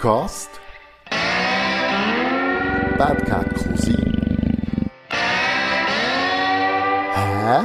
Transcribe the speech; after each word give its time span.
Podcast 0.00 0.48
Bad 2.96 3.22
Cat 3.26 3.54
Cousin 3.54 4.16
Hä? 7.44 7.60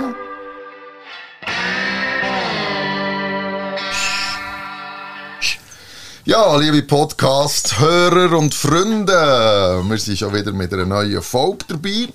Ja, 6.25 6.57
liebe 6.57 6.81
Podcast-Hörer 6.81 8.37
und 8.37 8.53
Freunde, 8.53 9.81
wir 9.85 9.97
sind 9.97 10.17
schon 10.17 10.33
wieder 10.33 10.51
mit 10.51 10.73
einer 10.73 10.85
neuen 10.85 11.21
Folge 11.21 11.65
dabei. 11.69 12.09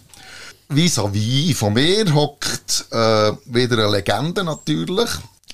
Vis-à-vis 0.68 1.56
von 1.56 1.72
mir 1.72 2.12
hockt 2.12 2.84
äh, 2.90 3.32
wieder 3.46 3.78
eine 3.78 3.96
Legende 3.96 4.44
natürlich. 4.44 5.08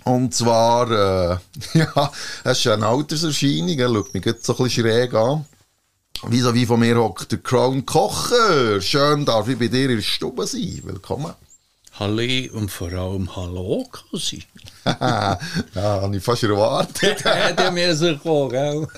Und 0.06 0.32
zwar, 0.32 0.88
äh, 0.88 1.36
ja, 1.78 2.12
das 2.44 2.58
ist 2.60 2.66
eine 2.68 2.86
Alterserscheinung, 2.86 3.76
er 3.76 3.88
schaut 3.88 4.14
mich 4.14 4.24
jetzt 4.24 4.46
so 4.46 4.56
ein 4.56 4.64
bisschen 4.64 4.84
schräg 4.84 5.12
an. 5.14 5.44
Vis-à-vis 6.22 6.68
von 6.68 6.78
mir 6.78 6.96
hockt 6.96 7.32
der 7.32 7.40
Crown 7.40 7.84
Kocher. 7.84 8.80
Schön 8.80 9.24
darf 9.24 9.48
ich 9.48 9.58
bei 9.58 9.66
dir 9.66 9.90
in 9.90 9.96
der 9.96 10.02
Stube 10.02 10.46
sein. 10.46 10.80
Willkommen. 10.84 11.34
Halli 11.98 12.48
und 12.50 12.70
vor 12.70 12.92
allem 12.92 13.34
Hallo, 13.34 13.84
Cosi. 13.90 14.44
ja, 14.84 15.38
habe 15.74 16.16
ich 16.16 16.22
fast 16.22 16.44
erwartet. 16.44 17.24
Hätte 17.24 17.72
mir 17.72 17.96
so 17.96 18.06
gekommen, 18.06 18.50
gell? 18.50 18.88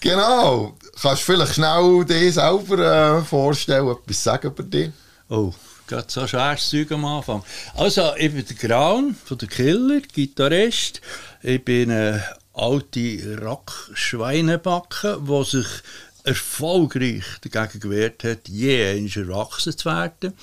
genau. 0.00 0.74
Kannst 1.00 1.22
du 1.22 1.32
vielleicht 1.32 1.54
schnell 1.54 2.04
dir 2.04 2.32
selber 2.32 3.18
äh, 3.18 3.22
vorstellen, 3.22 3.88
etwas 3.88 4.24
sagen 4.24 4.48
über 4.48 4.64
dich? 4.64 4.90
Oh, 5.28 5.52
gerade 5.88 6.06
so 6.08 6.26
schweres 6.26 6.68
Zeug 6.68 6.92
am 6.92 7.04
Anfang. 7.04 7.42
Also, 7.74 8.14
ich 8.16 8.32
bin 8.32 8.44
der 8.44 8.56
Graun 8.56 9.16
von 9.24 9.38
der 9.38 9.48
Killer, 9.48 10.00
Gitarrist. 10.00 11.00
Ich 11.42 11.64
bin 11.64 11.90
eine 11.90 12.22
alte 12.52 13.38
Rack-Schweinebacke, 13.40 15.20
die 15.26 15.44
sich 15.44 15.66
erfolgreich 16.24 17.24
dagegen 17.40 17.80
gewehrt 17.80 18.24
hat, 18.24 18.48
je 18.48 19.08
erwachsen 19.14 19.76
zu 19.76 19.86
werden. 19.86 20.34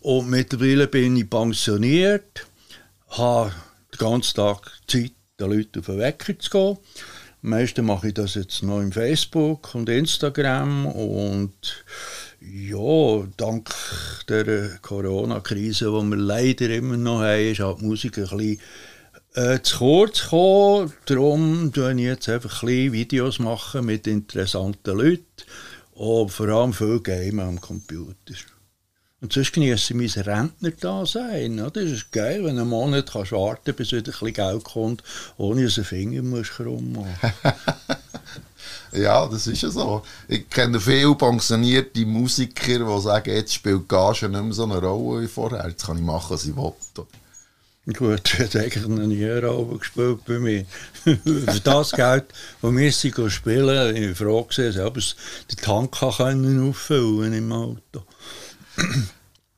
Und 0.00 0.30
mittlerweile 0.30 0.86
bin 0.86 1.16
ich 1.16 1.28
pensioniert, 1.28 2.46
habe 3.08 3.52
den 3.92 3.98
ganzen 3.98 4.36
Tag 4.36 4.70
Zeit, 4.86 5.12
den 5.38 5.50
Leuten 5.50 5.80
auf 5.80 5.86
den 5.86 5.98
Wecker 5.98 6.38
zu 6.38 6.50
gehen. 6.50 6.78
Am 7.42 7.50
meisten 7.50 7.84
mache 7.84 8.08
ich 8.08 8.14
das 8.14 8.34
jetzt 8.34 8.62
noch 8.62 8.80
im 8.80 8.90
Facebook 8.90 9.74
und 9.74 9.88
Instagram 9.88 10.86
und 10.86 11.84
ja, 12.40 13.26
dank 13.36 13.70
der 14.28 14.78
Corona-Krise, 14.80 15.86
die 15.86 16.10
wir 16.10 16.16
leider 16.16 16.70
immer 16.70 16.96
noch 16.96 17.20
haben, 17.20 17.50
ist 17.50 17.60
halt 17.60 17.80
die 17.80 17.86
Musik 17.86 18.18
ein 18.18 18.24
bisschen 18.24 18.60
äh, 19.34 19.60
zu 19.62 19.78
kurz 19.78 20.22
gekommen. 20.22 20.92
Darum 21.06 21.66
mache 21.66 21.92
ich 21.92 22.00
jetzt 22.00 22.28
einfach 22.28 22.62
ein 22.62 22.92
Videos 22.92 23.38
machen 23.38 23.86
mit 23.86 24.06
interessanten 24.06 24.96
Leuten 24.96 25.24
und 25.94 26.30
vor 26.30 26.48
allem 26.48 26.72
viel 26.72 27.00
Game 27.00 27.40
am 27.40 27.60
Computer. 27.60 28.34
Und 29.20 29.32
sonst 29.32 29.52
genieße 29.52 29.94
ich 29.94 30.14
mein 30.14 30.24
Rentner-Dasein. 30.24 31.56
Das 31.56 31.84
ist 31.84 32.12
geil, 32.12 32.44
wenn 32.44 32.54
du 32.54 32.62
einen 32.62 32.70
Monat 32.70 33.10
kannst 33.10 33.32
warten 33.32 33.74
bis 33.74 33.90
wieder 33.90 33.98
ein 33.98 34.04
bisschen 34.04 34.32
Geld 34.32 34.64
kommt, 34.64 35.02
ohne 35.38 35.64
dass 35.64 35.74
du 35.74 35.80
einen 35.80 35.86
Finger 35.86 36.22
musst 36.22 36.52
krumm 36.52 36.92
machen 36.92 37.32
Ja, 38.92 39.26
das 39.26 39.46
ist 39.46 39.62
ja 39.62 39.70
so. 39.70 40.02
Ich 40.28 40.48
kenne 40.48 40.80
viele 40.80 41.14
pensionierte 41.14 42.06
Musiker, 42.06 42.78
die 42.78 43.02
sagen, 43.02 43.30
jetzt 43.30 43.54
spielt 43.54 43.88
Gage 43.88 44.28
nicht 44.28 44.42
mehr 44.42 44.52
so 44.52 44.64
eine 44.64 44.80
Rolle 44.80 45.22
wie 45.22 45.28
vorher. 45.28 45.68
Jetzt 45.68 45.86
kann 45.86 45.98
ich 45.98 46.02
machen, 46.02 46.30
was 46.30 46.44
ich 46.44 46.56
will. 46.56 46.72
Gut, 47.94 48.34
hat 48.38 48.56
eigentlich 48.56 48.86
noch 48.86 48.98
nie 48.98 49.24
eine 49.24 49.46
Rolle 49.46 49.78
gespielt 49.78 50.24
bei 50.26 50.38
mir. 50.38 50.66
Für 51.04 51.60
das 51.64 51.92
Geld, 51.92 52.24
das 52.60 52.72
wir 52.72 52.92
sie 52.92 53.30
spielen, 53.30 53.96
ich 53.96 54.16
froh 54.16 54.44
gewesen, 54.44 54.82
ob 54.82 54.96
es 54.98 55.16
den 55.50 55.56
Tank 55.56 55.96
können 56.16 56.68
auffüllen 56.68 57.32
im 57.32 57.52
Auto. 57.52 58.04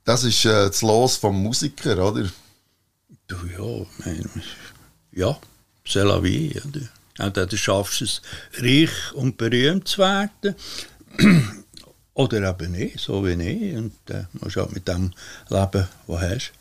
Das 0.05 0.25
ist 0.25 0.45
äh, 0.45 0.67
das 0.67 0.83
Los 0.83 1.17
vom 1.17 1.43
Musiker, 1.43 1.99
oder? 1.99 2.29
Du, 3.27 3.37
ja, 3.47 3.87
mein, 4.05 4.29
ja, 5.13 5.39
c'est 5.85 6.05
la 6.05 6.21
vie, 6.21 6.61
oder? 6.67 6.89
Entweder 7.21 7.47
du 7.47 7.57
schaffst 7.57 8.03
es, 8.03 8.23
reich 8.59 9.13
und 9.15 9.37
berühmt 9.37 9.89
zu 9.89 9.99
werden, 9.99 10.55
oder 12.15 12.51
eben 12.51 12.73
nicht, 12.73 13.01
so 13.01 13.25
wie 13.25 13.33
ich. 13.33 13.77
Und 13.77 13.93
dann 14.07 14.23
äh, 14.23 14.27
musst 14.33 14.57
du 14.57 14.61
halt 14.61 14.73
mit 14.73 14.89
dem 14.89 15.13
leben, 15.49 15.89
was 16.07 16.21
du 16.21 16.21
hast. 16.21 16.53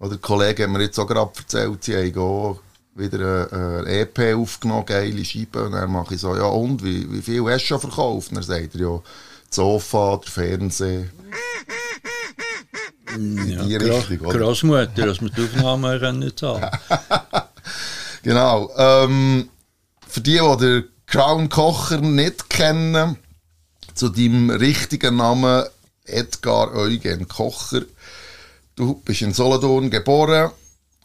Oder 0.00 0.18
Kollegen 0.18 0.64
haben 0.64 0.72
mir 0.72 0.82
jetzt 0.82 0.98
auch 0.98 1.06
gerade 1.06 1.30
erzählt, 1.36 1.84
sie 1.84 1.96
haben 1.96 2.18
auch 2.18 2.60
wieder 2.94 3.50
eine, 3.50 3.86
EP 3.86 4.36
aufgenommen, 4.36 4.86
geile 4.86 5.24
Scheibe. 5.24 5.64
Und 5.64 5.72
dann 5.72 5.90
mache 5.90 6.14
ich 6.14 6.20
so, 6.20 6.36
ja 6.36 6.44
und, 6.44 6.82
wie, 6.84 7.10
wie 7.10 7.22
viel 7.22 7.42
hast 7.44 7.62
du 7.62 7.66
schon 7.66 7.80
verkauft? 7.80 8.30
Und 8.30 8.36
dann 8.36 8.44
sagt 8.44 8.74
er, 8.74 8.80
ja, 8.80 9.00
das 9.46 9.56
Sofa, 9.56 10.20
der 10.22 10.30
Fernseher. 10.30 11.04
In 13.14 13.48
ja, 13.48 13.62
die 13.62 13.76
Richtung, 13.76 14.26
oder? 14.26 14.38
Großmutter, 14.40 15.06
dass 15.06 15.20
wir 15.20 15.30
die 15.30 15.42
Aufnahmen 15.42 16.00
können 16.00 16.36
zahlen 16.36 16.68
Genau. 18.22 18.70
Ähm, 18.76 19.48
für 20.14 20.20
die, 20.20 20.38
die 20.38 20.56
den 20.58 20.84
Crown 21.06 21.48
Kocher 21.48 22.00
nicht 22.00 22.48
kennen, 22.48 23.16
zu 23.94 24.08
deinem 24.10 24.48
richtigen 24.48 25.16
Namen 25.16 25.64
Edgar 26.04 26.72
Eugen 26.72 27.26
Kocher. 27.26 27.82
Du 28.76 29.02
bist 29.04 29.22
in 29.22 29.34
Solothurn 29.34 29.90
geboren 29.90 30.52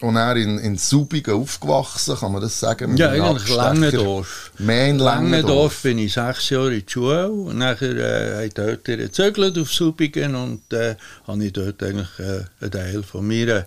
und 0.02 0.16
er 0.16 0.36
in, 0.36 0.60
in 0.60 0.78
Subigen 0.78 1.34
aufgewachsen, 1.34 2.18
kann 2.18 2.34
man 2.34 2.42
das 2.42 2.60
sagen? 2.60 2.98
Ja, 2.98 3.10
eigentlich 3.10 3.50
Langendorf. 3.50 4.52
Mehr 4.60 4.90
in 4.90 5.00
Langendorf. 5.00 5.82
bin 5.82 5.98
ich 5.98 6.14
sechs 6.14 6.52
Jahre 6.52 6.76
in 6.76 6.86
die 6.86 6.92
Schule 6.92 7.32
und 7.32 7.58
nachher 7.58 7.96
äh, 7.96 8.48
habe 8.48 8.50
dort 8.54 8.86
gezögert 8.86 9.58
auf 9.58 9.74
Subigen 9.74 10.36
und 10.36 10.72
äh, 10.72 10.96
habe 11.26 11.44
ich 11.44 11.54
dort 11.54 11.82
eigentlich 11.82 12.20
äh, 12.20 12.44
einen 12.62 12.72
Teil 12.72 13.02
von 13.02 13.28
meiner 13.28 13.66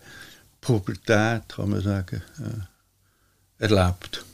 Pubertät, 0.60 1.48
kann 1.48 1.70
man 1.70 1.82
sagen, 1.82 2.22
äh, 2.38 3.64
erlebt. 3.64 4.24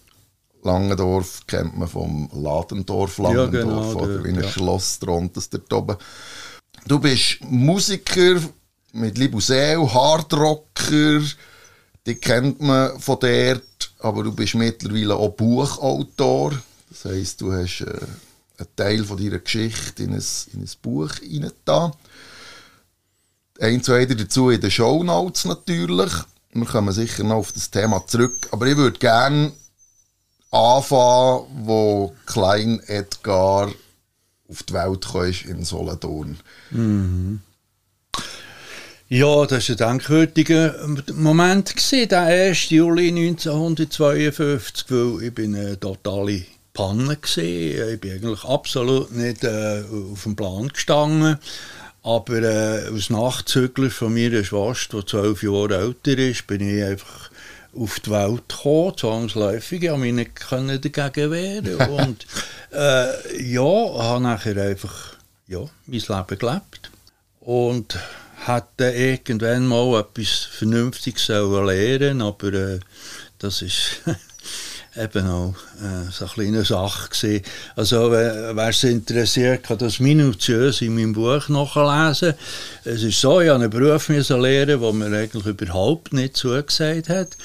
Langendorf 0.63 1.47
kennt 1.47 1.77
man 1.79 1.89
vom 1.89 2.29
Ladendorf 2.33 3.19
Langendorf 3.19 3.55
ja, 3.55 3.61
genau, 3.61 3.95
oder 3.95 4.25
wie 4.25 4.29
ein 4.29 4.43
ja. 4.43 4.49
Schloss 4.49 4.99
drunter 4.99 5.43
dort 5.51 5.73
oben. 5.73 5.97
Du 6.87 6.99
bist 6.99 7.39
Musiker 7.43 8.41
mit 8.93 9.19
Liebe 9.19 9.41
Seele, 9.41 9.93
Hardrocker, 9.93 11.21
die 12.07 12.15
kennt 12.15 12.61
man 12.61 12.99
von 12.99 13.19
dort, 13.21 13.93
aber 13.99 14.25
du 14.25 14.33
bist 14.33 14.55
mittlerweile 14.55 15.15
auch 15.15 15.31
Buchautor. 15.31 16.53
Das 16.89 17.05
heisst, 17.05 17.41
du 17.41 17.53
hast 17.53 17.83
äh, 17.83 18.01
einen 18.59 18.69
Teil 18.77 19.05
von 19.05 19.19
deiner 19.19 19.39
Geschichte 19.39 20.03
in 20.03 20.15
ein, 20.15 20.25
in 20.53 20.61
ein 20.61 20.71
Buch 20.83 21.13
hineingetan. 21.17 21.93
Ein, 23.61 23.83
zwei 23.83 24.07
dazu 24.07 24.51
in 24.51 24.61
den 24.61 24.71
Shownotes 24.71 25.45
natürlich. 25.45 26.13
Wir 26.53 26.67
kommen 26.67 26.93
sicher 26.93 27.25
noch 27.25 27.37
auf 27.37 27.53
das 27.53 27.71
Thema 27.71 28.07
zurück. 28.07 28.49
Aber 28.53 28.67
ich 28.67 28.77
würde 28.77 28.99
gerne 28.99 29.53
anfangen, 30.51 31.47
wo 31.65 32.15
Klein 32.27 32.81
Edgar 32.87 33.73
auf 34.49 34.63
die 34.63 34.73
Welt 34.73 35.07
kam 35.07 35.51
in 35.51 35.65
Solothurn. 35.65 36.39
Mhm. 36.71 37.41
Ja, 39.11 39.47
das 39.47 39.71
war 39.71 39.89
ein 39.89 39.99
denkwürdiger 39.99 40.75
Moment, 41.15 41.75
gewesen, 41.75 42.09
der 42.11 42.23
1. 42.23 42.69
Juli 42.69 43.09
1952, 43.09 44.85
weil 44.91 45.23
ich 45.23 45.35
bin 45.35 45.55
eine 45.55 45.81
totale 45.81 46.43
Panne 46.75 47.09
war. 47.09 47.89
Ich 47.89 48.01
bin 48.01 48.13
eigentlich 48.13 48.45
absolut 48.45 49.11
nicht 49.13 49.45
äh, 49.45 49.83
auf 50.13 50.25
dem 50.25 50.37
Plan 50.37 50.69
gestanden. 50.69 51.39
Aber 52.03 52.43
äh, 52.43 52.87
als 52.93 53.11
Nachzügler 53.11 53.91
von 53.91 54.13
meiner 54.13 54.45
Schwester, 54.45 55.01
die 55.01 55.07
zwölf 55.07 55.43
Jahre 55.43 55.79
älter 55.79 56.19
ist, 56.19 56.47
bin 56.47 56.61
ich 56.61 56.85
einfach 56.85 57.31
auf 57.79 58.01
die 58.01 58.11
Welt 58.11 58.49
gekommen, 58.49 58.97
zwangsläufig. 58.97 59.83
Ich 59.83 59.89
konnte 59.89 60.01
mich 60.01 60.13
nicht 60.15 60.97
dagegen 60.97 61.31
wehren. 61.31 61.77
Und 61.91 62.27
äh, 62.73 63.43
ja, 63.43 63.63
habe 63.63 64.23
nachher 64.23 64.57
einfach 64.57 65.15
ja, 65.47 65.61
mein 65.87 66.01
Leben 66.01 66.39
gelebt. 66.39 66.91
Und 67.41 67.99
hätte 68.45 68.91
irgendwann 68.91 69.67
mal 69.67 70.01
etwas 70.01 70.45
Vernünftiges 70.45 71.27
sollen 71.27 71.67
lernen 71.67 72.23
aber 72.23 72.53
äh, 72.53 72.81
das 73.39 73.63
ist 73.63 74.03
eben 74.99 75.27
auch 75.29 75.55
äh, 75.81 76.11
so 76.11 76.25
eine 76.25 76.35
kleine 76.35 76.65
Sache 76.65 77.09
gewesen. 77.11 77.43
Also 77.77 78.11
wer 78.11 78.69
es 78.69 78.85
interessiert, 78.85 79.65
kann 79.65 79.79
das 79.79 80.01
minutiös 80.01 80.83
in 80.83 80.95
meinem 80.95 81.13
Buch 81.13 81.49
nachlesen. 81.49 82.35
Es 82.85 83.03
ist 83.03 83.21
so, 83.21 83.41
ich 83.41 83.49
habe 83.49 83.63
einen 83.63 83.71
Beruf 83.71 84.09
lernen, 84.09 84.81
der 84.81 84.93
mir 84.93 85.17
eigentlich 85.17 85.47
überhaupt 85.47 86.13
nicht 86.13 86.37
zugesagt 86.37 87.09
hat. 87.09 87.37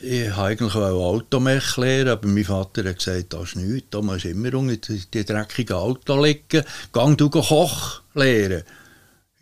Ich 0.00 0.36
wollte 0.36 0.42
eigentlich 0.42 0.74
auch 0.74 1.14
Automech 1.14 1.76
lernen, 1.76 2.10
aber 2.10 2.26
mein 2.26 2.44
Vater 2.44 2.84
hat 2.84 2.98
gesagt, 2.98 3.32
das 3.32 3.42
ist 3.50 3.56
nichts, 3.56 3.88
da 3.90 4.02
musst 4.02 4.24
du 4.24 4.30
immer 4.30 4.52
unter 4.54 4.92
die, 4.92 5.24
dreckigen 5.24 5.76
Auto 5.76 6.20
liegen. 6.22 6.64
Gang 6.92 7.16
du 7.16 7.30
Koch 7.30 8.00
lernen. 8.14 8.64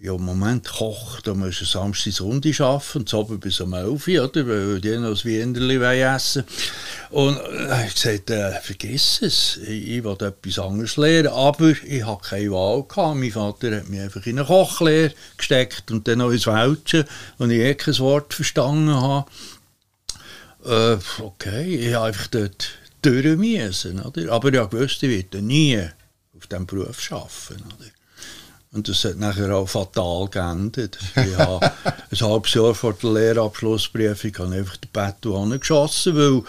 Ja, 0.03 0.15
im 0.15 0.25
Moment 0.25 0.67
kocht, 0.67 1.27
da 1.27 1.35
musst 1.35 1.61
du 1.61 1.67
Samstag, 1.67 2.15
Sonntag 2.15 2.59
arbeiten 2.61 2.99
und 3.01 3.09
so 3.11 3.25
bis 3.25 3.61
um 3.61 3.75
11 3.75 4.09
Uhr, 4.09 4.25
oder? 4.25 4.49
Weil 4.49 4.81
die 4.81 4.97
noch 4.97 5.11
das 5.11 5.27
Wienerli 5.27 5.77
essen 6.01 6.45
Und 7.11 7.37
äh, 7.37 7.87
ich 7.87 7.95
gesagt, 7.95 8.31
äh, 8.31 8.59
vergiss 8.63 9.21
es, 9.21 9.59
ich, 9.59 9.89
ich 9.89 10.05
will 10.05 10.17
etwas 10.21 10.59
anderes 10.59 10.97
lernen, 10.97 11.29
aber 11.29 11.75
ich 11.85 12.03
habe 12.03 12.23
keine 12.23 12.51
Wahl 12.51 12.85
gehabt. 12.85 13.17
Mein 13.17 13.31
Vater 13.31 13.77
hat 13.77 13.91
mich 13.91 14.01
einfach 14.01 14.25
in 14.25 14.39
eine 14.39 14.47
Kochlehre 14.47 15.13
gesteckt 15.37 15.91
und 15.91 16.09
dann 16.09 16.19
noch 16.19 16.31
ins 16.31 16.47
Welschen, 16.47 17.05
wo 17.37 17.45
ich 17.45 17.61
eh 17.61 17.75
kein 17.75 17.99
Wort 17.99 18.33
verstanden 18.33 18.95
habe. 18.95 19.31
Äh, 20.65 21.23
okay, 21.23 21.77
ich 21.77 21.95
habe 21.95 22.07
einfach 22.07 22.27
dort 22.29 22.71
durch 23.03 23.37
müssen, 23.37 24.01
oder? 24.01 24.33
Aber 24.33 24.51
ich 24.51 24.73
wusste, 24.73 25.09
ich 25.09 25.25
werde 25.25 25.45
nie 25.45 25.79
auf 26.35 26.47
diesem 26.47 26.65
Beruf 26.65 27.13
arbeiten, 27.13 27.65
oder? 27.67 27.90
Und 28.73 28.89
das 28.89 29.05
hat 29.05 29.17
nachher 29.17 29.53
auch 29.53 29.69
fatal 29.69 30.29
geendet. 30.29 30.97
Ich 31.17 31.37
habe 31.39 31.73
ein 32.11 32.21
halbes 32.21 32.55
Jahr 32.55 32.73
vor 32.73 32.93
der 32.93 33.11
Lehrabschlussprüfung 33.11 34.33
habe 34.39 34.55
einfach 34.55 34.77
den 34.77 34.91
Bettel 34.93 35.35
angeschossen, 35.35 36.17
weil, 36.17 36.43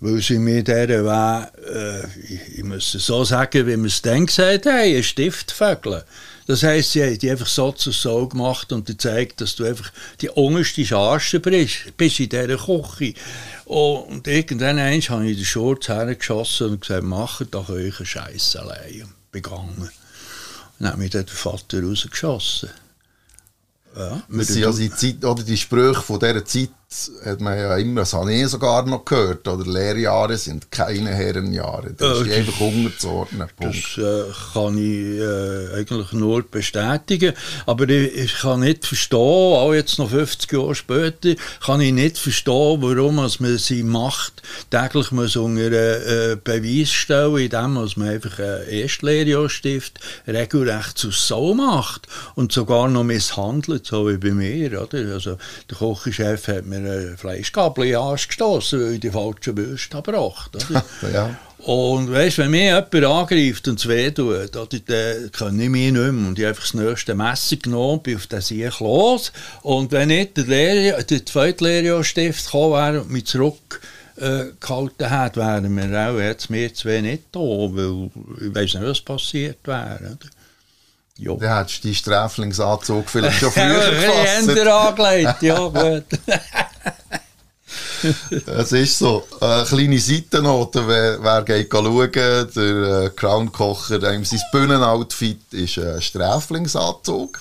weil 0.00 0.20
sie 0.20 0.38
mir 0.38 0.62
dieser 0.62 1.04
Weg, 1.04 1.48
äh, 1.74 2.06
ich, 2.30 2.58
ich, 2.58 2.64
muss 2.64 2.94
es 2.94 3.06
so 3.06 3.24
sagen, 3.24 3.66
wie 3.66 3.76
wir 3.78 3.86
es 3.86 4.02
dann 4.02 4.26
gesagt 4.26 4.66
haben, 4.66 4.94
ein 4.94 5.02
Stiftvögel. 5.02 6.04
Das 6.46 6.62
heisst, 6.62 6.92
sie 6.92 7.04
haben 7.04 7.18
die 7.18 7.30
einfach 7.30 7.46
so 7.46 7.72
zu 7.72 7.90
so 7.90 8.28
gemacht 8.28 8.70
und 8.72 8.84
gezeigt, 8.86 9.40
dass 9.40 9.56
du 9.56 9.64
einfach 9.64 9.90
die 10.20 10.28
unterste 10.28 10.84
Charge 10.84 11.40
bist, 11.40 11.96
bist 11.96 12.20
in 12.20 12.28
dieser 12.28 12.58
Küche. 12.58 13.14
Und 13.64 14.26
irgendwann 14.26 14.78
habe 14.78 14.96
ich 14.96 15.06
den 15.06 15.44
Schurz 15.46 15.88
hergeschossen 15.88 16.72
und 16.72 16.80
gesagt, 16.82 17.04
macht 17.04 17.54
doch 17.54 17.70
einen 17.70 17.92
Scheiß 17.92 18.56
allein. 18.56 19.08
Begangen. 19.30 19.88
Dann 20.82 20.94
hat 20.94 20.98
mich 20.98 21.10
der 21.10 21.24
Vater 21.28 21.80
rausgeschossen. 21.80 22.68
Ja, 23.96 24.20
das 24.28 24.48
sind 24.48 24.64
also 24.64 24.80
die, 24.80 24.90
Zeit, 24.90 25.24
oder 25.24 25.44
die 25.44 25.56
Sprüche 25.56 26.02
von 26.02 26.18
dieser 26.18 26.44
Zeit 26.44 26.70
hat 27.24 27.40
man 27.40 27.56
ja 27.56 27.76
immer, 27.76 28.02
das 28.02 28.12
habe 28.12 28.32
ich 28.32 28.46
sogar 28.48 28.84
noch 28.86 29.04
gehört, 29.04 29.46
oder 29.48 29.64
Lehrjahre 29.64 30.36
sind 30.36 30.70
keine 30.70 31.10
Herrenjahre. 31.10 31.94
Das 31.96 32.20
äh, 32.20 32.22
ist 32.22 32.32
einfach 32.32 32.60
unterzuordnen. 32.60 33.48
Das 33.58 33.74
äh, 33.98 34.24
kann 34.52 34.78
ich 34.78 35.18
äh, 35.18 35.78
eigentlich 35.78 36.12
nur 36.12 36.42
bestätigen, 36.42 37.32
aber 37.66 37.88
ich, 37.88 38.14
ich, 38.14 38.34
kann 38.40 38.60
nicht 38.60 38.86
verstehen, 38.86 39.18
auch 39.18 39.72
jetzt 39.72 39.98
noch 39.98 40.10
50 40.10 40.52
Jahre 40.52 40.74
später, 40.74 41.34
kann 41.64 41.80
ich 41.80 41.92
nicht 41.92 42.18
verstehen, 42.18 42.82
warum 42.82 43.16
man 43.16 43.28
sie 43.28 43.82
macht, 43.82 44.42
täglich 44.70 45.12
muss 45.12 45.36
unter 45.36 45.72
äh, 45.72 46.36
Beweis 46.36 46.90
stellen, 46.90 47.36
indem 47.38 47.74
man 47.74 47.90
einfach 48.00 48.38
ein 48.38 48.68
Erstlehrjahrstift 48.68 50.00
regelrecht 50.26 50.98
zu 50.98 51.10
so 51.10 51.54
macht 51.54 52.06
und 52.34 52.52
sogar 52.52 52.88
noch 52.88 53.04
misshandelt, 53.04 53.86
so 53.86 54.08
wie 54.08 54.16
bei 54.16 54.32
mir. 54.32 54.82
Oder? 54.82 55.14
Also, 55.14 55.38
der 55.70 55.78
Kochchef 55.78 56.48
hat 56.48 56.66
mir 56.66 56.81
eine 56.86 57.16
Fleischgabel 57.16 57.96
angestoßen, 57.96 58.80
weil 58.80 58.94
ich 58.94 59.00
die 59.00 59.10
falsche 59.10 59.56
Würste 59.56 60.02
gebracht 60.02 60.50
habe. 60.54 61.12
ja. 61.12 61.36
Und 61.64 62.10
weißt, 62.10 62.38
wenn 62.38 62.50
mich 62.50 62.62
jemand 62.62 62.92
angreift 62.94 63.68
und 63.68 63.78
es 63.78 63.86
weh 63.86 64.10
tut, 64.10 64.54
dann 64.54 65.30
kann 65.30 65.60
ich 65.60 65.68
mich 65.68 65.92
nicht 65.92 65.94
mehr. 65.94 66.08
Und 66.08 66.36
ich 66.36 66.44
habe 66.44 66.48
einfach 66.48 66.64
das 66.64 66.74
nächste 66.74 67.14
Messer 67.14 67.56
genommen, 67.56 68.02
bin 68.02 68.16
auf 68.16 68.26
den 68.26 68.40
Sieg 68.40 68.80
los. 68.80 69.32
Und 69.62 69.92
wenn 69.92 70.08
nicht 70.08 70.36
der, 70.36 70.44
Lehrer, 70.44 71.02
der 71.04 71.24
zweite 71.24 71.62
Lehrjahrstift 71.64 72.46
gekommen 72.46 72.72
wäre 72.72 73.02
und 73.02 73.10
mich 73.10 73.26
zurückgehalten 73.26 75.06
äh, 75.06 75.08
hätte, 75.08 75.40
wären 75.40 75.76
wir 75.76 76.10
auch 76.10 76.18
jetzt 76.18 76.50
wir 76.50 76.74
zwei 76.74 77.00
nicht 77.00 77.24
da, 77.30 77.38
weil 77.38 78.10
ich 78.40 78.54
weiß 78.54 78.74
nicht, 78.74 78.82
was 78.82 79.00
passiert 79.00 79.58
wäre. 79.64 80.18
Ja. 81.18 81.36
Dann 81.36 81.58
hättest 81.58 81.84
du 81.84 81.88
deinen 81.88 81.94
Sträflingsanzug 81.94 83.08
vielleicht 83.08 83.38
schon 83.38 83.52
früher 83.52 83.90
gefasst. 83.90 84.48
Hände 84.48 84.74
angelegt, 84.74 85.42
ja 85.42 85.58
gut. 85.68 86.04
Es 88.46 88.72
ist 88.72 88.98
so. 88.98 89.26
Eine 89.40 89.64
kleine 89.64 89.98
Seitennote, 89.98 90.86
wer, 90.86 91.22
wer 91.22 91.42
geht 91.42 91.70
schauen, 91.72 92.10
der 92.12 93.04
äh, 93.04 93.10
Crown-Kocher, 93.10 94.00
sein 94.00 94.26
Bühnenoutfit 94.52 95.52
ist 95.52 95.78
ein 95.78 96.00
Sträflingsanzug. 96.00 97.40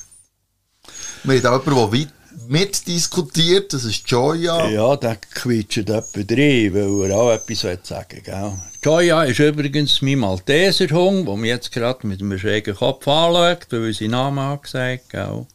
Wir 1.24 1.44
haben 1.44 1.62
jemanden, 1.62 1.92
der 1.92 2.00
weit 2.00 2.14
mitdiskutiert, 2.48 3.74
das 3.74 3.84
ist 3.84 4.10
Joya. 4.10 4.70
Ja, 4.70 4.96
der 4.96 5.18
quietscht 5.18 5.90
etwa 5.90 6.24
drin, 6.24 6.74
weil 6.74 7.10
er 7.10 7.18
auch 7.18 7.32
etwas 7.32 7.60
sagen 7.84 8.22
will. 8.26 8.54
Joya 8.84 9.24
ist 9.24 9.40
übrigens 9.40 10.02
mein 10.02 10.20
Malteserhund, 10.20 11.28
der 11.28 11.38
mich 11.38 11.50
jetzt 11.50 11.72
gerade 11.72 12.08
mit 12.08 12.22
einem 12.22 12.38
schrägen 12.38 12.76
Kopf 12.76 13.08
anschaut, 13.08 13.68
weil 13.70 13.88
er 13.88 13.94
seinen 13.94 14.12
Namen 14.12 14.44
hat 14.44 14.64
gesagt 14.64 15.10
gell. 15.10 15.46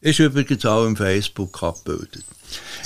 Ist 0.00 0.18
übrigens 0.18 0.64
auch 0.64 0.86
im 0.86 0.96
Facebook 0.96 1.62
abgebildet. 1.62 2.24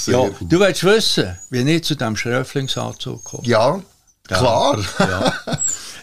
Ja, 0.06 0.30
du 0.40 0.60
willst 0.60 0.84
wissen, 0.84 1.38
wie 1.50 1.70
ich 1.70 1.84
zu 1.84 1.94
diesem 1.94 2.16
Schröflingsanzug 2.16 3.24
komme? 3.24 3.46
Ja, 3.46 3.80
klar. 4.26 4.78
Ja. 4.98 5.32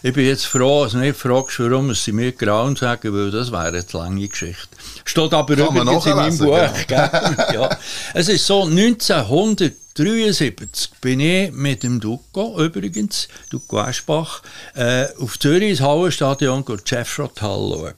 Ich 0.04 0.12
bin 0.14 0.26
jetzt 0.26 0.46
froh, 0.46 0.82
dass 0.82 0.92
du 0.92 0.98
nicht 0.98 1.16
fragst, 1.16 1.60
warum 1.60 1.94
sie 1.94 2.10
mir 2.10 2.32
Grauen 2.32 2.74
sagen, 2.74 3.14
weil 3.14 3.30
das 3.30 3.52
wäre 3.52 3.68
eine 3.68 3.84
lange 3.92 4.26
Geschichte. 4.26 4.66
Steht 5.04 5.32
aber 5.32 5.54
Kann 5.54 5.76
übrigens 5.76 6.06
in 6.06 6.16
meinem 6.16 6.36
Buch. 6.38 6.56
ja. 6.90 7.70
Es 8.12 8.28
ist 8.28 8.44
so, 8.44 8.64
1973 8.64 10.90
bin 11.00 11.20
ich 11.20 11.52
mit 11.52 11.84
dem 11.84 12.00
Duco, 12.00 12.60
übrigens, 12.60 13.28
Duco 13.50 13.80
Eschbach, 13.80 14.42
äh, 14.74 15.06
auf 15.20 15.38
Zürich 15.38 15.70
ins 15.70 15.80
Hallenstadion 15.80 16.64
Jeff 16.84 17.18
Hall 17.18 17.30
schauen. 17.40 17.94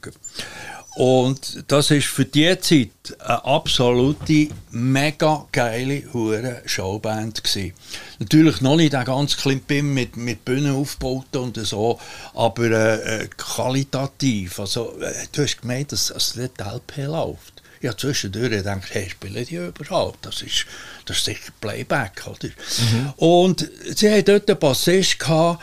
Und 0.95 1.65
das 1.67 1.91
ist 1.91 2.07
für 2.07 2.23
die 2.23 2.57
Zeit 2.61 2.89
eine 3.19 3.43
absolute, 3.43 4.47
mega 4.71 5.45
geile 5.51 6.03
hure 6.13 6.61
Showband 6.65 7.43
gewesen. 7.43 7.73
Natürlich 8.19 8.61
noch 8.61 8.77
nicht 8.77 8.95
ein 8.95 9.03
ganz 9.03 9.35
Klimbim 9.35 9.93
mit, 9.93 10.15
mit 10.15 10.45
Bühnen 10.45 10.73
aufgebaut 10.73 11.35
und 11.35 11.57
so, 11.57 11.99
aber 12.33 12.71
äh, 12.71 13.23
äh, 13.23 13.27
qualitativ. 13.35 14.57
Also, 14.57 14.97
äh, 15.01 15.13
du 15.33 15.43
hast 15.43 15.61
gemeint, 15.61 15.91
dass, 15.91 16.07
dass 16.07 16.37
nicht 16.37 16.61
LP 16.61 17.07
läuft. 17.07 17.61
Ich 17.81 17.87
habe 17.89 17.97
zwischendurch 17.97 18.51
gedacht, 18.51 18.87
hey, 18.91 19.09
spielen 19.09 19.45
die 19.45 19.55
überhaupt? 19.55 20.25
Das 20.25 20.41
ist, 20.41 20.65
das 21.05 21.17
ist 21.17 21.25
sicher 21.25 21.51
Playback, 21.59 22.23
oder? 22.25 22.47
Mhm. 22.47 23.13
Und 23.17 23.69
sie 23.95 24.09
hatten 24.09 24.25
dort 24.25 24.49
einen 24.49 24.59
Bassist 24.59 25.19
gehabt, 25.19 25.61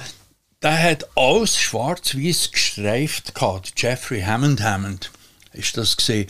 der 0.62 0.79
hat 0.79 1.08
alles 1.17 1.58
schwarz-weiß 1.58 2.50
gestreift 2.52 3.34
gehabt, 3.34 3.73
Jeffrey 3.76 4.20
Hammond 4.20 4.62
Hammond 4.62 5.11
ist 5.52 5.76
das 5.76 5.96
gesehen. 5.96 6.28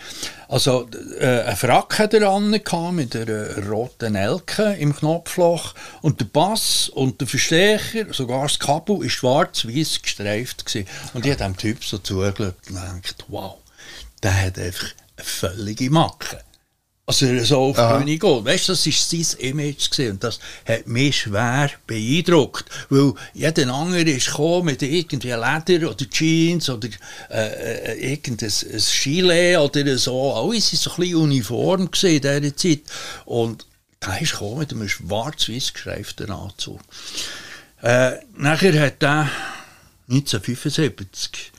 Also 0.48 0.88
äh, 1.18 1.42
ein 1.42 1.56
Frack 1.56 1.98
hat 1.98 2.14
er 2.14 2.28
an 2.28 2.50
mit 2.50 3.16
einer 3.16 3.68
roten 3.68 4.14
Elke 4.14 4.74
im 4.78 4.94
Knopfloch 4.94 5.74
und 6.02 6.20
der 6.20 6.26
Bass 6.26 6.88
und 6.88 7.20
der 7.20 7.28
Verstärker, 7.28 8.12
sogar 8.12 8.42
das 8.42 8.58
Kabel, 8.58 9.04
ist 9.04 9.12
schwarz-weiß 9.12 10.02
gestreift 10.02 10.66
gewesen. 10.66 10.88
Und 11.14 11.24
ich 11.24 11.32
habe 11.32 11.44
dem 11.44 11.56
Typ 11.56 11.84
so 11.84 11.98
zugeschaut 11.98 12.40
und 12.40 12.66
gedacht, 12.66 13.24
wow, 13.28 13.58
der 14.22 14.42
hat 14.42 14.58
einfach 14.58 14.88
eine 15.16 15.24
völlige 15.24 15.90
Macke. 15.90 16.40
Also 17.04 17.36
so 17.40 17.58
auf 17.58 17.76
die 17.76 17.98
Bühne 17.98 18.18
geht. 18.18 18.44
Weißt 18.44 18.68
du, 18.68 18.72
das 18.72 18.86
war 18.86 18.92
sein 18.92 19.40
Image 19.40 19.90
gewesen. 19.90 20.12
und 20.12 20.24
das 20.24 20.38
hat 20.66 20.86
mich 20.86 21.22
schwer 21.22 21.70
beeindruckt, 21.86 22.64
weil 22.90 23.14
jeder 23.34 23.74
andere 23.74 24.02
ist 24.02 24.26
gekommen 24.26 24.66
mit 24.66 24.82
irgendwie 24.82 25.28
Leder 25.30 25.90
oder 25.90 26.08
Jeans 26.08 26.70
oder 26.70 26.88
äh, 27.28 27.94
äh 27.94 28.12
irgendein 28.12 28.52
Gilet 29.02 29.56
oder 29.58 29.98
so. 29.98 30.32
Alles 30.32 30.72
war 30.72 30.78
so 30.78 30.90
ein 30.90 30.96
bisschen 30.96 31.16
uniform 31.16 31.88
in 32.02 32.20
dieser 32.20 32.56
Zeit 32.56 32.82
und 33.24 33.66
da 33.98 34.16
ist 34.16 34.32
gekommen 34.32 34.58
mit 34.60 34.72
einem 34.72 34.88
schwarz-weiß 34.88 35.72
geschreiften 35.74 36.30
Anzug. 36.30 36.80
Äh, 37.82 38.12
nachher 38.36 38.80
hat 38.80 39.02
er 39.02 39.28
1975 40.08 41.51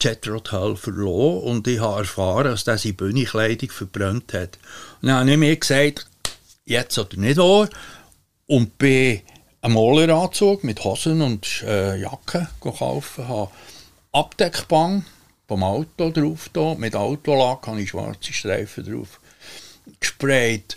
Jetrod 0.00 0.52
Hall 0.52 0.76
verloren 0.76 1.42
und 1.44 1.68
ich 1.68 1.80
habe 1.80 2.00
erfahren, 2.00 2.44
dass 2.44 2.66
er 2.66 2.78
seine 2.78 2.94
Bühnenkleidung 2.94 3.70
verbrannt 3.70 4.32
hat. 4.32 4.58
Und 5.00 5.08
dann 5.08 5.20
habe 5.20 5.30
ich 5.30 5.36
mir 5.36 5.56
gesagt, 5.56 6.06
jetzt 6.64 6.98
oder 6.98 7.16
nicht 7.16 7.38
wahr. 7.38 7.68
Und 8.46 8.78
bin 8.78 9.20
einen 9.60 9.74
Maleranzug 9.74 10.64
mit 10.64 10.82
Hosen 10.84 11.22
und 11.22 11.62
äh, 11.62 11.96
Jacke 11.96 12.48
gekauft, 12.60 13.18
habe 13.18 13.50
Abdeckbang 14.12 15.04
vom 15.48 15.62
Auto 15.62 16.10
drauf, 16.10 16.48
da, 16.52 16.74
mit 16.74 16.94
Autolack 16.94 17.66
habe 17.66 17.80
ich 17.80 17.90
schwarze 17.90 18.32
Streifen 18.32 18.84
drauf 18.84 19.20
gesprayt. 20.00 20.76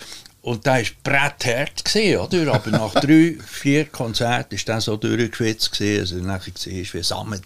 Und 0.50 0.65
da 0.65 0.77
war 0.77 0.84
bretthart, 1.03 1.84
oder? 1.96 2.56
Aber 2.56 2.72
nach 2.72 2.94
drei, 2.96 3.38
vier 3.48 3.86
Konzerten 3.86 4.58
war 4.58 4.65
der 4.65 4.82
so 4.82 4.98
durchgeschwitzt, 4.98 5.79
also 5.79 6.15
nachher 6.15 6.51
gesehen 6.51 6.88
wie 6.91 7.03
Samet. 7.03 7.44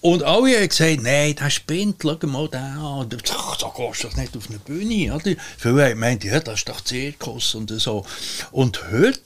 Und 0.00 0.24
alle 0.24 0.56
haben 0.56 0.68
gesagt, 0.68 1.02
nein, 1.04 1.36
der 1.36 1.50
spinnt, 1.50 1.98
schau 2.02 2.18
mal 2.26 2.48
den 2.48 2.60
an. 2.60 3.08
Ach, 3.32 3.56
da 3.58 3.72
gehst 3.76 4.02
du 4.02 4.08
doch 4.08 4.16
nicht 4.16 4.36
auf 4.36 4.48
eine 4.48 4.58
Bühne. 4.58 5.14
Oder? 5.14 5.36
Viele 5.56 5.84
haben 5.84 5.90
gemeint, 5.90 6.24
ja, 6.24 6.40
das 6.40 6.54
ist 6.54 6.68
doch 6.68 6.80
Zirkus 6.80 7.54
und 7.54 7.70
so. 7.80 8.04
Und 8.50 8.90
heute, 8.90 9.20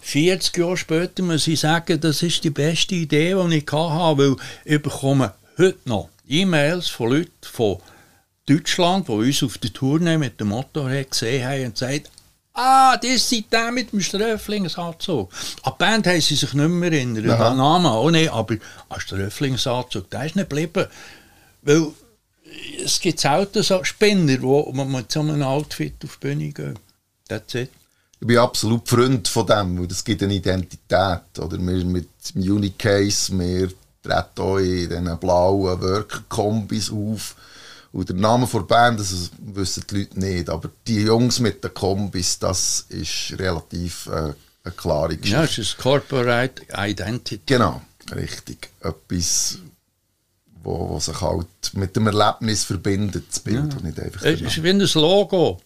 40 0.00 0.56
Jahre 0.56 0.76
später, 0.76 1.22
muss 1.22 1.46
ich 1.46 1.60
sagen, 1.60 2.00
das 2.00 2.20
ist 2.24 2.42
die 2.42 2.50
beste 2.50 2.96
Idee, 2.96 3.36
die 3.48 3.58
ich 3.58 3.72
hatte, 3.72 4.18
weil 4.18 4.36
ich 4.64 4.82
bekomme 4.82 5.34
heute 5.56 5.78
noch 5.84 6.08
E-Mails 6.26 6.88
von 6.88 7.10
Leuten 7.10 7.30
von 7.42 7.78
Deutschland, 8.46 9.06
die 9.06 9.12
uns 9.12 9.42
auf 9.44 9.56
der 9.58 9.72
Tournee 9.72 10.18
mit 10.18 10.40
dem 10.40 10.48
Motorrad 10.48 11.12
gesehen 11.12 11.46
haben 11.46 11.66
und 11.66 11.74
gesagt, 11.74 12.10
ah, 12.56 12.96
das 12.96 13.28
sind 13.28 13.52
der 13.52 13.70
mit 13.70 13.92
dem 13.92 14.00
Ströflingsanzug. 14.00 15.30
An 15.62 15.72
die 15.74 15.78
Band 15.78 16.06
haben 16.06 16.20
sie 16.20 16.34
sich 16.34 16.52
nicht 16.52 16.68
mehr 16.68 16.92
erinnert, 16.92 17.40
an 17.40 17.52
den 17.52 17.58
Namen 17.58 17.86
auch 17.86 18.10
nicht, 18.10 18.32
aber 18.32 18.56
an 18.88 19.00
Ströflingsanzug, 19.00 20.10
der 20.10 20.26
ist 20.26 20.36
nicht 20.36 20.48
geblieben. 20.48 20.86
Weil 21.62 21.92
es 22.84 23.00
gibt 23.00 23.20
selten 23.20 23.62
so 23.62 23.82
Spinner, 23.84 24.38
man 24.72 24.90
mit 24.90 25.12
so 25.12 25.20
einem 25.20 25.42
Outfit 25.42 25.94
auf 26.04 26.16
die 26.16 26.26
Bühne 26.26 26.52
geht. 26.52 26.76
That's 27.28 27.54
it. 27.54 27.70
Ich 28.20 28.26
bin 28.26 28.38
absolut 28.38 28.88
Freund 28.88 29.28
von 29.28 29.46
dem, 29.46 29.78
weil 29.78 29.86
das 29.86 30.04
gibt 30.04 30.22
eine 30.22 30.34
Identität. 30.34 31.38
Oder 31.38 31.58
wir 31.58 31.84
mit 31.84 32.08
dem 32.34 32.42
Unicase, 32.42 33.38
wir 33.38 33.68
treten 34.02 34.40
auch 34.40 34.56
in 34.56 34.88
diesen 34.88 35.18
blauen 35.18 35.80
Worker-Kombis 35.80 36.90
auf. 36.90 37.36
Und 37.96 38.10
der 38.10 38.16
Name 38.16 38.46
der 38.46 38.58
Band, 38.60 39.00
das 39.00 39.30
wissen 39.38 39.84
die 39.88 40.00
Leute 40.00 40.20
nicht. 40.20 40.50
Aber 40.50 40.68
die 40.86 41.00
Jungs 41.00 41.40
mit 41.40 41.64
den 41.64 41.72
Kombis, 41.72 42.38
das 42.38 42.84
ist 42.90 43.32
relativ 43.38 44.06
äh, 44.08 44.34
eine 44.64 44.74
klare 44.76 45.16
Geschichte. 45.16 45.34
Ja, 45.34 45.44
es 45.44 45.56
ist 45.56 45.78
Corporate 45.78 46.60
Identity. 46.76 47.40
Genau, 47.46 47.80
richtig. 48.14 48.68
Etwas, 48.82 49.60
wo, 50.62 50.90
wo 50.90 51.00
sich 51.00 51.18
halt 51.22 51.46
mit 51.72 51.96
dem 51.96 52.06
Erlebnis 52.06 52.64
verbindet, 52.64 53.24
das 53.30 53.40
Bild. 53.40 53.72
Ja. 53.72 53.78
Und 53.78 53.84
nicht 53.84 53.98
einfach 53.98 54.22
es 54.22 54.42
ist 54.42 54.62
wie 54.62 54.68
ein 54.68 54.80
Logo. 54.80 55.58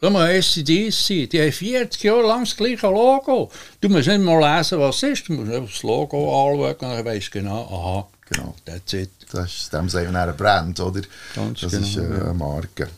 Schau 0.00 0.08
mal, 0.08 0.42
SCDC, 0.42 1.28
die 1.28 1.42
haben 1.42 1.52
40 1.52 2.02
Jahre 2.02 2.26
lang 2.26 2.44
das 2.44 2.56
gleiche 2.56 2.86
Logo. 2.86 3.50
Du 3.82 3.90
musst 3.90 4.08
nicht 4.08 4.22
mal 4.22 4.56
lesen, 4.56 4.78
was 4.78 5.02
es 5.02 5.02
ist, 5.02 5.28
du 5.28 5.34
musst 5.34 5.52
einfach 5.52 5.70
das 5.70 5.82
Logo 5.82 6.16
anschauen 6.24 6.70
und 6.70 6.82
dann 6.96 7.04
weißt 7.04 7.26
du 7.26 7.30
genau, 7.32 7.66
aha, 7.66 8.08
genau, 8.30 8.54
that's 8.64 8.94
it. 8.94 9.10
Das 9.32 9.52
ist 9.52 9.72
dem 9.72 9.92
wir 9.92 10.08
ein 10.08 10.36
Brand, 10.36 10.80
oder? 10.80 11.02
Ganz 11.34 11.60
das 11.60 11.72
genau, 11.72 11.86
ist 11.86 11.98
eine 11.98 12.34
Marke. 12.34 12.88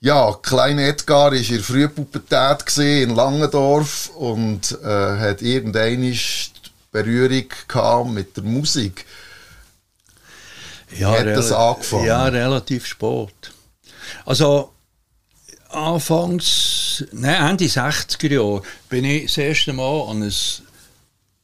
Ja, 0.00 0.32
kleine 0.40 0.86
Edgar 0.86 1.32
war 1.32 1.32
in 1.32 1.44
der 1.48 1.60
Frühpubertät 1.60 2.78
in 2.78 3.14
Langendorf 3.16 4.10
und 4.14 4.78
äh, 4.82 4.86
hat 4.86 5.42
irgendeine 5.42 6.16
Berührung 6.92 8.14
mit 8.14 8.36
der 8.36 8.44
Musik. 8.44 9.06
Ja, 10.96 11.18
hat 11.18 11.26
das 11.26 11.50
angefangen? 11.52 12.06
Ja, 12.06 12.24
relativ 12.26 12.86
spät. 12.86 13.52
Also, 14.24 14.72
Anfangs, 15.70 17.04
nein, 17.12 17.50
Ende 17.50 17.66
60er 17.66 18.32
Jahre 18.32 18.62
bin 18.88 19.04
ich 19.04 19.26
das 19.26 19.36
erste 19.36 19.74
Mal 19.74 20.08
an 20.08 20.22
ein 20.22 20.32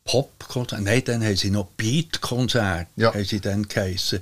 Pop-Konzert, 0.04 0.82
nein, 0.82 1.02
dann 1.04 1.24
haben 1.24 1.36
sie 1.36 1.50
noch 1.50 1.66
Beat-Konzert, 1.76 2.88
ja. 2.96 3.14
haben 3.14 3.24
sie 3.24 3.40
dann 3.40 3.66
geheissen. 3.66 4.20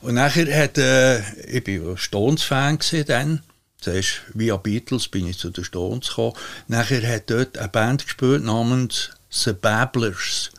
Und 0.00 0.14
nachher 0.14 0.46
hat, 0.56 0.78
äh, 0.78 1.20
ich 1.48 1.66
war 1.82 1.96
Stones-Fan 1.96 2.78
dann, 3.06 3.42
zuerst 3.80 4.22
via 4.32 4.56
Beatles 4.56 5.08
bin 5.08 5.26
ich 5.26 5.38
zu 5.38 5.50
den 5.50 5.64
Stones 5.64 6.08
gekommen, 6.08 6.34
nachher 6.68 7.02
hat 7.06 7.30
dort 7.30 7.58
eine 7.58 7.68
Band 7.68 8.04
gespielt 8.04 8.44
namens 8.44 9.10
The 9.30 9.52
Babblers. 9.52 10.52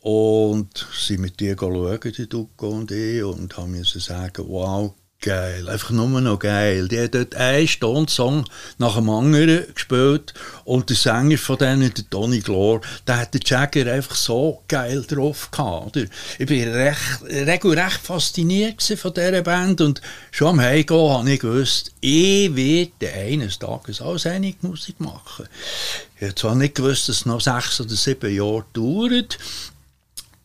Und 0.00 0.86
sie 0.94 1.16
mit 1.16 1.40
dir 1.40 1.56
schauen, 1.58 1.98
die 2.02 2.28
Duco 2.28 2.68
und 2.68 2.90
ich, 2.90 3.22
und 3.22 3.56
haben 3.56 3.70
mir 3.70 3.84
sagen, 3.84 4.44
wow, 4.46 4.92
geil, 5.24 5.70
einfach 5.70 5.90
nur 5.90 6.20
noch 6.20 6.38
geil. 6.38 6.86
Die 6.86 7.00
hat 7.00 7.14
dort 7.14 7.34
einen 7.34 7.66
Stunde-Song 7.66 8.44
nach 8.76 8.96
dem 8.96 9.08
anderen 9.08 9.72
gespielt 9.72 10.34
und 10.64 10.90
der 10.90 10.96
Sänger 10.96 11.38
von 11.38 11.56
denen, 11.56 11.94
der 11.94 12.10
Tony 12.10 12.40
Glor, 12.40 12.82
der 13.06 13.16
hat 13.16 13.32
den 13.32 13.40
Jagger 13.42 13.90
einfach 13.90 14.16
so 14.16 14.62
geil 14.68 15.02
drauf 15.08 15.50
gehabt. 15.50 15.96
Ich 15.96 16.46
bin 16.46 16.68
recht, 16.68 17.22
regelrecht 17.22 18.00
fasziniert 18.02 18.82
von 18.82 19.14
dieser 19.14 19.40
Band 19.40 19.80
und 19.80 20.02
schon 20.30 20.48
am 20.48 20.60
Heimgehen 20.60 21.10
habe 21.10 21.32
ich 21.32 21.40
gewusst, 21.40 21.92
ich 22.00 22.54
werde 22.54 23.14
eines 23.14 23.58
Tages 23.58 24.02
auch 24.02 24.18
seine 24.18 24.54
Musik 24.60 25.00
machen. 25.00 25.48
Ich 26.16 26.22
habe 26.22 26.34
zwar 26.34 26.54
nicht 26.54 26.74
gewusst, 26.74 27.08
dass 27.08 27.16
es 27.16 27.26
noch 27.26 27.40
sechs 27.40 27.80
oder 27.80 27.94
sieben 27.94 28.34
Jahre 28.34 28.66
dauert, 28.74 29.38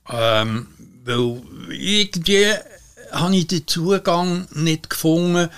ähm, 0.09 0.67
weil 1.03 1.41
irgendwie 1.69 2.53
habe 3.11 3.35
ich 3.35 3.47
den 3.47 3.67
Zugang 3.67 4.47
nicht 4.53 4.89
gefunden 4.89 5.49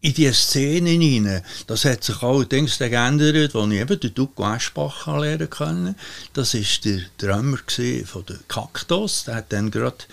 in 0.00 0.14
diese 0.14 0.34
Szene 0.34 0.90
hinein. 0.90 1.42
Das 1.66 1.84
hat 1.84 2.04
sich 2.04 2.22
allerdings 2.22 2.78
geändert, 2.78 3.54
als 3.54 3.70
ich 3.70 3.80
eben 3.80 4.00
den 4.00 4.14
Duco 4.14 4.54
Eschbach 4.54 5.06
lernen 5.06 5.50
konnte. 5.50 5.94
Das 6.34 6.54
war 6.54 6.62
der 6.84 7.00
Drummer 7.18 7.58
von 8.04 8.26
der 8.26 8.38
Kaktus. 8.46 9.24
Der 9.24 9.36
hat 9.36 9.52
dann 9.52 9.70
gerade 9.70 10.04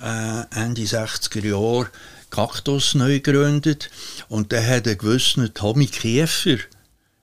äh, 0.00 0.42
Ende 0.50 0.82
60er 0.82 1.46
Jahre 1.46 1.90
Kaktus 2.30 2.94
neu 2.94 3.20
gegründet. 3.20 3.90
Und 4.28 4.52
der 4.52 4.66
hat 4.66 4.86
einen 4.86 4.98
gewissen 4.98 5.52
Tommy 5.54 5.86
Kiefer 5.86 6.58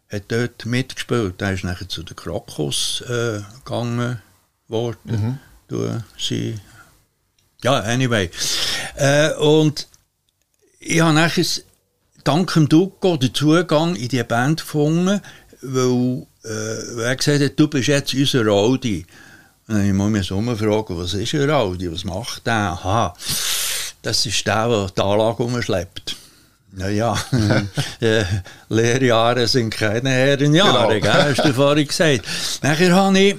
hat 0.09 0.23
dort 0.29 0.65
mitgespielt. 0.65 1.41
Der 1.41 1.53
ist 1.53 1.65
nachher 1.65 1.89
zu 1.89 2.03
den 2.03 2.15
Krokus 2.15 3.01
äh, 3.01 3.41
gegangen 3.65 4.21
worden. 4.69 5.39
Mhm. 5.69 6.03
Sie 6.17 6.57
ja, 7.63 7.79
anyway. 7.79 8.29
Äh, 8.97 9.33
und 9.35 9.87
ich 10.79 11.01
habe 11.01 11.13
nachher 11.13 11.45
dank 12.23 12.53
dem 12.53 12.67
Duco 12.67 13.17
den 13.17 13.33
Zugang 13.33 13.95
in 13.95 14.09
die 14.09 14.23
Band 14.23 14.61
gefunden, 14.61 15.21
weil 15.61 16.25
äh, 16.43 17.01
er 17.03 17.15
gesagt 17.15 17.41
hat, 17.41 17.59
du 17.59 17.67
bist 17.67 17.87
jetzt 17.87 18.13
unser 18.13 18.47
Audi. 18.47 19.05
Und 19.67 19.75
dann 19.75 19.95
muss 19.95 20.07
ich 20.07 20.13
mich 20.13 20.27
so 20.27 20.55
fragen, 20.55 20.97
was 20.97 21.13
ist 21.13 21.35
ein 21.35 21.49
Audi, 21.49 21.91
was 21.91 22.03
macht 22.05 22.47
der? 22.47 22.53
Aha, 22.53 23.13
das 24.01 24.25
ist 24.25 24.47
der, 24.47 24.67
der 24.67 24.87
die 24.87 25.01
Anlage 25.01 25.43
umschleppt. 25.43 26.15
Naja, 26.71 27.15
äh, 28.01 28.23
Lehrjahre 28.69 29.47
sind 29.47 29.71
keine 29.71 30.09
Herrenjahre, 30.09 30.99
genau. 30.99 31.13
gell, 31.13 31.35
hast 31.35 31.45
du 31.45 31.53
vorhin 31.53 31.87
gesagt. 31.87 32.21
Nachher 32.61 32.93
habe 32.93 33.19
ich 33.19 33.35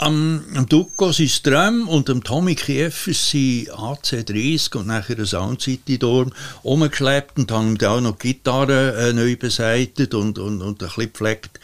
am, 0.00 0.42
am 0.54 0.66
Duco 0.66 1.12
sein 1.12 1.28
Strom 1.28 1.86
und 1.88 2.08
am 2.08 2.24
Tommy 2.24 2.54
Kiefer 2.54 3.12
sein 3.12 3.68
AC30 3.68 4.76
und 4.76 4.86
nachher 4.86 5.18
ein 5.18 5.26
Sound 5.26 5.60
City 5.60 5.98
Dorm 5.98 6.32
umgeschleppt 6.62 7.38
und 7.38 7.52
haben 7.52 7.76
ihm 7.76 7.86
auch 7.86 8.00
noch 8.00 8.16
die 8.16 8.34
Gitarre 8.34 8.96
äh, 8.96 9.12
neu 9.12 9.36
beseitigt 9.36 10.14
und, 10.14 10.38
und, 10.38 10.62
und 10.62 10.82
ein 10.82 10.88
bisschen 10.88 11.12
gepflegt. 11.12 11.60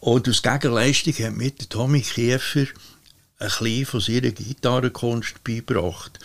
Und 0.00 0.28
aus 0.28 0.42
Gegenleistung 0.42 1.14
hat 1.14 1.36
mir 1.36 1.50
der 1.50 1.68
Tommy 1.68 2.00
Kiefer 2.00 2.60
ein 2.60 2.66
bisschen 3.38 3.86
von 3.86 4.00
seiner 4.00 4.30
Gitarrenkunst 4.30 5.42
beigebracht. 5.42 6.18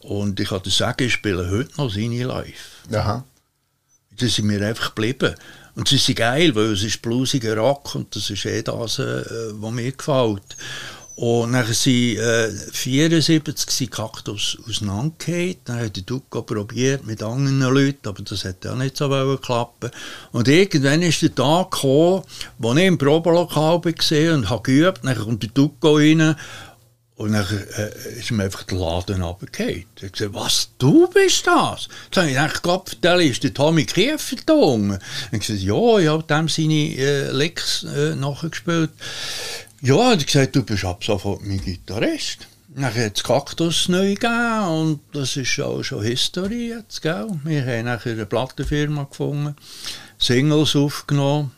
Und 0.00 0.38
ich 0.38 0.48
kann 0.50 0.62
dir 0.62 0.70
sagen, 0.70 1.04
ich 1.04 1.14
spiele 1.14 1.50
heute 1.50 1.72
noch 1.76 1.92
seine 1.92 2.24
Live. 2.24 2.84
Aha. 2.92 3.24
Das 4.16 4.36
sind 4.36 4.46
mir 4.46 4.64
einfach 4.64 4.94
geblieben. 4.94 5.34
Und 5.76 5.90
es 5.90 6.08
ist 6.08 6.16
geil, 6.16 6.54
weil 6.54 6.72
es 6.72 6.84
ist 6.84 7.02
bluesiger 7.02 7.56
Rock 7.56 7.94
und 7.94 8.14
das 8.14 8.30
ist 8.30 8.44
eh 8.46 8.62
das, 8.62 8.98
äh, 8.98 9.24
was 9.52 9.72
mir 9.72 9.92
gefällt. 9.92 10.56
Und 11.16 11.52
dann 11.52 11.72
sind 11.72 12.18
äh, 12.18 12.50
74 12.72 13.70
sind 13.70 13.90
Kaktus 13.92 14.58
auseinandergefallen. 14.68 15.56
Dann 15.64 15.80
hat 15.80 15.96
der 15.96 16.02
Duco 16.02 16.42
probiert 16.42 17.06
mit 17.06 17.22
anderen 17.22 17.60
Leuten, 17.60 18.08
aber 18.08 18.22
das 18.22 18.44
hat 18.44 18.66
auch 18.66 18.74
nicht 18.74 18.96
so 18.96 19.38
klappen. 19.40 19.90
Und 20.32 20.48
irgendwann 20.48 21.02
ist 21.02 21.22
der 21.22 21.34
Tag 21.34 21.70
gekommen, 21.70 22.24
wo 22.58 22.74
ich 22.74 22.84
im 22.84 22.98
Probelokal 22.98 23.84
war 23.84 24.34
und 24.34 24.50
habe 24.50 24.62
geübt. 24.62 25.00
Dann 25.04 25.16
kommt 25.16 25.42
der 25.44 25.50
Duco 25.50 25.96
rein 25.96 26.34
und 27.16 27.32
dann 27.32 27.46
äh, 27.76 28.18
ist 28.18 28.32
mir 28.32 28.44
einfach 28.44 28.64
der 28.64 28.78
Laden 28.78 29.22
runtergefallen. 29.22 29.84
Ich 30.00 30.12
gesagt, 30.12 30.34
was, 30.34 30.70
du 30.78 31.08
bist 31.08 31.46
das? 31.46 31.88
Jetzt 32.06 32.16
habe 32.16 32.26
ich 32.28 32.34
gedacht, 32.34 32.62
Gott, 32.62 32.98
der 33.02 33.20
ist 33.20 33.44
der 33.44 33.54
Tommy 33.54 33.84
Kiefer 33.84 34.36
da 34.44 34.54
unten. 34.54 34.90
Und 34.90 35.00
ich 35.30 35.46
gesagt, 35.46 35.60
ja, 35.60 35.98
ich 35.98 36.08
habe 36.08 36.24
dem 36.24 36.48
seine 36.48 36.96
äh, 36.96 37.30
Licks 37.30 37.84
äh, 37.84 38.16
nachgespielt. 38.16 38.90
Ja, 39.80 40.12
und 40.12 40.22
ich 40.22 40.26
gesagt, 40.26 40.56
du 40.56 40.64
bist 40.64 40.84
ab 40.84 41.04
sofort 41.04 41.42
mein 41.44 41.60
Gitarrist. 41.60 42.48
Dann 42.74 42.92
hat 42.92 43.16
es 43.16 43.22
Kaktus 43.22 43.88
neu 43.88 44.14
gegeben 44.14 44.66
und 44.66 45.00
das 45.12 45.36
ist 45.36 45.60
auch 45.60 45.84
schon 45.84 46.02
History 46.02 46.70
jetzt, 46.70 47.02
gell? 47.02 47.28
Wir 47.44 47.64
haben 47.64 47.84
nachher 47.84 48.12
eine 48.12 48.26
Plattenfirma 48.26 49.04
gefunden, 49.04 49.54
Singles 50.18 50.74
aufgenommen 50.74 51.52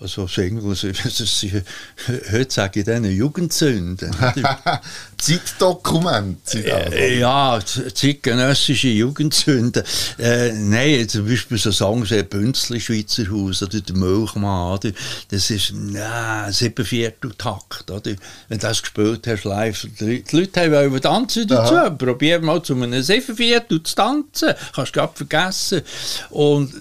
also 0.00 0.26
Singles, 0.26 0.82
heute 2.32 2.52
sage 2.52 2.80
ich 2.80 2.86
denen 2.86 3.14
Jugendsünden. 3.14 4.10
Zeitdokument. 5.18 6.54
Äh, 6.54 7.18
ja, 7.18 7.60
zeitgenössische 7.62 8.88
Jugendsünden. 8.88 9.82
Äh, 10.18 10.52
nein, 10.52 11.06
zum 11.06 11.26
Beispiel 11.26 11.58
so 11.58 11.70
Songs 11.70 12.10
wie 12.10 12.22
Bünzli, 12.22 12.80
Schweizer 12.80 13.30
Haus 13.30 13.62
oder 13.62 13.78
der 13.78 13.94
Milchmann. 13.94 14.72
Oder? 14.72 14.92
Das 15.30 15.50
ist 15.50 15.74
na, 15.74 16.50
sieben 16.50 16.84
Viertel 16.86 17.32
Takt. 17.36 17.90
Oder? 17.90 18.12
Wenn 18.48 18.58
du 18.58 18.66
das 18.66 18.80
gespielt 18.80 19.26
hast 19.26 19.44
live, 19.44 19.86
die 20.00 20.24
Leute 20.32 20.72
wollen 20.72 21.00
tanzen 21.02 21.46
dazu. 21.46 21.74
Aha. 21.74 21.90
Probier 21.90 22.40
mal 22.40 22.62
zu 22.62 22.74
einem 22.74 23.02
sieben 23.02 23.36
Viertel 23.36 23.82
zu 23.82 23.94
tanzen. 23.94 24.54
Kannst 24.74 24.96
du 24.96 25.00
gerade 25.00 25.12
vergessen. 25.14 25.82
Und 26.30 26.72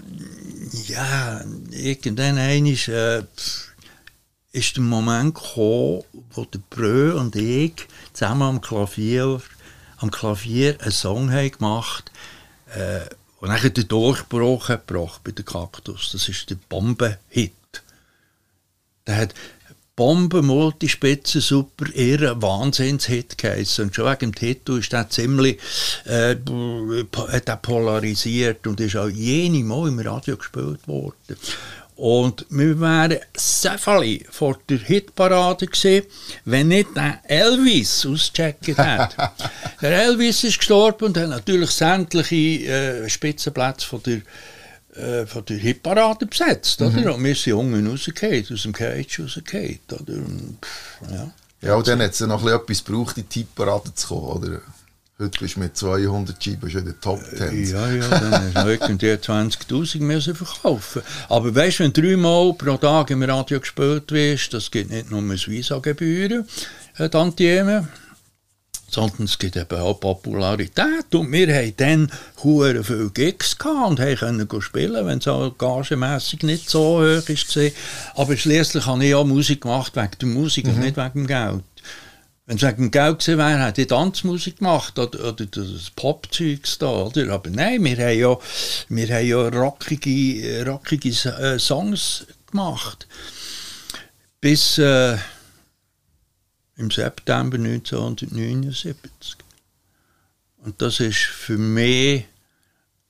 ja, 0.88 1.42
irgendwann 1.72 2.66
ist, 2.66 2.88
äh, 2.88 3.24
ist 4.52 4.76
der 4.76 4.84
Moment 4.84 5.36
gekommen, 5.36 6.04
wo 6.32 6.46
der 6.46 6.60
Brö 6.70 7.14
und 7.20 7.36
ich 7.36 7.88
zusammen 8.14 8.42
am 8.44 8.62
Klavier, 8.62 9.42
am 9.98 10.12
Klavier 10.12 10.78
einen 10.82 10.92
Song 10.92 11.32
haben 11.32 11.52
gemacht 11.52 12.12
äh, 12.76 13.02
Und 13.40 13.50
dann 13.50 13.74
der 13.74 13.84
Durchbruch 13.84 14.68
gebracht 14.68 15.22
bei 15.24 15.32
den 15.32 15.46
Kaktus. 15.46 16.12
Das 16.12 16.28
ist 16.28 16.50
der 16.50 16.56
Bombenhit. 16.56 17.54
Der 19.08 19.16
hat 19.16 19.34
Bombe, 20.00 20.42
Multispitze, 20.42 21.42
super, 21.42 21.88
irre, 21.94 22.42
Wahnsinnshit 22.42 23.38
geheißen. 23.38 23.84
Und 23.84 23.94
schon 23.94 24.06
wegen 24.06 24.32
dem 24.32 24.36
Titel 24.36 24.80
ist 24.80 24.94
der 24.94 25.10
ziemlich 25.10 25.58
äh, 26.06 26.38
hat 27.34 27.50
er 27.50 27.58
polarisiert 27.58 28.66
und 28.66 28.80
ist 28.80 28.96
auch 28.96 29.10
jene 29.10 29.62
Mal 29.62 29.90
im 29.90 30.00
Radio 30.00 30.38
gespielt 30.38 30.88
worden. 30.88 31.36
Und 31.98 32.46
wir 32.50 32.80
wären 32.80 33.20
Säfeli 33.36 34.26
vor 34.30 34.58
der 34.70 34.78
Hitparade 34.78 35.68
gewesen, 35.68 36.06
wenn 36.46 36.70
nicht 36.70 36.96
der 36.96 37.20
Elvis 37.28 38.06
ausgecheckt 38.06 38.70
hätte. 38.70 39.32
der 39.82 40.04
Elvis 40.04 40.46
ist 40.46 40.60
gestorben 40.60 41.08
und 41.08 41.18
hat 41.18 41.28
natürlich 41.28 41.72
sämtliche 41.72 42.36
äh, 42.36 43.10
Spitzenplätze 43.10 43.86
von 43.86 44.02
der 44.04 44.22
äh, 44.96 45.26
von 45.26 45.46
der 45.46 45.58
Hitparade 45.58 46.26
besetzt. 46.26 46.82
Mhm. 46.82 46.88
Oder? 46.88 47.16
Und 47.16 47.24
wir 47.24 47.36
sind 47.36 47.46
Jungen 47.46 47.88
rausgefallen, 47.88 48.46
aus 48.52 48.64
dem 48.64 48.74
Cage 48.74 49.20
rausgefallen. 49.20 49.80
Oder? 49.92 50.14
Und, 50.14 50.58
ja. 51.12 51.32
ja, 51.62 51.76
und 51.76 51.88
dann 51.88 52.02
hat 52.02 52.12
es 52.12 52.20
noch 52.22 52.46
etwas 52.48 52.84
gebraucht, 52.84 53.18
in 53.18 53.30
die 53.30 53.40
Hitparade 53.40 53.94
zu 53.94 54.08
kommen. 54.08 54.44
Oder? 54.44 54.62
Heute 55.22 55.38
bist 55.38 55.58
du 55.58 55.60
mit 55.60 55.76
200 55.76 56.42
Scheiben 56.42 56.70
schon 56.70 56.80
in 56.80 56.86
der 56.86 57.00
Top 57.02 57.20
10. 57.20 57.42
Äh, 57.42 57.64
ja, 57.66 57.92
ja, 57.92 58.08
dann 58.08 58.54
hast 58.56 58.66
du 58.66 58.70
irgendwie 58.70 59.12
20'000 59.12 60.00
müssen 60.00 60.34
verkaufen. 60.34 61.02
Aber 61.28 61.54
weißt 61.54 61.80
du, 61.80 61.84
wenn 61.84 61.92
dreimal 61.92 62.54
pro 62.54 62.78
Tag 62.78 63.10
im 63.10 63.24
Radio 63.24 63.60
gespielt 63.60 64.10
wirst, 64.14 64.54
das 64.54 64.72
gibt 64.72 64.92
nicht 64.92 65.12
nur 65.12 65.22
Visa-Gebühren, 65.22 66.48
äh, 66.98 67.10
Tantiemen, 67.10 67.90
sondern 68.94 69.26
es 69.26 69.38
gibt 69.38 69.56
eben 69.56 69.80
auch 69.80 70.00
Popularität. 70.00 71.14
Und 71.14 71.32
wir 71.32 71.54
haben 71.54 71.74
dann 71.78 72.12
sehr 72.42 72.84
viele 72.84 73.10
Gigs 73.10 73.58
gehabt 73.58 74.00
und 74.00 74.18
können 74.20 74.62
spielen, 74.62 75.06
wenn 75.06 75.20
es 75.20 75.28
auch 75.28 75.58
gagemässig 75.58 76.44
nicht 76.44 76.70
so 76.70 77.00
hoch 77.00 77.28
war. 77.28 77.72
Aber 78.16 78.38
schließlich 78.38 78.86
habe 78.86 79.06
ich 79.06 79.16
auch 79.16 79.26
Musik 79.26 79.62
gemacht 79.62 79.96
wegen 79.96 80.12
der 80.20 80.28
Musik 80.28 80.68
mhm. 80.68 80.74
und 80.74 80.80
nicht 80.80 80.98
wegen 80.98 81.14
dem 81.14 81.28
Geld. 81.28 81.64
Wenn 82.46 82.58
es 82.58 82.64
wegen 82.64 82.84
dem 82.84 82.92
Geld 82.92 83.20
gewesen 83.20 83.38
wäre, 83.38 83.66
hätte 83.66 83.82
ich 83.82 83.88
Tanzmusik 83.88 84.58
gemacht 84.58 84.98
oder, 84.98 85.20
oder 85.30 85.46
das 85.46 85.92
Popzeugs 85.96 86.80
da, 86.80 86.88
oder? 86.88 87.30
Aber 87.32 87.50
nein, 87.50 87.84
wir 87.84 87.98
haben 87.98 88.20
ja, 88.20 88.38
wir 88.90 89.16
haben 89.16 89.28
ja 89.28 89.48
rockige, 89.50 90.66
rockige 90.66 91.10
äh, 91.10 91.60
Songs 91.60 92.26
gemacht. 92.50 93.08
Bis... 94.42 94.78
Äh, 94.78 95.18
im 96.80 96.90
September 96.90 97.58
1979. 97.58 98.96
Und 100.64 100.82
das 100.82 101.00
ist 101.00 101.20
für 101.20 101.58
mich 101.58 102.26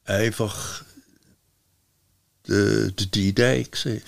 einfach 0.05 0.83
die, 2.47 2.91
die 2.95 3.29
Idee 3.29 3.63
gewesen. 3.63 4.01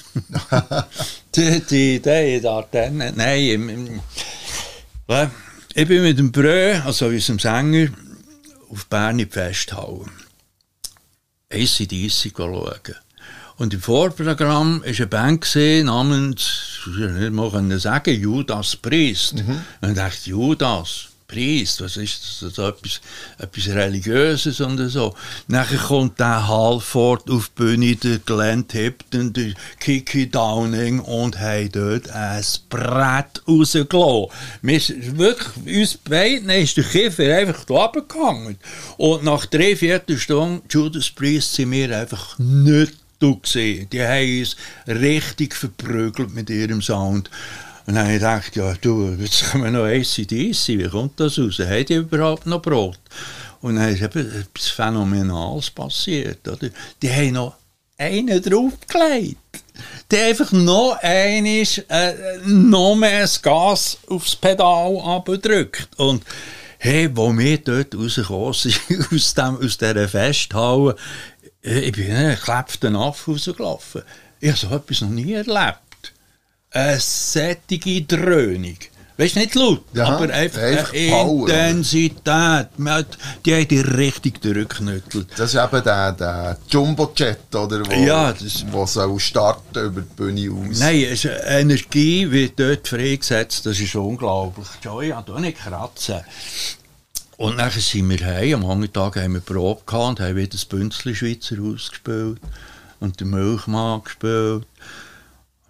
die, 1.35 1.59
die 1.61 1.95
Idee 1.95 2.37
in 2.37 2.45
Ardennen. 2.45 3.13
Nein, 3.15 3.43
im, 3.43 3.69
im, 3.69 4.01
ich 5.73 5.87
bin 5.87 6.03
mit 6.03 6.17
dem 6.17 6.31
Brö, 6.31 6.79
also 6.83 7.07
unserem 7.07 7.39
Sänger, 7.39 7.89
auf 8.69 8.87
Bern 8.87 9.19
Festhalle. 9.29 10.05
ACDC 11.51 12.33
schauen. 12.35 12.95
Und 13.57 13.73
im 13.73 13.81
Vorprogramm 13.81 14.81
war 14.81 14.87
eine 14.87 15.07
Band 15.07 15.41
gesehen, 15.41 15.85
namens, 15.85 16.70
ich 16.87 17.11
nicht 17.11 17.31
mal 17.31 17.79
sagen, 17.79 18.19
Judas 18.19 18.75
Priest. 18.75 19.35
Mhm. 19.35 19.61
Und 19.81 19.97
dachte, 19.97 20.29
Judas 20.29 21.11
Priest, 21.31 21.81
was 21.81 21.95
ist 21.95 22.21
das? 22.41 22.53
So 22.53 22.67
etwas, 22.67 22.99
etwas 23.37 23.67
Religiöses 23.69 24.59
und 24.59 24.77
so. 24.89 25.15
Nachher 25.47 25.77
kommt 25.77 26.19
der 26.19 26.47
Halford 26.47 27.29
auf 27.29 27.49
die 27.49 27.63
Bühne, 27.63 27.95
der 27.95 28.19
Glenn 28.19 28.67
Tipton, 28.67 29.31
der 29.31 29.53
Kiki 29.79 30.29
Downing 30.29 30.99
und 30.99 31.39
haben 31.39 31.71
dort 31.71 32.09
ein 32.09 32.43
Brett 32.69 33.41
rausgelassen. 33.47 34.27
Wir, 34.61 34.81
wirklich, 35.17 35.81
uns 35.81 35.97
beiden 35.97 36.49
ist 36.49 36.75
der 36.75 36.83
Kiffer 36.83 37.33
einfach 37.33 37.63
da 37.63 37.85
runtergegangen. 37.85 38.57
Und 38.97 39.23
nach 39.23 39.45
drei, 39.45 39.75
vier 39.77 40.01
Stunden 40.17 40.61
Judas 40.69 41.09
Priest 41.11 41.53
sind 41.53 41.71
wir 41.71 41.97
einfach 41.97 42.37
nicht 42.39 43.00
du 43.21 43.39
gesehen. 43.39 43.87
Die 43.91 44.01
haben 44.01 44.39
uns 44.39 44.55
richtig 44.87 45.55
verprügelt 45.55 46.33
mit 46.33 46.49
ihrem 46.49 46.81
Sound. 46.81 47.29
Und 47.85 47.95
dann 47.95 48.03
habe 48.03 48.13
ich 48.13 48.19
gedacht, 48.19 48.55
ja 48.55 48.73
du, 48.81 49.15
jetzt 49.19 49.51
kommen 49.51 49.65
wir 49.65 49.71
noch 49.71 49.85
ACDC, 49.85 50.67
wie 50.79 50.89
kommt 50.89 51.19
das 51.19 51.39
raus? 51.39 51.59
Haben 51.59 51.85
die 51.85 51.95
überhaupt 51.95 52.45
noch 52.45 52.61
Brot? 52.61 52.99
Und 53.61 53.75
dann 53.75 53.89
ist 53.89 54.01
etwas 54.01 54.67
Phänomenales 54.69 55.69
passiert. 55.69 56.47
Oder? 56.47 56.69
Die 57.01 57.11
haben 57.11 57.33
noch 57.33 57.55
einen 57.97 58.41
draufgelegt. 58.41 59.37
Die 60.11 60.17
haben 60.17 60.27
einfach 60.27 60.51
noch 60.51 60.97
einmal 61.01 61.65
äh, 61.89 62.13
noch 62.45 62.95
mehr 62.95 63.21
das 63.21 63.41
Gas 63.41 63.97
aufs 64.07 64.35
Pedal 64.35 64.99
abgedrückt. 64.99 65.89
Und 65.97 66.23
hey, 66.79 67.09
wo 67.13 67.35
wir 67.37 67.57
dort 67.59 67.95
rausgekommen 67.95 68.53
sind, 68.53 68.79
aus, 69.13 69.33
dem, 69.35 69.57
aus 69.57 69.77
dieser 69.77 70.07
Festhalle, 70.07 70.95
ich 71.61 71.91
bin 71.91 72.07
in 72.07 72.15
einen 72.15 72.35
geklebten 72.35 72.95
Affe 72.95 73.31
rausgelaufen. 73.31 74.01
Ich 74.39 74.49
habe 74.49 74.59
so 74.59 74.75
etwas 74.75 75.01
noch 75.01 75.09
nie 75.09 75.33
erlebt. 75.33 76.13
Eine 76.71 76.99
sättige 76.99 78.01
Dröhnung. 78.03 78.77
Weißt 79.17 79.35
du, 79.35 79.39
nicht 79.39 79.53
laut, 79.53 79.83
ja, 79.93 80.07
aber 80.07 80.33
einfach, 80.33 80.61
einfach 80.61 80.93
Intensität. 80.93 82.23
Hat, 82.25 83.17
die 83.45 83.53
haben 83.53 83.67
die 83.67 83.79
richtig 83.79 84.41
durchgeknüttelt. 84.41 85.27
Das 85.37 85.53
ist 85.53 85.63
eben 85.63 85.83
der, 85.83 86.11
der 86.13 86.57
Jumbo-Jet, 86.67 87.53
oder? 87.53 87.85
Wo, 87.85 87.91
ja, 87.93 88.33
das, 88.33 88.65
wo 88.71 88.85
soll 88.87 89.19
starten 89.19 89.85
über 89.85 90.01
die 90.01 90.15
Bühne 90.15 90.51
aus. 90.51 90.79
Nein, 90.79 91.03
es 91.03 91.25
ist 91.25 91.39
Energie 91.45 92.31
wird 92.31 92.59
dort 92.59 92.87
freigesetzt, 92.87 93.63
das 93.65 93.79
ist 93.79 93.93
unglaublich. 93.93 94.67
Joy, 94.81 95.09
ja, 95.09 95.21
da 95.21 95.39
nicht 95.39 95.59
kratzen. 95.59 96.21
Und 97.41 97.57
dann 97.57 97.71
sind 97.71 98.07
wir 98.07 98.23
heim, 98.23 98.53
am 98.53 98.67
Nachmittag 98.67 99.15
haben 99.15 99.33
wir 99.33 99.41
Probe 99.41 99.81
gehabt 99.87 100.09
und 100.09 100.19
haben 100.19 100.35
wieder 100.35 100.51
das 100.51 100.63
Bünzli 100.63 101.15
Schweizer 101.15 101.55
ausgespielt 101.59 102.39
und 102.99 103.19
den 103.19 103.31
Milchmann 103.31 104.03
gespielt. 104.03 104.63
Und 104.63 104.67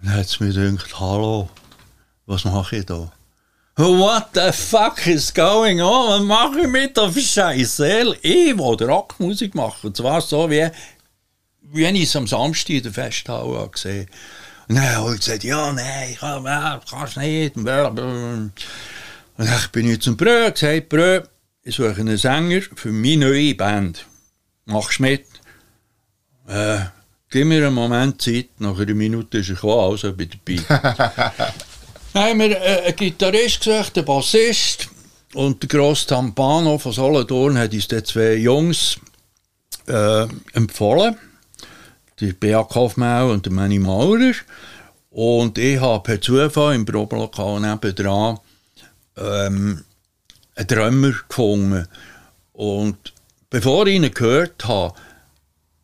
dann 0.02 0.16
hat 0.16 0.26
es 0.26 0.42
mir 0.42 0.52
gedacht, 0.52 1.00
hallo, 1.00 1.50
was 2.26 2.44
mache 2.44 2.76
ich 2.76 2.86
da? 2.88 3.10
What 3.78 4.32
the 4.34 4.52
fuck 4.52 5.08
is 5.08 5.34
going 5.34 5.80
on? 5.80 6.10
Was 6.10 6.24
mache 6.24 6.60
ich 6.60 6.68
mit 6.68 6.98
der 6.98 7.10
Scheiße? 7.10 8.18
Ich 8.22 8.58
will 8.58 8.88
Rockmusik 8.90 9.56
machen. 9.56 9.88
Und 9.88 9.96
zwar 9.96 10.20
so, 10.20 10.50
wie, 10.52 10.68
wie 11.72 11.86
ich 11.86 12.04
es 12.04 12.16
am 12.18 12.28
Samstag 12.28 12.72
in 12.72 12.84
der 12.84 12.92
Festhalle 12.92 13.70
gesehen 13.70 14.10
Und 14.68 14.76
dann 14.76 14.94
habe 14.98 15.14
ich 15.14 15.22
gesagt, 15.22 15.46
ja, 15.46 15.72
nein, 15.72 16.18
kann, 16.20 16.82
kannst 16.90 17.16
nicht. 17.16 17.56
Und 17.56 17.64
dann 17.64 18.52
bin 19.72 19.90
ich 19.90 20.02
zum 20.02 20.18
Brö, 20.18 20.52
gesagt, 20.52 20.90
Brö, 20.90 21.22
ich 21.64 21.76
suche 21.76 22.00
einen 22.00 22.18
Sänger 22.18 22.62
für 22.76 22.92
meine 22.92 23.28
neue 23.28 23.56
Band. 23.56 24.06
Machst 24.66 25.00
du 25.00 25.04
mit? 25.04 25.26
Äh, 26.48 26.80
gib 27.30 27.48
mir 27.48 27.66
einen 27.66 27.76
Moment 27.76 28.22
Zeit, 28.22 28.50
nach 28.60 28.80
einer 28.80 28.94
Minute 28.94 29.40
ist 29.40 29.50
er 29.50 29.56
gekommen, 29.56 29.92
also 29.92 30.14
bin 30.14 30.30
ich 30.46 30.64
dabei. 30.66 31.22
Dann 32.14 32.24
haben 32.24 32.40
wir 32.40 32.52
äh, 32.52 32.82
einen 32.86 32.96
Gitarrist 32.96 33.64
gesucht, 33.64 33.98
einen 33.98 34.06
Bassist 34.06 34.90
und 35.34 35.62
der 35.62 35.70
grosse 35.70 36.08
Tampano 36.08 36.78
von 36.78 36.92
Solothurn 36.92 37.58
hat 37.58 37.74
uns 37.74 37.88
die 37.88 38.04
zwei 38.04 38.34
Jungs 38.36 39.00
äh, 39.88 40.26
empfohlen. 40.54 41.16
Der 42.20 42.34
Bea 42.34 42.64
Kaufmann 42.64 43.30
und 43.32 43.46
der 43.46 43.54
Manny 43.54 43.80
Maurer. 43.80 44.34
Und 45.10 45.58
ich 45.58 45.80
habe 45.80 46.04
per 46.04 46.22
Zufall 46.22 46.76
im 46.76 46.86
Probelokal 46.86 47.60
nebenan 47.60 48.40
ähm, 49.18 49.84
einen 50.56 50.68
Drömer 50.68 51.14
gefunden. 51.28 51.88
Und 52.54 53.14
bevor 53.50 53.88
ich 53.88 53.96
ihn 53.96 54.14
gehört 54.14 54.66
habe, 54.66 54.94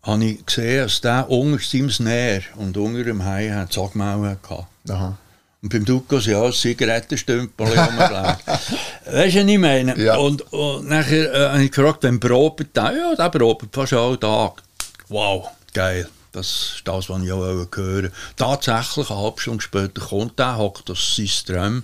habe 0.03 0.25
ich 0.25 0.45
gesehen, 0.45 0.83
dass 0.83 1.01
der 1.01 1.29
unter 1.29 1.63
seinem 1.63 1.89
Snare 1.89 2.43
und 2.55 2.77
unter 2.77 3.03
dem 3.03 3.23
Hai 3.23 3.49
hat 3.49 3.73
Sagmauern 3.73 4.37
gehabt. 4.41 4.67
Aha. 4.89 5.17
Und 5.61 5.69
beim 5.69 5.85
Duco 5.85 6.17
auch 6.17 6.51
Zigarettenstümpel 6.51 7.67
rumgelegt. 7.67 8.45
weißt 9.05 9.35
du, 9.35 9.39
was 9.41 9.49
ich 9.49 9.57
meine? 9.57 9.97
Ja. 9.97 10.17
Und, 10.17 10.41
und 10.53 10.87
nachher 10.87 11.33
äh, 11.33 11.49
habe 11.49 11.63
ich 11.63 11.71
gefragt, 11.71 12.03
wenn 12.03 12.19
probt 12.19 12.75
der? 12.75 12.93
Ja, 12.95 13.15
der 13.15 13.29
probt 13.29 13.73
fast 13.73 13.93
alle 13.93 14.19
Tag. 14.19 14.61
Wow, 15.09 15.49
geil. 15.73 16.07
Das 16.31 16.75
ist 16.75 16.81
das, 16.85 17.09
was 17.09 17.23
ich 17.23 17.31
auch 17.31 17.39
hören 17.43 18.11
Tatsächlich, 18.35 19.09
eine 19.09 19.19
halbe 19.19 19.41
Stunde 19.41 19.61
später 19.61 20.01
kommt 20.01 20.37
der, 20.37 20.57
hockt 20.57 20.87
das 20.87 21.15
System 21.15 21.83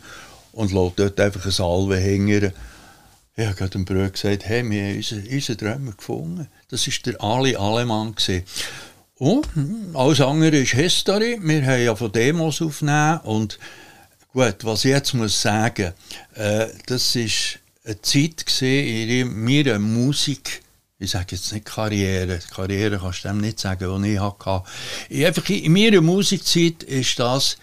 und 0.51 0.71
lässt 0.71 0.99
dort 0.99 1.19
einfach 1.19 1.43
eine 1.43 1.51
Salve 1.51 1.97
hängen. 1.97 2.53
Ich 3.35 3.47
habe 3.47 3.69
dem 3.69 3.83
Bruder 3.83 4.11
gesagt, 4.11 4.45
hey, 4.45 4.69
wir 4.69 4.83
haben 4.83 4.95
unseren, 4.97 5.27
unseren 5.27 5.57
Drömer 5.57 5.91
gefunden. 5.93 6.47
Das 6.69 6.87
war 6.87 6.93
der 7.05 7.21
Ali 7.21 7.55
Alemann. 7.55 8.15
Und 9.15 9.49
alles 9.95 10.21
andere 10.21 10.57
ist 10.57 10.73
History. 10.73 11.39
Wir 11.41 11.65
haben 11.65 11.83
ja 11.83 11.95
von 11.95 12.11
Demos 12.11 12.61
aufnehmen. 12.61 13.19
Und 13.21 13.57
gut, 14.33 14.57
was 14.61 14.85
ich 14.85 14.91
jetzt 14.91 15.15
muss 15.15 15.41
sagen, 15.41 15.93
äh, 16.35 16.67
das 16.85 17.15
war 17.15 17.23
eine 17.85 18.01
Zeit 18.03 18.61
in 18.61 19.43
meiner 19.43 19.79
Musik, 19.79 20.61
ich 20.99 21.11
sage 21.11 21.35
jetzt 21.35 21.51
nicht 21.51 21.65
Karriere, 21.65 22.39
Karriere 22.53 22.99
kannst 22.99 23.23
du 23.23 23.29
dem 23.29 23.41
nicht 23.41 23.59
sagen, 23.59 24.03
die 24.03 24.13
ich 24.13 24.19
hatte. 24.19 24.63
Einfach 25.09 25.49
in 25.49 25.73
meiner 25.73 26.01
Musikzeit 26.01 26.83
ist 26.83 27.17
das 27.17 27.57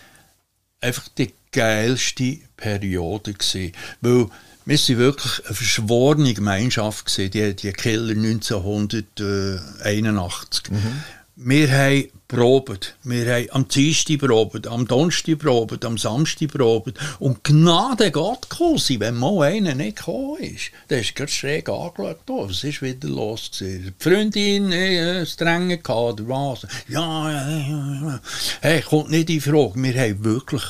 einfach 0.80 1.06
die 1.16 1.32
geilste 1.52 2.38
Periode 2.56 3.34
gewesen, 3.34 3.72
weil 4.00 4.28
wir 4.70 4.78
waren 4.78 4.98
wirklich 4.98 5.46
eine 5.46 5.54
verschworene 5.54 6.32
Gemeinschaft 6.32 7.06
gewesen, 7.06 7.32
die, 7.32 7.56
die 7.56 7.72
Killer 7.72 8.12
1981. 8.12 10.70
Mhm. 10.70 11.02
Wir 11.42 11.72
haben 11.72 12.10
probt. 12.28 12.96
Wir 13.02 13.34
haben 13.34 13.46
am 13.50 13.66
Dienstag 13.66 14.18
probt, 14.18 14.68
am 14.68 14.86
Donnerstag 14.86 15.38
probt, 15.38 15.84
am 15.84 15.98
Samstag 15.98 16.52
probt. 16.52 16.94
Und 17.18 17.42
Gnade 17.42 18.12
Gott 18.12 18.48
quasi, 18.48 19.00
wenn 19.00 19.16
mal 19.16 19.42
einer 19.42 19.74
nicht 19.74 19.96
gekommen 19.96 20.38
ist, 20.38 20.70
dann 20.88 21.00
ist 21.00 21.16
gerade 21.16 21.32
schräg 21.32 21.68
angeschaut, 21.68 22.20
oh, 22.28 22.48
was 22.48 22.62
ist 22.62 22.80
wieder 22.82 23.08
los 23.08 23.50
gewesen? 23.50 23.92
Die 23.98 23.98
Freundin, 23.98 24.70
äh, 24.70 25.26
strenge 25.26 25.78
gehabt, 25.78 26.20
oder 26.20 26.28
was? 26.28 26.64
Ja, 26.88 27.28
ja, 27.30 27.48
ja, 27.48 28.00
ja. 28.02 28.20
Hey, 28.60 28.82
kommt 28.82 29.10
nicht 29.10 29.30
in 29.30 29.40
Frage. 29.40 29.72
Wir 29.74 30.00
haben 30.00 30.24
wirklich 30.24 30.62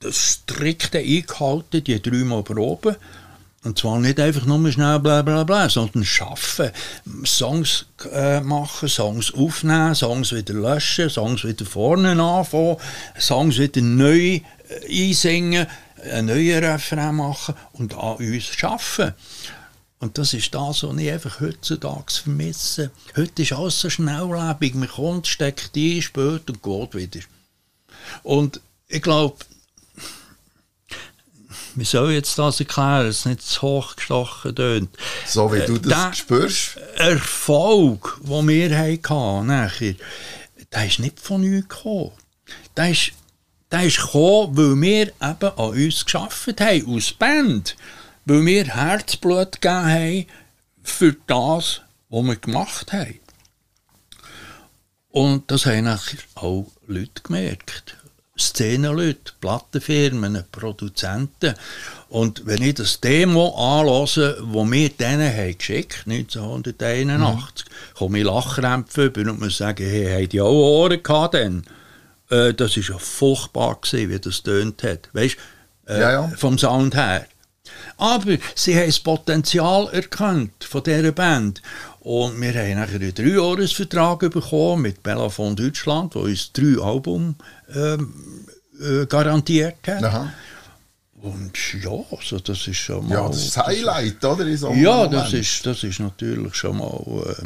das 0.00 0.40
strikte 0.42 0.98
eingehalten, 0.98 1.82
die 1.84 2.00
dreimal 2.00 2.42
proben. 2.42 2.96
Und 3.64 3.76
zwar 3.76 3.98
nicht 3.98 4.20
einfach 4.20 4.46
nur 4.46 4.70
schnell 4.70 5.00
bla 5.00 5.22
bla 5.22 5.42
bla, 5.42 5.68
sondern 5.68 6.04
schaffen. 6.04 6.70
Songs 7.24 7.86
äh, 8.12 8.40
machen, 8.40 8.88
Songs 8.88 9.34
aufnehmen, 9.34 9.96
Songs 9.96 10.32
wieder 10.32 10.54
löschen, 10.54 11.10
Songs 11.10 11.44
wieder 11.44 11.66
vorne 11.66 12.20
anfangen, 12.22 12.76
Songs 13.18 13.58
wieder 13.58 13.82
neu 13.82 14.40
äh, 14.40 14.42
einsingen, 14.88 15.66
einen 16.02 16.28
neuen 16.28 16.64
Refrain 16.64 17.16
machen 17.16 17.56
und 17.72 17.94
an 17.94 18.16
uns 18.16 18.44
schaffen. 18.44 19.12
Und 19.98 20.16
das 20.16 20.32
ist 20.32 20.54
das, 20.54 20.84
was 20.84 20.96
ich 20.96 21.10
einfach 21.10 21.40
heutzutage 21.40 22.12
vermisse. 22.12 22.92
Heute 23.16 23.42
ist 23.42 23.52
alles 23.52 23.80
so 23.80 23.90
schnelllebig. 23.90 24.76
Man 24.76 24.88
kommt, 24.88 25.26
steckt 25.26 25.76
ein, 25.76 26.00
spät 26.00 26.48
und 26.48 26.62
geht 26.62 26.94
wieder. 26.94 27.26
Und 28.22 28.60
ich 28.86 29.02
glaube, 29.02 29.36
wie 31.78 31.84
soll 31.84 32.12
jetzt 32.12 32.38
das 32.38 32.60
erklären, 32.60 33.06
dass 33.06 33.20
es 33.20 33.24
nicht 33.26 33.42
zu 33.42 33.62
hochgestochen 33.62 34.54
tönt. 34.54 34.90
So 35.26 35.52
wie 35.52 35.60
du 35.60 35.76
äh, 35.76 35.80
das 35.80 35.88
der 35.88 36.12
spürst? 36.14 36.76
Erfolg, 36.96 38.18
den 38.22 38.48
wir 38.48 38.78
hatten 38.78 39.46
nachher, 39.46 39.94
der 40.72 40.86
ist 40.86 40.98
nicht 40.98 41.20
von 41.20 41.42
uns 41.42 41.68
gekommen. 41.68 42.12
Der 42.76 42.90
ist, 42.90 43.12
der 43.70 43.84
ist 43.84 43.98
gekommen, 43.98 44.56
weil 44.56 44.80
wir 44.80 45.06
eben 45.06 45.58
an 45.58 45.70
uns 45.70 46.04
geschafft 46.04 46.60
haben, 46.60 46.94
als 46.94 47.12
Band. 47.12 47.76
Weil 48.24 48.44
wir 48.44 48.64
Herzblut 48.64 49.60
gegeben 49.60 49.86
haben 49.86 50.26
für 50.82 51.16
das, 51.26 51.82
was 52.08 52.24
wir 52.24 52.36
gemacht 52.36 52.92
haben. 52.92 53.20
Und 55.10 55.50
das 55.50 55.66
haben 55.66 55.84
nachher 55.84 56.18
auch 56.34 56.66
Leute 56.86 57.22
gemerkt. 57.22 57.96
Szenenleute, 58.38 59.32
Plattenfirmen, 59.40 60.44
Produzenten. 60.52 61.54
Und 62.08 62.46
wenn 62.46 62.62
ich 62.62 62.74
das 62.74 63.00
Demo 63.00 63.54
anlasse, 63.56 64.38
das 64.40 64.70
wir 64.70 64.88
denen 64.90 65.32
haben 65.32 65.58
geschickt 65.58 66.04
1981, 66.06 67.66
mhm. 67.66 67.98
komme 67.98 68.18
ich 68.18 68.24
Lachkrämpfe 68.24 69.06
über 69.06 69.30
und 69.30 69.40
muss 69.40 69.58
sagen, 69.58 69.86
hey, 69.86 70.22
habt 70.22 70.34
ihr 70.34 70.44
auch 70.44 70.80
Ohren 70.82 71.02
gehabt 71.02 71.34
denn? 71.34 71.64
Äh, 72.30 72.54
das 72.54 72.76
war 72.76 72.84
ja 72.94 72.98
furchtbar, 72.98 73.78
gewesen, 73.80 74.10
wie 74.10 74.18
das 74.18 74.42
tönt 74.42 74.82
hat. 74.82 75.08
Weißt 75.12 75.36
äh, 75.86 76.00
ja, 76.00 76.12
ja. 76.12 76.32
vom 76.36 76.58
Sound 76.58 76.94
her. 76.94 77.26
Aber 77.96 78.36
sie 78.54 78.76
haben 78.76 78.86
das 78.86 79.00
Potenzial 79.00 79.88
erkannt 79.92 80.64
von 80.64 80.82
dieser 80.82 81.12
Band. 81.12 81.62
Und 82.08 82.40
wir 82.40 82.54
haben 82.54 82.74
nachher 82.76 82.94
einen 82.94 83.14
Dreijahresvertrag 83.14 84.20
bekommen 84.30 84.80
mit 84.80 85.02
Bellafon 85.02 85.54
Deutschland, 85.54 86.14
der 86.14 86.22
uns 86.22 86.50
drei 86.54 86.82
Alben 86.82 87.36
ähm, 87.74 88.14
äh, 88.80 89.04
garantiert 89.04 89.76
hat. 89.86 90.02
Aha. 90.02 90.32
Und 91.20 91.52
ja, 91.82 91.90
also 92.10 92.38
das 92.38 92.66
ist 92.66 92.78
schon 92.78 93.06
mal... 93.06 93.14
Ja, 93.14 93.28
das 93.28 93.44
ist 93.44 93.54
das 93.58 93.66
Highlight, 93.66 94.24
oder? 94.24 94.46
ja, 94.74 95.06
das 95.06 95.34
ist, 95.34 95.66
das 95.66 95.84
ist 95.84 96.00
natürlich 96.00 96.54
schon 96.54 96.78
mal... 96.78 96.98
Äh, 97.26 97.42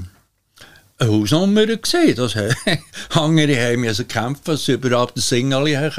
eine 0.99 1.11
Hausnummer 1.11 1.67
gesehen. 1.67 2.15
Das 2.15 2.37
andere 3.11 3.69
haben 3.69 3.81
müssen 3.81 4.07
kämpfen, 4.07 4.43
dass 4.45 4.67
sie 4.67 4.75
überhaupt 4.75 5.17
den 5.17 5.23
Single 5.23 5.67
äh, 5.67 5.91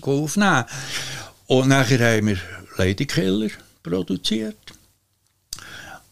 aufnehmen 0.00 0.64
Und 1.46 1.68
nachher 1.68 2.16
haben 2.16 2.28
wir 2.28 2.38
Lady 2.78 3.04
Killer 3.04 3.50
produziert. 3.82 4.77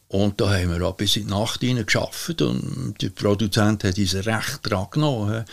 Und 0.08 0.40
da 0.40 0.50
haben 0.54 0.70
wir 0.70 0.86
auch 0.86 0.94
bis 0.94 1.16
in 1.16 1.26
die 1.26 1.30
Nacht 1.30 1.60
geschafft 1.60 2.40
und 2.40 2.94
der 3.00 3.10
Produzent 3.10 3.82
hat 3.82 3.98
uns 3.98 4.14
recht 4.14 4.60
dran 4.62 4.86
genommen. 4.90 5.44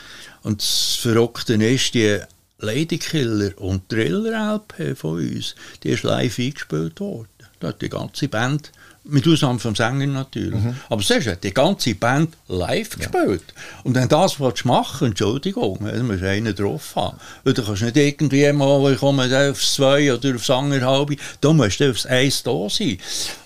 Und 0.44 0.62
das 0.62 0.96
Verrückte 1.02 1.56
ist, 1.56 1.96
die 1.96 2.20
Ladykiller 2.60 3.58
und 3.58 3.90
Thriller-LP 3.90 4.96
von 4.96 5.18
uns, 5.18 5.56
die 5.84 5.90
ist 5.90 6.04
live 6.04 6.38
eingespielt 6.38 7.00
worden. 7.00 7.28
Da 7.60 7.70
hat 7.70 7.82
die 7.82 7.90
ganze 7.90 8.28
Band 8.28 8.72
mit 9.06 9.28
Ausnahme 9.28 9.60
vom 9.60 9.76
Sänger 9.76 10.08
natürlich. 10.08 10.62
Mhm. 10.62 10.76
Aber 10.90 11.02
sonst 11.02 11.28
hat 11.28 11.44
die 11.44 11.54
ganze 11.54 11.96
Band 11.96 12.38
live 12.48 12.92
ja. 12.92 13.08
gespielt. 13.08 13.54
Und 13.84 13.96
wenn 13.96 14.08
das 14.08 14.40
was 14.40 14.64
machen 14.66 15.08
Entschuldigung, 15.08 15.80
dann 15.82 16.08
musst 16.08 16.22
du 16.22 16.30
einen 16.30 16.56
drauf 16.56 16.96
haben. 16.96 17.18
Weil 17.44 17.54
du 17.54 17.64
kannst 17.64 17.82
nicht 17.82 17.98
irgendwie 17.98 18.52
mal, 18.54 18.94
ich 18.94 19.00
komme 19.00 19.50
aufs 19.50 19.74
Zwei 19.76 20.14
oder 20.14 20.36
aufs 20.36 20.50
anderthalbe, 20.50 21.18
da 21.42 21.54
musst 21.54 21.80
du 21.80 21.90
aufs 21.90 22.06
Eins 22.06 22.44
da 22.44 22.70
sein. 22.70 22.98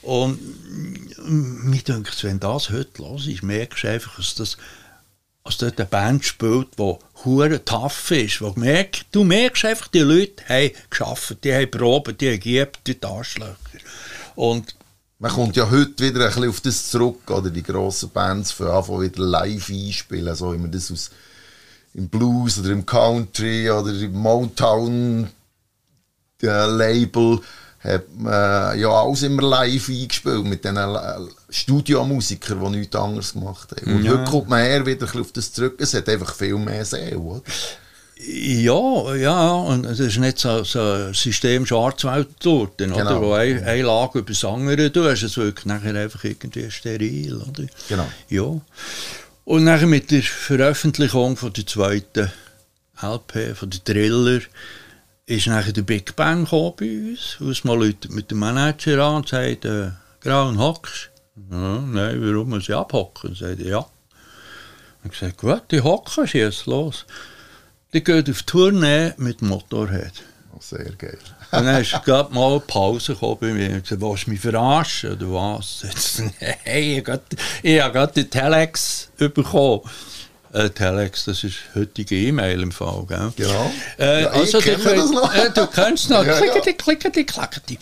Und 0.04 0.40
mir 1.26 1.82
denkt, 1.82 2.24
wenn 2.24 2.40
das 2.40 2.70
heute 2.70 3.02
los 3.02 3.28
ist, 3.28 3.44
merkst 3.44 3.84
du 3.84 3.90
einfach, 3.90 4.18
dass 4.18 4.36
das 4.36 4.58
dass 5.44 5.58
dort 5.58 5.80
eine 5.80 5.88
Band 5.88 6.26
spielt, 6.26 6.78
die 6.78 6.96
hure 7.24 7.64
tough 7.64 8.12
ist. 8.12 8.42
Wo 8.42 8.52
merkst, 8.58 9.06
du 9.14 9.24
merkst 9.24 9.64
einfach, 9.64 9.88
die 9.88 10.00
Leute 10.00 10.44
haben 10.50 10.72
geschafft, 10.90 11.38
die 11.44 11.54
haben 11.54 11.72
probiert, 11.72 12.20
die 12.20 12.28
haben 12.28 12.34
gegeben, 12.34 12.72
die 12.86 13.02
Arschlöcher. 13.02 13.56
Und 14.36 14.76
man 15.20 15.32
kommt 15.32 15.56
ja 15.56 15.70
heute 15.70 16.04
wieder 16.04 16.22
ein 16.22 16.28
bisschen 16.28 16.50
auf 16.50 16.62
das 16.62 16.90
zurück, 16.90 17.30
oder 17.30 17.50
die 17.50 17.64
grossen 17.64 18.10
Bands 18.10 18.52
für 18.52 18.74
Anfang 18.74 19.02
wieder 19.02 19.24
live 19.24 19.70
einspielen, 19.70 20.36
so 20.36 20.54
wie 20.54 20.58
man 20.58 20.72
das 20.72 20.92
aus 20.92 21.12
im 21.94 22.10
Blues 22.10 22.60
oder 22.60 22.70
im 22.70 22.86
Country 22.86 23.70
oder 23.72 23.92
im 23.92 24.14
Motown 24.14 25.28
äh, 26.44 26.66
Label 26.68 27.40
hat 27.80 28.04
man 28.16 28.78
ja 28.78 28.90
alles 28.90 29.24
immer 29.24 29.42
live 29.42 29.90
eingespielt 29.90 30.46
mit 30.46 30.64
diesen 30.64 30.78
äh, 30.78 31.20
Studiomusikern, 31.50 32.60
die 32.60 32.80
nichts 32.80 32.96
anderes 32.96 33.34
gemacht 33.34 33.72
haben. 33.72 33.96
Und 33.96 34.04
ja. 34.04 34.12
heute 34.12 34.30
kommt 34.30 34.50
man 34.50 34.64
eher 34.64 34.86
wieder 34.86 35.08
auf 35.20 35.32
das 35.32 35.54
zurück, 35.54 35.76
es 35.80 35.94
hat 35.94 36.10
einfach 36.10 36.36
viel 36.36 36.58
mehr 36.58 36.86
Seele, 36.86 37.18
oder? 37.18 37.42
Ja, 38.20 39.16
ja, 39.16 39.52
und 39.52 39.86
es 39.86 40.00
ist 40.00 40.18
nicht 40.18 40.40
so, 40.40 40.64
so 40.64 40.80
ein 40.80 41.14
System 41.14 41.66
Schwarzwaldtorten, 41.66 42.92
genau. 42.92 43.06
oder, 43.06 43.22
wo 43.22 43.34
eine, 43.34 43.62
eine 43.64 43.84
Lage 43.84 44.20
über 44.20 44.30
das 44.30 44.44
andere 44.44 44.90
du 44.90 45.08
hast, 45.08 45.22
es 45.22 45.38
wirkt 45.38 45.66
nachher 45.66 45.94
einfach 45.96 46.24
irgendwie 46.24 46.72
steril, 46.72 47.36
oder? 47.36 47.66
Genau. 47.88 48.08
Ja. 48.30 48.60
Und 49.46 49.64
nachher 49.66 49.88
mit 49.88 50.10
der 50.10 50.24
Veröffentlichung 50.24 51.38
von 51.38 51.54
der 51.54 51.68
zweiten 51.68 52.32
LP, 53.02 53.56
von 53.56 53.70
der 53.70 53.84
Thriller, 53.84 54.42
ist 55.28 55.48
nachher 55.48 55.74
der 55.74 55.84
Big 55.84 56.16
Bang 56.16 56.46
gekommen 56.46 56.74
bei 56.78 57.12
uns, 57.12 57.38
aus 57.40 57.64
mal 57.64 57.78
Leute 57.78 58.12
mit 58.12 58.32
dem 58.32 58.40
Manager 58.40 59.04
an 59.06 59.16
und 59.18 59.30
sagt, 59.30 59.66
äh, 59.66 59.92
grauen 60.22 60.58
hockst? 60.58 61.12
Ja, 61.52 61.80
nein, 61.82 62.20
warum 62.22 62.50
muss 62.50 62.68
ich 62.68 62.74
abhocken? 62.74 63.36
Sagt 63.36 63.60
er, 63.60 63.68
ja. 63.68 63.78
Und 63.78 65.14
ich 65.14 65.20
gesagt, 65.20 65.38
gut, 65.38 65.64
die 65.70 65.82
hocken, 65.82 66.28
schieß 66.28 66.66
los. 66.66 67.06
Die 67.94 68.04
geht 68.04 68.30
auf 68.30 68.44
Tournee 68.44 69.14
mit 69.18 69.42
Motorhead. 69.42 70.12
Oh, 70.54 70.60
sehr 70.60 70.92
geil. 70.98 71.18
und 71.52 71.66
dann 71.66 71.82
ist 71.82 71.94
gerade 72.04 72.34
mal 72.34 72.52
eine 72.52 72.60
Pause 72.60 73.14
gekommen 73.14 73.38
bei 73.40 73.54
mir. 73.54 73.78
Ich 73.78 73.84
gesagt, 73.84 74.02
willst 74.02 74.28
du 74.28 74.32
mich 74.32 74.42
verarschen 74.42 75.14
oder 75.14 75.34
was? 75.34 75.86
hey, 76.64 77.02
ich 77.64 77.82
habe 77.82 77.94
gerade 77.94 78.14
den 78.14 78.30
Telex 78.30 79.10
bekommen. 79.18 79.82
Äh, 80.54 80.70
Telex, 80.70 81.26
das 81.26 81.44
ist 81.44 81.56
heutige 81.76 82.16
E-Mail 82.16 82.62
im 82.62 82.72
Fall, 82.72 83.06
gell? 83.08 83.32
Genau. 83.36 83.72
Äh, 84.00 84.24
ja, 84.24 84.30
also, 84.30 84.60
du, 84.60 84.66
könnt, 84.66 85.36
äh, 85.36 85.50
du 85.54 85.68
kannst 85.68 86.10
noch 86.10 86.26
ja, 86.26 86.40
klickety, 86.40 87.26
klickety. 87.26 87.78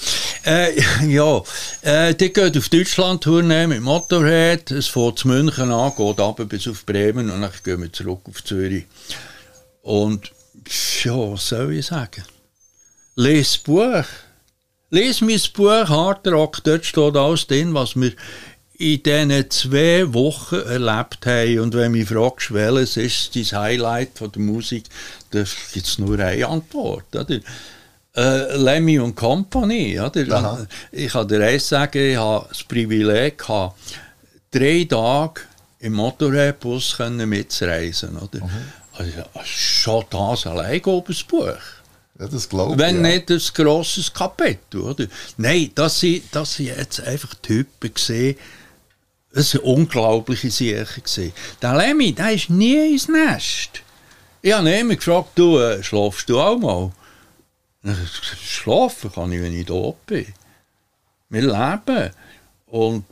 Äh, 0.46 0.82
ja, 1.08 1.42
äh, 1.82 2.14
die 2.14 2.34
geht 2.34 2.58
auf 2.58 2.70
Deutschland 2.70 3.24
Tournee 3.24 3.68
mit 3.68 3.82
Motorhead, 3.82 4.72
es 4.72 4.88
fährt 4.88 5.20
zu 5.20 5.28
München 5.28 5.72
an, 5.72 5.94
geht 5.96 6.20
ab 6.20 6.42
bis 6.50 6.68
auf 6.68 6.86
Bremen 6.86 7.30
und 7.30 7.42
dann 7.42 7.52
gehen 7.64 7.82
wir 7.82 7.94
zurück 7.94 8.22
auf 8.30 8.44
Zürich. 8.44 8.86
Und 9.86 10.32
ja, 11.04 11.14
was 11.14 11.50
soll 11.50 11.74
ich 11.74 11.86
sagen? 11.86 12.24
Les 13.14 13.56
Buch. 13.60 14.06
Les 14.90 15.22
mein 15.22 15.40
Buch 15.54 15.88
Hard 15.88 16.28
Rock, 16.28 16.64
dort 16.64 16.86
steht 16.86 17.16
alles 17.16 17.46
drin, 17.46 17.72
was 17.76 17.96
wir 17.96 18.14
in 18.80 19.04
diesen 19.04 19.52
zwei 19.52 20.12
Wochen 20.12 20.56
erlebt 20.56 21.28
haben. 21.28 21.60
Und 21.60 21.76
wenn 21.76 21.92
mich 21.92 22.08
fragst, 22.08 22.52
welches 22.52 22.98
ist 22.98 23.36
dein 23.36 23.62
Highlight 23.62 24.18
von 24.18 24.32
der 24.32 24.42
Musik, 24.42 24.86
da 25.30 25.44
gibt 25.72 25.86
es 25.86 26.00
nur 26.00 26.18
eine 26.18 26.48
Antwort. 26.48 27.16
Oder? 27.16 27.40
Äh, 28.16 28.58
Lemmy 28.58 28.98
und 28.98 29.16
Company. 29.16 30.00
Oder? 30.00 30.68
Ich 30.92 31.12
kann 31.14 31.28
dir 31.28 31.46
eins 31.46 31.70
sagen, 31.70 32.12
ich 32.12 32.18
habe 32.18 32.48
das 32.50 32.64
Privileg 32.64 33.38
gehabt, 33.38 33.80
drei 34.50 34.88
Tage 34.90 35.42
im 35.78 35.94
Motorradbus 35.94 36.98
mitreisen 36.98 38.18
oder? 38.18 38.44
Mhm. 38.44 38.50
Also, 38.98 39.24
schon 39.44 40.06
das 40.10 40.48
allein 40.48 40.84
oben 40.84 41.14
das 41.14 41.24
Buch. 41.24 41.58
Ja, 42.20 42.28
das 42.28 42.48
glaube 42.48 42.74
ich. 42.74 42.80
Wenn 42.80 43.04
ja. 43.04 43.12
nicht 43.12 43.30
ein 43.30 43.42
grosses 43.54 44.14
Kapitel, 44.14 44.82
oder? 44.82 45.08
Nein, 45.38 45.72
das 45.76 46.00
sind, 46.00 46.24
das 46.32 46.56
sind 46.56 46.68
jetzt 46.68 47.02
einfach 47.02 47.36
Typen 47.36 47.94
gesehen, 47.94 48.38
das 49.34 49.52
sind 49.52 49.64
unglaubliche 49.64 50.50
Sachen. 50.50 51.34
Der 51.62 51.76
Lemmy, 51.76 52.14
der 52.14 52.32
ist 52.32 52.50
nie 52.50 52.94
ins 52.94 53.10
Nest. 53.10 53.82
Ich 54.42 54.54
habe 54.54 54.70
ihn 54.70 54.80
immer 54.80 54.96
gefragt, 54.96 55.32
du, 55.36 55.58
äh, 55.58 55.84
schlafst 55.84 56.30
du 56.30 56.40
auch 56.40 56.58
mal? 56.58 56.92
Schlafen 58.42 59.12
kann 59.12 59.32
ich, 59.32 59.42
wenn 59.42 59.60
ich 59.60 59.66
da 59.66 59.94
bin. 60.06 60.28
Wir 61.30 61.42
leben. 61.42 62.12
Und 62.68 63.06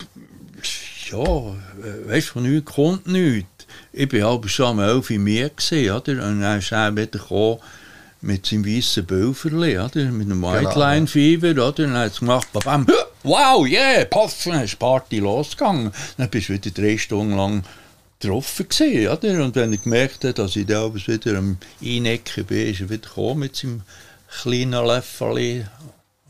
ja, 1.11 1.17
äh, 1.19 2.07
weißt 2.07 2.29
du, 2.29 2.31
von 2.33 2.43
nichts 2.43 2.71
kommt 2.73 3.07
nichts. 3.07 3.49
Ich 3.91 4.11
war 4.13 4.31
halb 4.31 4.49
schon 4.49 4.79
11 4.79 5.09
Uhr 5.09 5.19
mehr, 5.19 5.49
gesehen, 5.49 5.95
oder? 5.95 6.13
Und 6.13 6.41
dann 6.41 6.59
ist 6.59 6.71
er 6.71 6.95
wieder 6.95 7.07
gekommen 7.07 7.59
mit 8.21 8.45
seinem 8.45 8.65
weißen 8.65 9.05
Bölferli, 9.05 9.77
oder? 9.77 10.05
Mit 10.05 10.27
einem 10.27 10.41
White 10.41 10.79
Line 10.79 11.07
Fever, 11.07 11.51
oder? 11.51 11.67
Und 11.67 11.77
dann 11.77 11.97
hat 11.97 12.13
es 12.13 12.19
gemacht, 12.19 12.47
bam, 12.53 12.87
wow, 13.23 13.67
yeah, 13.67 14.05
paff, 14.05 14.43
dann 14.45 14.63
ist 14.63 14.73
die 14.73 14.77
Party 14.77 15.19
losgegangen. 15.19 15.91
Dann 16.17 16.29
bist 16.29 16.49
du 16.49 16.53
wieder 16.53 16.71
drei 16.71 16.97
Stunden 16.97 17.35
lang 17.35 17.63
getroffen 18.19 18.67
gewesen, 18.69 19.07
oder? 19.09 19.43
Und 19.43 19.55
wenn 19.55 19.73
ich 19.73 19.83
gemerkt 19.83 20.23
habe, 20.23 20.33
dass 20.33 20.55
ich 20.55 20.65
da 20.65 20.93
wieder 20.93 21.37
am 21.37 21.57
Einecken 21.83 22.45
bin, 22.45 22.67
ist 22.67 22.81
er 22.81 22.89
wieder 22.89 23.07
gekommen 23.07 23.39
mit 23.41 23.55
seinem 23.55 23.81
kleinen 24.41 24.85
Löffel 24.85 25.67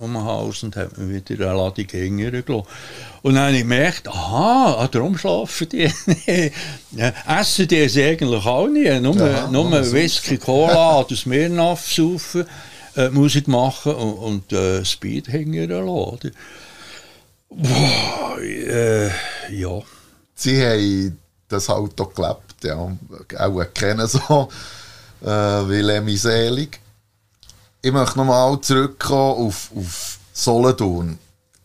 um 0.03 0.23
Hals 0.23 0.63
und 0.63 0.75
hat 0.75 0.97
mir 0.97 1.25
wieder 1.27 1.49
eine 1.49 1.57
Ladung 1.57 1.87
Gänger 1.87 2.31
gelassen. 2.31 2.67
Und 3.21 3.35
dann 3.35 3.45
habe 3.45 3.53
ich 3.53 3.61
gemerkt, 3.61 4.07
aha, 4.07 4.75
ah, 4.79 4.87
darum 4.87 5.17
schlafen 5.17 5.69
die. 5.69 5.89
essen 7.27 7.67
die 7.67 7.77
es 7.77 7.97
eigentlich 7.97 8.45
auch 8.45 8.67
nicht. 8.67 9.01
Nur, 9.01 9.15
ja, 9.15 9.47
nur 9.47 9.71
Whisky, 9.91 10.37
Cola 10.37 10.99
oder 11.05 11.15
Smirnoff 11.15 11.91
saufen, 11.91 12.45
äh, 12.95 13.09
Musik 13.09 13.47
machen 13.47 13.93
und, 13.95 14.13
und 14.13 14.53
äh, 14.53 14.83
Speed 14.83 15.29
hängen 15.29 15.69
lassen. 15.69 16.31
Boah, 17.49 18.39
äh, 18.41 19.07
ja. 19.51 19.81
Sie 20.35 20.65
haben 20.65 21.17
das 21.47 21.69
auch 21.69 21.87
gelebt, 21.87 22.63
ja. 22.63 22.97
Auch 23.37 23.73
kennen 23.73 24.07
so 24.07 24.49
äh, 25.23 25.27
wie 25.27 25.81
Lemmy 25.81 26.17
Selig. 26.17 26.82
Ich 27.83 27.91
möchte 27.91 28.17
nochmal 28.17 28.59
zurückkommen 28.61 29.47
auf, 29.47 29.69
auf 29.75 30.17
Solothurn 30.33 31.19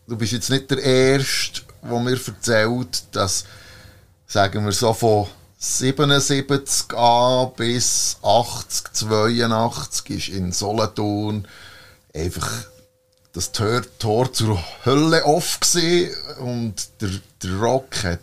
du 0.09 0.17
bist 0.17 0.33
jetzt 0.33 0.49
nicht 0.49 0.69
der 0.71 0.79
Erste, 0.79 1.61
der 1.83 1.99
mir 1.99 2.19
erzählt, 2.27 3.03
dass, 3.11 3.45
sagen 4.27 4.65
wir 4.65 4.71
so, 4.71 4.93
von 4.93 5.27
77 5.59 6.93
an 6.95 7.51
bis 7.55 8.17
80, 8.23 8.93
82 8.93 10.09
ist 10.09 10.29
in 10.29 10.51
Solothurn 10.51 11.47
einfach 12.13 12.49
das 13.33 13.51
Tor, 13.51 13.81
Tor 13.99 14.33
zur 14.33 14.59
Hölle 14.85 15.23
offen 15.25 16.09
und 16.39 16.75
der, 17.01 17.11
der 17.43 17.59
Rock 17.59 18.03
hat, 18.03 18.19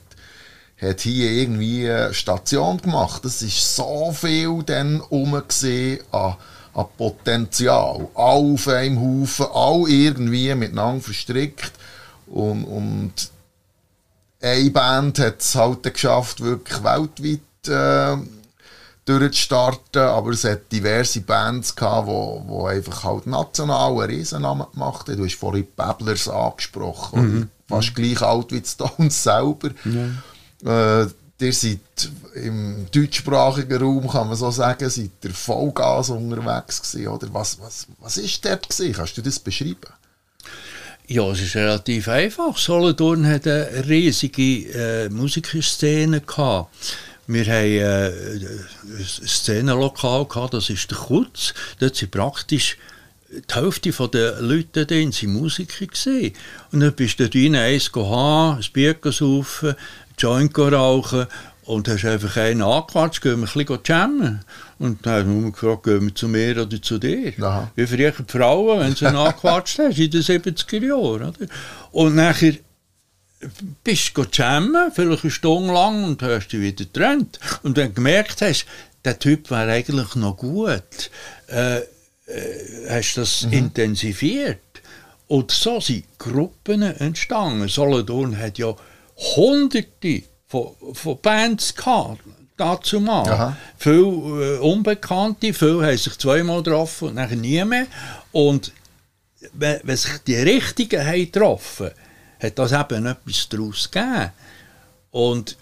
hat 0.80 1.00
hier 1.00 1.30
irgendwie 1.30 1.88
eine 1.88 2.12
Station 2.12 2.78
gemacht. 2.78 3.24
Es 3.24 3.42
ist 3.42 3.76
so 3.76 4.12
viel 4.12 4.62
dann 4.64 5.00
rum 5.00 5.34
an, 5.34 6.36
an 6.76 6.86
Potenzial. 6.96 8.08
All 8.14 8.54
auf 8.54 8.68
einem 8.68 9.00
Haufen, 9.00 9.46
all 9.52 9.88
irgendwie 9.88 10.54
miteinander 10.54 11.02
verstrickt. 11.02 11.72
Und, 12.26 12.64
und 12.64 13.12
eine 14.42 14.70
Band 14.70 15.18
hat 15.18 15.40
es 15.40 15.54
halt 15.54 15.82
geschafft, 15.82 16.40
wirklich 16.40 16.84
weltweit 16.84 17.68
äh, 17.68 18.16
durchzustarten, 19.06 20.02
aber 20.02 20.30
es 20.32 20.44
hat 20.44 20.70
diverse 20.70 21.20
Bands 21.20 21.74
gehabt, 21.74 22.08
wo, 22.08 22.42
wo 22.46 22.66
einfach 22.66 23.04
halt 23.04 23.26
national 23.26 23.92
einen 23.92 24.10
Riesennamen 24.10 24.66
gemacht 24.72 25.08
haben. 25.08 25.16
Du 25.16 25.24
hast 25.24 25.36
vorhin 25.36 25.66
Babblers 25.76 26.28
angesprochen, 26.28 27.20
mhm. 27.20 27.48
fast 27.68 27.94
gleich 27.94 28.20
alt 28.20 28.52
wie 28.52 28.60
die 28.60 28.68
Stones 28.68 29.22
selber. 29.22 29.70
Ja. 29.84 31.02
Äh, 31.02 31.06
ihr 31.40 31.52
seid 31.52 31.80
im 32.34 32.86
deutschsprachigen 32.90 33.80
Raum, 33.80 34.08
kann 34.08 34.28
man 34.28 34.36
so 34.36 34.50
sagen, 34.50 34.88
seid 34.88 35.10
ihr 35.22 35.34
Vollgas 35.34 36.10
unterwegs 36.10 36.80
gewesen, 36.82 37.08
oder? 37.08 37.28
Was, 37.32 37.60
was, 37.60 37.86
was 38.00 38.16
ist 38.16 38.44
dort 38.44 38.68
gewesen? 38.68 38.94
Kannst 38.94 39.16
du 39.16 39.22
das 39.22 39.38
beschreiben? 39.38 39.92
Ja, 41.08 41.30
es 41.30 41.40
ist 41.40 41.54
relativ 41.54 42.08
einfach. 42.08 42.56
Solothurn 42.58 43.26
hat 43.26 43.46
eine 43.46 43.86
riesige 43.86 44.72
äh, 44.72 45.08
Musikerszene 45.08 46.20
gehabt. 46.20 46.74
Wir 47.28 47.44
haben 47.44 47.52
äh, 47.52 48.08
ein 48.08 49.04
Szenenlokal 49.04 50.26
das 50.50 50.70
ist 50.70 50.90
der 50.90 50.98
Kutz. 50.98 51.54
Dort 51.78 51.96
sind 51.96 52.10
praktisch 52.10 52.76
die 53.28 53.54
Hälfte 53.54 53.90
der 54.08 54.40
Leute 54.40 54.86
drin 54.86 55.12
Musiker. 55.24 55.86
Und 56.72 56.80
dann 56.80 56.92
bist 56.92 57.18
du 57.18 57.28
dort 57.28 57.34
rein, 57.34 57.54
eins 57.54 57.90
haben, 57.94 58.58
ein 58.58 58.72
Bier 58.72 58.96
saufen, 59.04 59.74
Joint 60.18 60.58
rauchen 60.58 61.26
und 61.64 61.88
hast 61.88 62.04
einfach 62.04 62.36
einen 62.36 62.62
angequatscht, 62.62 63.22
gehen 63.22 63.40
wir 63.40 63.48
ein 63.48 63.64
bisschen 63.66 63.80
jammen. 63.84 64.44
Und 64.78 65.04
dann 65.04 65.26
haben 65.26 65.44
wir 65.44 65.50
gefragt, 65.50 65.82
gehen 65.84 66.06
wir 66.06 66.14
zu 66.14 66.28
mir 66.28 66.62
oder 66.62 66.80
zu 66.80 66.98
dir? 66.98 67.32
Aha. 67.40 67.70
Wie 67.74 67.86
früher 67.86 68.12
die 68.12 68.32
Frauen, 68.32 68.80
wenn 68.80 68.94
sie 68.94 69.06
angequatscht 69.06 69.80
haben, 69.80 69.92
in 69.92 70.10
den 70.10 70.22
70er 70.22 70.86
Jahren. 70.86 71.28
Oder? 71.28 71.46
Und 71.90 72.14
nachher 72.14 72.54
bist 73.82 74.16
du 74.16 74.24
jammen, 74.32 74.92
vielleicht 74.94 75.24
eine 75.24 75.30
Stunde 75.30 75.72
lang, 75.72 76.04
und 76.04 76.22
hast 76.22 76.48
dich 76.48 76.60
wieder 76.60 76.84
getrennt. 76.84 77.38
Und 77.62 77.76
wenn 77.76 77.88
du 77.88 77.94
gemerkt 77.94 78.42
hast, 78.42 78.66
der 79.04 79.18
Typ 79.18 79.50
wäre 79.50 79.72
eigentlich 79.72 80.14
noch 80.14 80.36
gut, 80.36 81.10
äh, 81.48 81.78
äh, 81.78 81.82
hast 82.88 83.14
du 83.14 83.20
das 83.20 83.42
mhm. 83.42 83.52
intensiviert. 83.52 84.60
Und 85.28 85.50
so 85.50 85.80
sind 85.80 86.04
Gruppen 86.18 86.82
entstanden. 86.82 87.68
Solothurn 87.68 88.38
hat 88.38 88.58
ja 88.58 88.74
hunderte 89.16 90.22
von, 90.46 90.72
von 90.92 91.18
Bands 91.20 91.74
gehabt, 91.74 92.20
dazu 92.56 93.00
mal. 93.00 93.28
Aha. 93.28 93.56
Viele 93.78 94.56
äh, 94.56 94.58
Unbekannte, 94.58 95.52
viele 95.52 95.86
haben 95.86 95.96
sich 95.96 96.16
zweimal 96.18 96.62
getroffen 96.62 97.08
und 97.08 97.14
nachher 97.14 97.36
nie 97.36 97.64
mehr. 97.64 97.86
Und 98.32 98.72
wenn, 99.52 99.80
wenn 99.82 99.96
sich 99.96 100.18
die 100.26 100.36
Richtigen 100.36 101.04
haben 101.04 101.30
getroffen 101.30 101.90
hat 102.38 102.58
das 102.58 102.72
eben 102.72 103.06
etwas 103.06 103.48
daraus 103.48 103.90
gegeben. 103.90 104.30
Und 105.10 105.56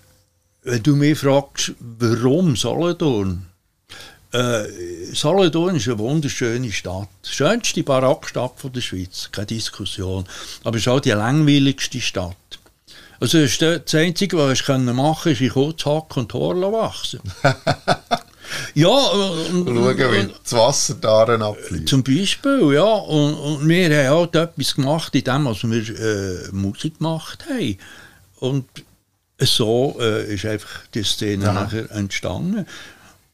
wenn 0.62 0.83
du 0.83 0.97
mich 0.97 1.19
fragst, 1.19 1.73
warum 1.79 2.57
Solothurn? 2.57 3.47
Äh, 4.33 4.64
Solothurn 5.12 5.77
ist 5.77 5.87
eine 5.87 5.99
wunderschöne 5.99 6.73
Stadt. 6.73 7.09
Die 7.25 7.31
schönste 7.31 7.83
Barackstadt 7.83 8.55
der 8.75 8.81
Schweiz, 8.81 9.29
keine 9.31 9.47
Diskussion. 9.47 10.25
Aber 10.64 10.77
es 10.77 10.83
ist 10.83 10.88
auch 10.88 11.01
die 11.01 11.11
langweiligste 11.11 12.01
Stadt. 12.01 12.37
Also 13.20 13.38
das 13.40 13.94
Einzige, 13.94 14.37
was 14.37 14.61
ich 14.61 14.68
machen 14.68 14.96
konnte, 14.96 15.31
ist 15.31 15.40
in 15.40 15.50
Kurzhack 15.50 16.16
und 16.16 16.29
Tor 16.31 16.55
wachsen. 16.72 17.20
ja, 18.74 18.88
und, 18.88 19.66
Schauen, 19.66 19.98
wie 19.98 20.35
das 20.42 20.53
Wasser 20.53 20.94
darin 21.00 21.42
abfließt. 21.42 21.88
Zum 21.88 22.03
Beispiel, 22.03 22.74
ja. 22.74 22.83
Und, 22.83 23.35
und 23.35 23.68
wir 23.68 24.09
haben 24.09 24.18
halt 24.18 24.35
etwas 24.37 24.74
gemacht, 24.74 25.14
in 25.14 25.24
dem, 25.24 25.44
was 25.46 25.62
wir 25.62 26.00
äh, 26.00 26.48
Musik 26.53 26.98
gemacht 26.98 27.44
haben. 27.48 27.79
Und 28.40 28.66
so 29.40 29.96
äh, 30.00 30.35
ist 30.35 30.44
einfach 30.44 30.87
die 30.94 31.03
Szene 31.03 31.48
Aha. 31.48 31.64
nachher 31.64 31.90
entstanden. 31.92 32.66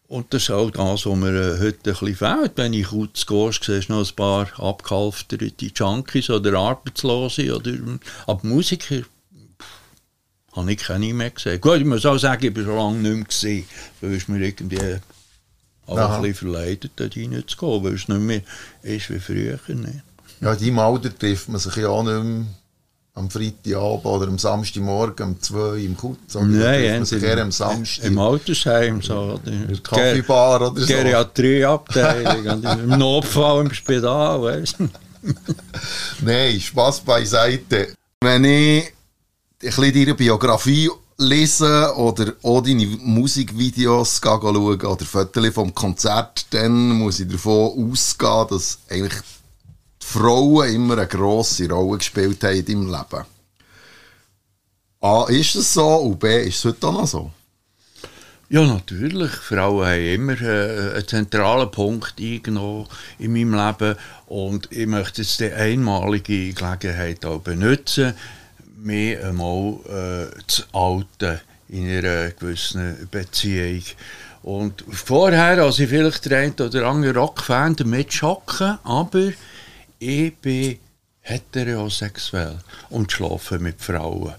Und 0.08 0.34
das 0.34 0.42
ist 0.42 0.50
auch 0.50 0.70
das, 0.70 1.06
was 1.06 1.16
mir 1.16 1.32
äh, 1.32 1.58
heute 1.60 1.90
ein 1.90 1.92
bisschen 1.92 2.16
fehlt. 2.16 2.52
Wenn 2.56 2.72
ich 2.72 2.88
kurz 2.88 3.26
gehst, 3.26 3.64
siehst 3.64 3.88
du 3.88 3.92
noch 3.92 4.08
ein 4.08 4.16
paar 4.16 4.48
abgehalfterte 4.58 5.66
Junkies 5.72 6.30
oder 6.30 6.58
Arbeitslose. 6.58 7.54
Oder, 7.54 7.72
aber 8.26 8.40
Musiker 8.42 9.02
habe 10.52 10.72
ich 10.72 10.78
keine 10.78 11.14
mehr 11.14 11.30
gesehen. 11.30 11.60
Gut, 11.60 11.78
ich 11.78 11.84
muss 11.84 12.06
auch 12.06 12.18
sagen, 12.18 12.44
ich 12.44 12.54
bin 12.54 12.64
schon 12.64 12.76
lange 12.76 12.98
nicht 12.98 13.14
mehr 13.14 13.24
gesehen, 13.24 13.64
weil 14.00 14.14
es 14.14 14.28
mir 14.28 14.40
irgendwie 14.40 14.96
auch 15.86 15.96
ein 15.96 16.22
bisschen 16.22 16.50
verleitet, 16.50 16.92
da 16.96 17.04
reinzugehen, 17.04 17.84
weil 17.84 17.94
es 17.94 18.08
nicht 18.08 18.20
mehr 18.20 18.42
ist 18.82 19.10
wie 19.10 19.18
früher. 19.18 19.58
Nicht. 19.68 20.02
Ja, 20.40 20.52
in 20.52 20.58
deinem 20.58 20.78
Alter 20.78 21.16
trifft 21.16 21.48
man 21.48 21.60
sich 21.60 21.76
ja 21.76 21.88
auch 21.88 22.02
nicht 22.02 22.22
mehr 22.22 22.46
am 23.14 23.28
Freitagabend 23.28 24.06
oder 24.06 24.28
am 24.28 24.38
Samstagmorgen 24.38 25.26
um 25.26 25.40
2 25.40 25.78
im 25.78 25.96
Kutz. 25.96 26.34
Nein, 26.34 26.92
man 26.92 27.04
sich 27.04 27.22
eher 27.22 27.42
am 27.42 27.52
Samstag. 27.52 28.06
Im 28.06 28.18
Altersheim. 28.18 29.02
So, 29.02 29.38
oder 29.42 29.52
in 29.52 29.68
der 29.68 29.78
Kaffeebar 29.78 30.70
oder 30.70 30.80
so. 30.80 30.86
Geriatrieabteilung, 30.86 32.62
im 32.84 32.98
Notfall 32.98 33.66
im 33.66 33.74
Spital. 33.74 34.42
Weißt 34.42 34.76
Nein, 36.22 36.60
Spass 36.60 37.00
beiseite. 37.00 37.94
Wenn 38.22 38.44
ich 38.44 38.92
bisschen 39.60 39.94
deine 39.94 40.14
Biografie 40.14 40.90
lesen 41.18 41.90
oder 41.90 42.32
auch 42.42 42.62
deine 42.62 42.86
Musikvideos 42.86 44.20
schauen 44.22 44.56
oder 44.56 45.04
Fotos 45.04 45.48
vom 45.48 45.74
Konzert, 45.74 46.46
dann 46.50 46.90
muss 46.90 47.20
ich 47.20 47.28
davon 47.28 47.92
ausgehen, 47.92 48.46
dass 48.48 48.78
eigentlich 48.88 49.22
die 50.02 50.06
Frauen 50.06 50.74
immer 50.74 50.94
eine 50.94 51.06
grosse 51.06 51.68
Rolle 51.68 51.98
gespielt 51.98 52.42
haben 52.42 52.56
in 52.56 52.64
deinem 52.64 52.86
Leben. 52.86 53.24
A, 55.02 55.24
ist 55.28 55.54
es 55.54 55.74
so 55.74 55.86
und 55.96 56.18
B, 56.18 56.42
ist 56.42 56.58
es 56.58 56.64
heute 56.64 56.86
auch 56.86 56.92
noch 56.92 57.06
so? 57.06 57.30
Ja, 58.48 58.66
natürlich. 58.66 59.30
Frauen 59.30 59.86
haben 59.86 60.06
immer 60.06 60.40
äh, 60.40 60.94
einen 60.94 61.06
zentralen 61.06 61.70
Punkt 61.70 62.14
eingenommen 62.18 62.88
in 63.18 63.32
meinem 63.32 63.54
Leben 63.54 63.96
und 64.26 64.68
ich 64.72 64.86
möchte 64.86 65.22
jetzt 65.22 65.38
die 65.38 65.52
einmalige 65.52 66.52
Gelegenheit 66.52 67.24
auch 67.24 67.40
benutzen, 67.40 68.14
mich 68.82 69.22
einmal 69.22 69.74
äh, 69.88 70.46
zu 70.46 70.62
alten 70.72 71.40
in 71.68 71.88
einer 71.88 72.30
gewissen 72.30 73.08
Beziehung. 73.10 73.82
Und 74.42 74.84
vorher, 74.90 75.62
als 75.62 75.78
ich 75.78 75.88
vielleicht 75.88 76.30
der 76.30 76.38
eine 76.40 76.54
oder 76.54 76.86
andere 76.86 77.14
Rockfan 77.14 77.76
damit 77.76 78.12
schocken, 78.12 78.78
aber 78.84 79.32
ich 79.98 80.34
bin 80.36 80.78
heterosexuell 81.20 82.58
und 82.88 83.12
schlafe 83.12 83.58
mit 83.58 83.80
Frauen. 83.80 84.34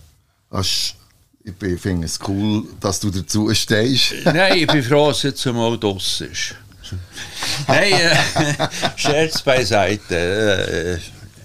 ich 1.44 1.80
finde 1.80 2.06
es 2.06 2.20
cool, 2.28 2.66
dass 2.80 3.00
du 3.00 3.12
dazu 3.12 3.54
stehst. 3.54 4.14
Nein, 4.26 4.58
ich 4.58 4.68
bin 4.68 4.84
froh, 4.84 5.10
dass 5.10 5.24
jetzt 5.24 5.46
einmal 5.46 5.78
draus 5.78 6.22
ist. 6.22 6.56
Nein, 7.68 7.94
äh, 7.94 8.68
Scherz 8.96 9.42
beiseite. 9.42 11.00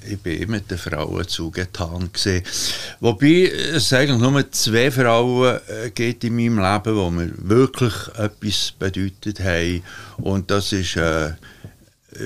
Ich 0.09 0.19
bin 0.19 0.51
mit 0.51 0.71
den 0.71 0.79
Frauen 0.79 1.27
zugetan 1.27 2.11
gewesen. 2.13 2.43
Wobei 3.01 3.51
es 3.75 3.93
eigentlich 3.93 4.21
nur 4.21 4.51
zwei 4.53 4.91
Frauen 4.91 5.59
äh, 5.69 5.91
gibt 5.91 6.25
in 6.25 6.37
meinem 6.37 6.59
Leben, 6.59 6.97
die 6.97 7.11
mir 7.11 7.33
wirklich 7.37 7.95
etwas 8.17 8.73
bedeutet 8.79 9.41
haben. 9.41 9.83
Und 10.19 10.51
das 10.51 10.73
ist, 10.73 10.97
äh, 10.97 11.33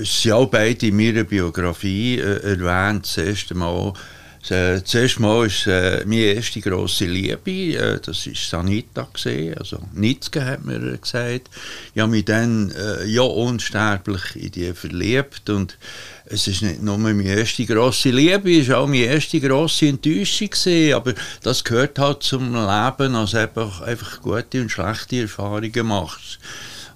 sind 0.03 0.33
auch 0.33 0.47
beide 0.47 0.87
in 0.87 0.95
meiner 0.95 1.23
Biografie 1.23 2.19
äh, 2.19 2.51
erwähnt. 2.51 3.05
Das 3.05 3.17
erste 3.17 3.55
Mal 3.55 3.93
äh, 4.49 4.83
zuerst 4.83 5.19
mal 5.19 5.45
ist 5.45 5.67
äh, 5.67 6.03
meine 6.05 6.33
erste 6.33 6.61
grosse 6.61 7.05
Liebe, 7.05 7.51
äh, 7.51 7.99
das 8.03 8.25
war 8.25 8.33
Sanita, 8.33 9.07
gewesen, 9.13 9.57
also 9.57 9.77
Nitzke 9.93 10.43
hat 10.43 10.65
mir 10.65 10.79
gesagt. 10.97 11.49
Ich 11.93 12.01
habe 12.01 12.11
mich 12.11 12.25
dann 12.25 12.71
äh, 12.71 13.05
ja 13.05 13.21
unsterblich 13.21 14.35
in 14.35 14.51
die 14.51 14.73
verliebt 14.73 15.49
und 15.49 15.77
es 16.25 16.47
ist 16.47 16.61
nicht 16.61 16.81
nur 16.81 16.97
meine 16.97 17.23
erste 17.23 17.65
grosse 17.65 18.09
Liebe, 18.09 18.57
es 18.57 18.69
war 18.69 18.79
auch 18.79 18.87
meine 18.87 19.03
erste 19.03 19.39
grosse 19.39 19.87
Enttäuschung 19.87 20.49
gewesen, 20.49 20.93
aber 20.95 21.13
das 21.43 21.63
gehört 21.63 21.99
halt 21.99 22.23
zum 22.23 22.53
Leben, 22.53 23.15
also 23.15 23.37
einfach, 23.37 23.81
einfach 23.81 24.21
gute 24.21 24.61
und 24.61 24.71
schlechte 24.71 25.21
Erfahrungen 25.21 25.85
machst. 25.85 26.39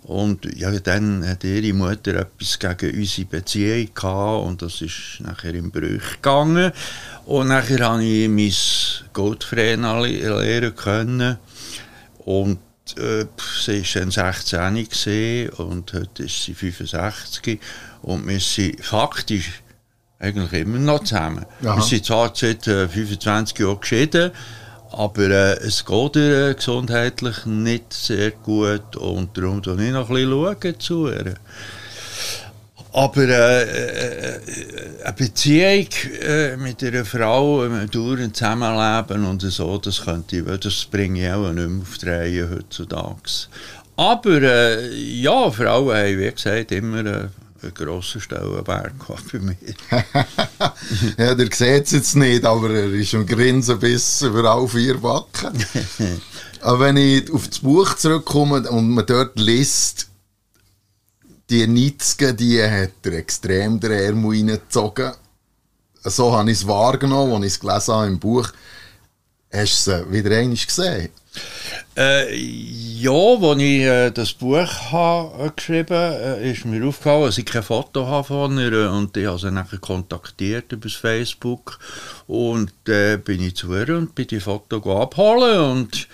Und 0.05 0.45
ja, 0.55 0.69
dann 0.79 1.27
hat 1.27 1.43
ihre 1.43 1.73
Mutter 1.73 2.13
etwas 2.13 2.59
gegen 2.59 2.95
unsere 2.95 3.27
Beziehung 3.27 3.89
gehabt 3.95 4.45
und 4.45 4.61
das 4.61 4.81
ist 4.81 5.19
nachher 5.19 5.55
im 5.55 5.71
Bruch 5.71 6.13
gegangen. 6.21 6.71
Und 7.25 7.47
nachher 7.47 7.79
habe 7.89 8.03
ich 8.03 8.29
mein 8.29 8.53
Gottfried 9.13 9.79
lernen 9.79 10.75
können. 10.75 11.37
Und 12.19 12.59
äh, 12.97 13.25
sie 13.63 13.81
war 13.81 14.01
dann 14.01 14.11
16 14.11 15.49
und 15.49 15.93
heute 15.93 16.23
ist 16.23 16.43
sie 16.43 16.53
65 16.53 17.59
und 18.03 18.27
wir 18.27 18.39
sind 18.39 18.85
faktisch 18.85 19.63
eigentlich 20.19 20.61
immer 20.61 20.77
noch 20.77 21.03
zusammen. 21.03 21.47
Aha. 21.63 21.77
Wir 21.77 21.81
sind 21.81 22.05
zwar 22.05 22.31
seit 22.35 22.67
äh, 22.67 22.87
25 22.87 23.57
Jahren 23.57 23.79
geschieden, 23.79 24.31
aber 24.97 25.29
äh, 25.29 25.57
es 25.57 25.83
geht 25.83 26.15
ihr 26.15 26.49
äh, 26.49 26.53
gesundheitlich 26.53 27.45
nicht 27.45 27.91
sehr 27.93 28.31
gut 28.31 28.95
und 28.95 29.37
darum 29.37 29.61
schaue 29.61 29.83
ich 29.83 29.91
noch 29.91 30.09
ein 30.09 30.29
bisschen 30.29 30.79
zu 30.79 31.09
ihr. 31.09 31.35
Aber 32.93 33.23
äh, 33.23 33.63
äh, 33.63 34.39
eine 35.03 35.13
Beziehung 35.13 35.89
äh, 36.21 36.55
mit 36.55 36.81
einer 36.81 37.03
Frau, 37.03 37.63
ein 37.63 37.91
Zusammenleben 37.91 39.25
und 39.25 39.41
so, 39.41 39.77
das 39.79 40.01
könnte 40.01 40.37
ich, 40.37 40.59
das 40.61 40.85
bringe 40.85 41.27
ich 41.27 41.33
auch 41.33 41.51
nicht 41.51 41.67
mehr 41.67 41.81
auf 41.81 41.97
die 41.97 42.09
Reihe 42.09 42.49
heutzutage. 42.49 43.49
Aber 43.97 44.41
äh, 44.41 44.95
ja, 44.95 45.51
Frauen 45.51 45.93
haben, 45.93 46.19
wie 46.19 46.31
gesagt, 46.31 46.71
immer 46.71 47.05
äh, 47.05 47.27
einen 47.65 47.73
grossen 47.73 48.21
Stellenwert 48.21 48.93
bei 49.31 49.39
mir. 49.39 49.57
ja, 51.17 51.35
der 51.35 51.45
sieht 51.51 51.85
es 51.85 51.91
jetzt 51.91 52.15
nicht, 52.15 52.45
aber 52.45 52.69
er 52.69 52.91
ist 52.93 53.13
ein 53.13 53.25
Grinsen 53.25 53.79
bis 53.79 54.21
über 54.21 54.43
alle 54.45 54.67
vier 54.67 54.97
Backen. 54.97 55.53
aber 56.61 56.79
wenn 56.79 56.97
ich 56.97 57.31
auf 57.31 57.47
das 57.47 57.59
Buch 57.59 57.95
zurückkomme 57.95 58.69
und 58.69 58.91
man 58.91 59.05
dort 59.05 59.39
liest, 59.39 60.07
die 61.49 61.67
Nitzke, 61.67 62.33
die 62.33 62.61
hat 62.61 62.93
er 63.03 63.13
extrem 63.13 63.79
den 63.79 63.91
Ärmel 63.91 64.31
reingezogen. 64.31 65.13
So 66.03 66.35
habe 66.35 66.51
ich 66.51 66.59
es 66.59 66.67
wahrgenommen, 66.67 67.33
als 67.33 67.45
ich 67.45 67.53
es 67.53 67.59
gelesen 67.59 67.93
habe 67.93 68.07
im 68.07 68.19
Buch. 68.19 68.49
Hast 69.51 69.87
du 69.87 69.91
es 69.91 70.11
wieder 70.11 70.35
einmal 70.35 70.55
gesehen? 70.55 71.09
Äh, 71.97 72.35
ja, 72.35 73.11
als 73.11 73.61
ich 73.61 73.81
äh, 73.81 74.11
das 74.11 74.33
Buch 74.33 74.91
habe, 74.91 75.45
äh, 75.45 75.51
geschrieben 75.55 75.95
habe, 75.95 76.39
äh, 76.41 76.51
ist 76.51 76.65
mir 76.65 76.85
aufgefallen, 76.85 77.25
dass 77.25 77.37
ich 77.37 77.45
kein 77.45 77.63
Foto 77.63 78.07
habe 78.07 78.27
von 78.27 78.57
ihr 78.57 78.91
und 78.91 79.15
ich 79.15 79.25
habe 79.25 79.39
sie 79.39 79.51
nachher 79.51 79.79
kontaktiert 79.79 80.71
über 80.71 80.89
Facebook 80.89 81.79
und 82.27 82.73
äh, 82.87 83.17
bin 83.17 83.41
ich 83.41 83.55
zu 83.55 83.73
ihr 83.73 83.97
und 83.97 84.13
bin 84.13 84.27
die 84.27 84.39
Foto 84.39 85.01
abholen 85.01 85.59
und 85.59 86.07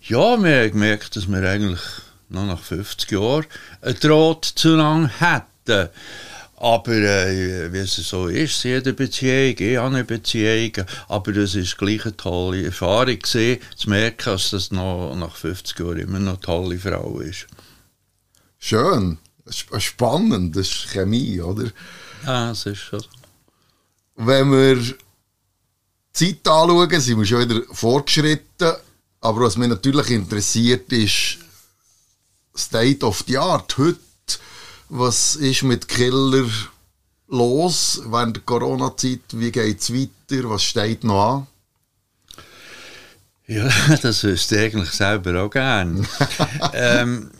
ja, 0.00 0.42
wir 0.42 0.62
haben 0.62 0.72
gemerkt, 0.72 1.16
dass 1.16 1.28
wir 1.28 1.48
eigentlich 1.48 1.80
noch 2.28 2.46
nach 2.46 2.60
50 2.60 3.10
Jahren 3.12 3.46
einen 3.80 4.00
Draht 4.00 4.44
zu 4.44 4.76
lang 4.76 5.10
hätten. 5.18 5.88
Aber 6.60 6.92
äh, 6.92 7.72
wie 7.72 7.78
es 7.78 7.94
so 7.94 8.26
ist, 8.26 8.64
jede 8.64 8.92
Beziehung, 8.92 9.54
ich 9.58 9.76
habe 9.76 9.94
eine 9.94 10.04
Beziehung, 10.04 10.72
aber 11.06 11.32
das 11.32 11.54
ist 11.54 11.78
gleich 11.78 12.04
eine 12.04 12.16
tolle 12.16 12.64
Erfahrung 12.64 13.16
gewesen, 13.18 13.62
zu 13.76 13.88
merken, 13.88 14.30
dass 14.32 14.50
das 14.50 14.72
noch 14.72 15.14
nach 15.14 15.36
50 15.36 15.78
Jahren 15.78 15.98
immer 15.98 16.18
noch 16.18 16.32
eine 16.32 16.40
tolle 16.40 16.78
Frau 16.78 17.20
ist. 17.20 17.46
Schön, 18.58 19.18
spannend, 19.48 20.56
das 20.56 20.66
ist 20.66 20.88
Chemie, 20.88 21.40
oder? 21.40 21.70
Ja, 22.26 22.50
es 22.50 22.66
ist 22.66 22.78
schon. 22.78 23.04
Wenn 24.16 24.50
wir 24.50 24.76
die 24.76 24.96
Zeit 26.12 26.48
anschauen, 26.48 27.00
sind 27.00 27.18
wir 27.18 27.24
schon 27.24 27.48
wieder 27.48 27.62
fortgeschritten, 27.70 28.72
aber 29.20 29.42
was 29.42 29.56
mich 29.56 29.68
natürlich 29.68 30.10
interessiert 30.10 30.92
ist, 30.92 31.38
State 32.56 33.06
of 33.06 33.22
the 33.28 33.38
Art 33.38 33.78
heute 33.78 34.07
was 34.88 35.36
ist 35.36 35.62
mit 35.62 35.88
Killer 35.88 36.48
los 37.28 38.00
während 38.06 38.36
der 38.36 38.42
Corona-Zeit? 38.44 39.20
Wie 39.32 39.52
geht 39.52 39.80
es 39.80 39.92
weiter? 39.92 40.48
Was 40.48 40.62
steht 40.62 41.04
noch 41.04 41.36
an? 41.36 41.46
Ja, 43.46 43.68
das 44.02 44.24
wüsste 44.24 44.56
ich 44.56 44.74
eigentlich 44.74 44.90
selber 44.90 45.42
auch 45.42 45.50
gerne. 45.50 46.06
ähm, 46.74 47.30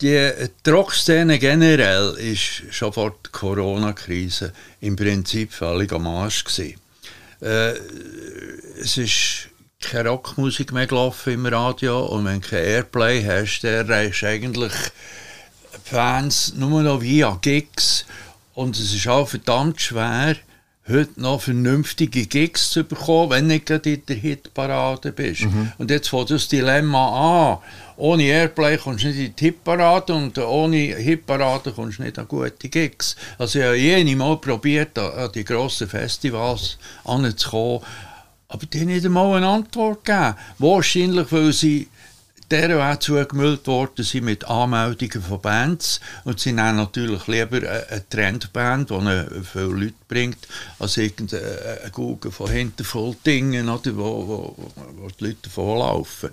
die, 0.00 0.30
die 0.64 0.70
Rockszene 0.70 1.38
generell 1.38 2.14
ist 2.18 2.62
schon 2.72 2.92
vor 2.92 3.10
der 3.10 3.32
Corona-Krise 3.32 4.52
im 4.80 4.96
Prinzip 4.96 5.52
völlig 5.52 5.92
am 5.92 6.06
Arsch 6.06 6.44
gewesen. 6.44 6.80
Äh, 7.40 7.72
es 8.80 8.96
ist 8.96 9.48
keine 9.80 10.08
Rockmusik 10.08 10.72
mehr 10.72 10.86
gelaufen 10.86 11.34
im 11.34 11.46
Radio 11.46 12.06
und 12.06 12.24
wenn 12.24 12.40
du 12.40 12.48
kein 12.48 12.64
Airplay 12.64 13.24
hast, 13.24 13.62
dann 13.62 13.86
reicht 13.86 14.24
eigentlich 14.24 14.72
Fans 15.88 16.54
nur 16.54 16.82
noch 16.82 17.00
via 17.00 17.38
Gigs. 17.40 18.04
Und 18.54 18.78
es 18.78 18.92
ist 18.92 19.08
auch 19.08 19.28
verdammt 19.28 19.80
schwer, 19.80 20.36
heute 20.88 21.20
noch 21.20 21.42
vernünftige 21.42 22.26
Gigs 22.26 22.70
zu 22.70 22.84
bekommen, 22.84 23.30
wenn 23.30 23.48
du 23.48 23.54
nicht 23.54 23.66
gerade 23.66 23.94
in 23.94 24.06
der 24.06 24.16
Hitparade 24.16 25.12
bist. 25.12 25.42
Mhm. 25.42 25.72
Und 25.78 25.90
jetzt 25.90 26.08
fängt 26.08 26.30
das 26.30 26.48
Dilemma 26.48 27.52
an. 27.52 27.58
Ohne 27.96 28.24
Airplay 28.24 28.76
kommst 28.78 29.04
du 29.04 29.08
nicht 29.08 29.18
in 29.18 29.36
die 29.36 29.44
Hitparade 29.46 30.14
und 30.14 30.38
ohne 30.38 30.76
Hitparade 30.76 31.72
kommst 31.72 31.98
du 31.98 32.02
nicht 32.02 32.18
an 32.18 32.28
gute 32.28 32.68
Gigs. 32.68 33.16
Also 33.38 33.58
ich 33.58 33.64
habe 33.64 33.76
jene 33.76 34.16
Mal 34.16 34.36
probiert, 34.36 34.98
an 34.98 35.30
die 35.32 35.44
grossen 35.44 35.88
Festivals 35.88 36.78
anzukommen, 37.04 37.80
aber 38.48 38.66
die 38.66 38.80
haben 38.80 38.86
nicht 38.86 39.04
einmal 39.04 39.36
eine 39.36 39.48
Antwort 39.48 40.04
gegeben. 40.04 40.34
Wahrscheinlich, 40.58 41.32
weil 41.32 41.52
sie 41.52 41.88
der 42.50 42.92
auch 42.92 42.98
zugemüllt 42.98 43.66
worden 43.66 44.04
sind 44.04 44.24
mit 44.24 44.44
Anmeldungen 44.44 45.22
von 45.22 45.40
Bands 45.40 46.00
und 46.24 46.40
sie 46.40 46.52
nehmen 46.52 46.76
natürlich 46.76 47.26
lieber 47.26 47.58
eine 47.58 48.08
Trendband, 48.08 48.90
die 48.90 49.44
viele 49.44 49.64
Leute 49.64 49.94
bringt, 50.08 50.48
als 50.78 50.96
irgendeine 50.96 51.90
Google 51.92 52.32
von 52.32 52.50
Dingen, 53.26 53.68
oder, 53.68 53.96
wo, 53.96 54.28
wo, 54.28 54.72
wo 54.96 55.08
die 55.08 55.24
Leute 55.24 55.50
volllaufen. 55.50 56.30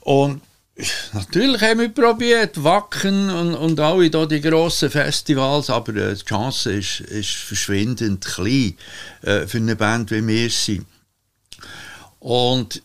Und 0.00 0.42
Natürlich 1.14 1.62
haben 1.62 1.80
wir 1.80 1.88
probiert, 1.88 2.62
Wacken 2.62 3.30
und, 3.30 3.54
und 3.54 3.80
alle 3.80 4.10
da 4.10 4.26
die 4.26 4.42
grossen 4.42 4.90
Festivals, 4.90 5.70
aber 5.70 5.92
die 5.92 6.22
Chance 6.22 6.74
ist, 6.74 7.00
ist 7.00 7.30
verschwindend 7.30 8.26
klein 8.26 8.76
äh, 9.22 9.46
für 9.46 9.56
eine 9.56 9.74
Band 9.74 10.10
wie 10.10 10.26
wir 10.26 10.50
sind. 10.50 10.84
Und 12.18 12.82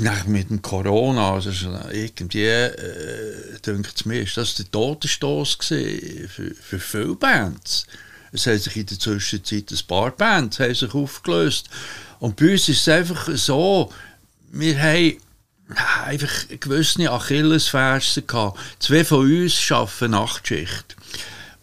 nach, 0.00 0.26
mit 0.26 0.50
dem 0.50 0.62
Corona, 0.62 1.34
also 1.34 1.50
irgendwie, 1.92 2.44
äh, 2.44 3.58
denkt 3.64 3.92
es 3.94 4.04
mir, 4.04 4.22
ist 4.22 4.36
das 4.36 4.54
der 4.54 4.70
Todesstoß 4.70 5.56
für, 5.56 6.28
für 6.28 6.78
viele 6.78 7.14
Bands. 7.14 7.86
Es 8.32 8.46
haben 8.46 8.58
sich 8.58 8.76
in 8.76 8.86
der 8.86 8.98
Zwischenzeit 8.98 9.70
ein 9.70 9.86
paar 9.86 10.10
Bands 10.12 10.60
haben 10.60 10.74
sich 10.74 10.94
aufgelöst. 10.94 11.68
Und 12.20 12.36
bei 12.36 12.52
uns 12.52 12.68
ist 12.68 12.82
es 12.82 12.88
einfach 12.88 13.28
so, 13.34 13.92
wir 14.52 14.80
haben 14.80 15.16
einfach 16.04 16.48
gewisse 16.48 17.10
Achillesfersen 17.10 18.26
gehabt. 18.26 18.58
Zwei 18.78 19.04
von 19.04 19.20
uns 19.20 19.70
arbeiten 19.70 20.10
Nachtschicht. 20.12 20.96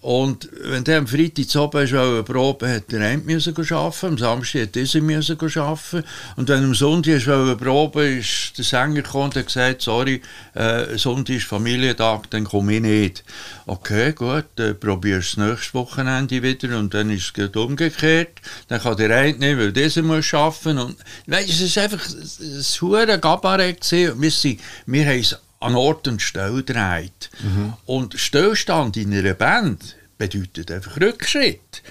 Und 0.07 0.47
wenn 0.63 0.85
der 0.85 0.99
am 0.99 1.07
Freitag 1.07 1.49
zu 1.49 1.63
oben 1.63 1.85
eine 1.85 2.23
Probe 2.23 2.75
hat, 2.75 2.89
der 2.93 3.01
eine 3.01 3.21
müssen 3.21 3.53
arbeiten, 3.53 4.05
am 4.05 4.17
Samstag 4.17 4.61
hat 4.61 4.75
dieser 4.75 5.01
müssen 5.01 5.37
arbeiten. 5.37 6.03
Und 6.37 6.47
wenn 6.47 6.63
am 6.63 6.73
Sonntag 6.73 7.27
eine 7.27 7.57
Probe 7.57 8.05
ist 8.05 8.57
der 8.57 8.63
Sänger 8.63 9.01
gekommen 9.01 9.25
und 9.25 9.35
hat 9.35 9.47
gesagt, 9.47 9.81
sorry, 9.81 10.21
äh, 10.53 10.97
Sonntag 10.97 11.35
ist 11.35 11.47
Familientag, 11.47 12.29
dann 12.29 12.45
komme 12.45 12.75
ich 12.75 12.81
nicht. 12.81 13.23
Okay, 13.65 14.13
gut, 14.13 14.45
dann 14.55 14.79
probierst 14.79 15.35
du 15.35 15.41
das 15.41 15.49
nächste 15.49 15.73
Wochenende 15.73 16.41
wieder 16.41 16.79
und 16.79 16.93
dann 16.93 17.09
ist 17.09 17.37
es 17.37 17.55
umgekehrt. 17.57 18.39
Dann 18.69 18.79
kann 18.79 18.95
der 18.95 19.13
eine 19.13 19.37
nicht, 19.37 19.57
weil 19.57 19.73
dieser 19.73 20.03
muss 20.03 20.33
arbeiten. 20.33 20.77
Und, 20.77 20.95
weißt, 21.25 21.49
es 21.49 21.59
ist 21.59 21.77
einfach 21.77 22.07
ein 22.07 22.63
hure 22.79 23.19
Gabarett 23.19 23.91
Wir, 23.91 24.31
sind, 24.31 24.61
wir 24.85 25.05
haben 25.05 25.19
es 25.19 25.37
an 25.59 25.75
Ort 25.75 26.07
und 26.07 26.21
Stelle 26.21 26.63
dreht. 26.63 27.29
Mhm. 27.41 27.73
Und 27.85 28.13
Stillstand 28.13 28.95
in 28.95 29.13
einer 29.13 29.33
Band 29.33 29.96
bedeutet 30.17 30.71
einfach 30.71 30.99
Rückschritt. 30.99 31.83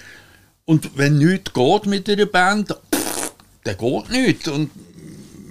Und 0.65 0.97
wenn 0.97 1.17
nichts 1.17 1.53
geht 1.53 1.85
mit 1.85 2.09
einer 2.09 2.25
Band, 2.25 2.75
pff, 2.93 3.31
dann 3.63 3.77
geht 3.77 4.09
nichts. 4.09 4.47
Und 4.47 4.71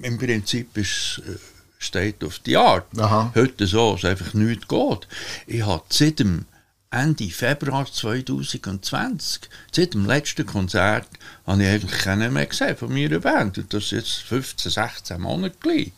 im 0.03 0.19
Prinzip 0.19 0.77
ist 0.77 1.23
äh, 1.27 1.39
State 1.79 2.25
of 2.25 2.41
the 2.45 2.57
Art. 2.57 2.87
Aha. 2.99 3.33
Heute 3.35 3.67
so, 3.67 3.95
dass 3.95 4.05
einfach 4.05 4.35
nichts 4.35 4.69
geht. 4.69 5.09
Ich 5.47 5.65
habe 5.65 5.85
seit 5.89 6.19
dem 6.19 6.45
Ende 6.91 7.29
Februar 7.31 7.87
2020, 7.91 9.43
seit 9.73 9.95
dem 9.95 10.07
letzten 10.07 10.47
Konzert, 10.47 11.09
habe 11.47 11.63
ich 11.63 11.69
eigentlich 11.69 12.01
keinen 12.01 12.33
mehr 12.33 12.47
gesehen 12.47 12.77
von 12.77 12.93
meiner 12.93 13.19
Band. 13.19 13.59
Und 13.59 13.73
das 13.75 13.85
ist 13.85 13.91
jetzt 13.93 14.19
15, 14.23 14.71
16 14.71 15.21
Monate 15.21 15.57
gleich. 15.61 15.93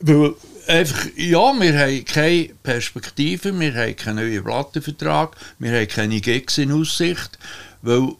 Weil 0.00 0.34
einfach, 0.68 1.06
ja, 1.16 1.52
wir 1.58 1.78
haben 1.78 2.04
keine 2.04 2.50
Perspektive, 2.62 3.58
wir 3.58 3.74
haben 3.74 3.96
keinen 3.96 4.16
neuen 4.16 4.44
Plattenvertrag, 4.44 5.36
wir 5.58 5.72
haben 5.72 5.88
keine 5.88 6.20
Gigs 6.20 6.58
in 6.58 6.72
Aussicht, 6.72 7.38
weil 7.82 8.12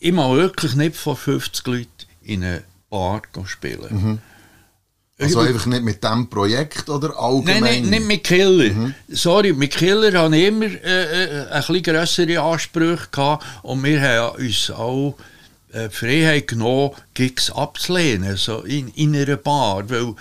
ich 0.00 0.12
mag 0.12 0.36
wirklich 0.36 0.74
nicht 0.74 0.96
vor 0.96 1.16
50 1.16 1.66
Leuten 1.66 1.88
in 2.22 2.44
eine 2.44 2.62
Bar 2.90 3.22
spielen. 3.46 3.88
Mhm. 3.90 4.18
Also 5.20 5.40
einfach 5.40 5.66
nicht 5.66 5.82
mit 5.82 6.02
diesem 6.02 6.30
Projekt 6.30 6.88
oder 6.88 7.18
allgemein? 7.18 7.60
Nein, 7.60 7.82
nein 7.82 7.90
nicht 7.90 8.06
mit 8.06 8.24
Killer. 8.24 8.72
Mhm. 8.72 8.94
Sorry, 9.08 9.52
mit 9.52 9.72
Killer 9.72 10.16
habe 10.16 10.36
ich 10.36 10.46
immer 10.46 10.66
äh, 10.66 11.44
äh 11.44 11.48
ein 11.48 11.60
bisschen 11.60 11.82
grössere 11.82 12.40
Ansprüche 12.40 13.08
gehabt 13.10 13.44
und 13.62 13.82
wir 13.82 14.00
haben 14.00 14.36
uns 14.38 14.70
auch 14.70 15.16
äh, 15.72 15.88
die 15.88 15.94
Freiheit 15.94 16.46
genommen, 16.46 16.92
Gigs 17.14 17.50
abzulehnen, 17.50 18.36
so 18.36 18.60
in, 18.60 18.88
in 18.94 19.16
einer 19.16 19.36
Bar, 19.36 19.90
weil 19.90 20.14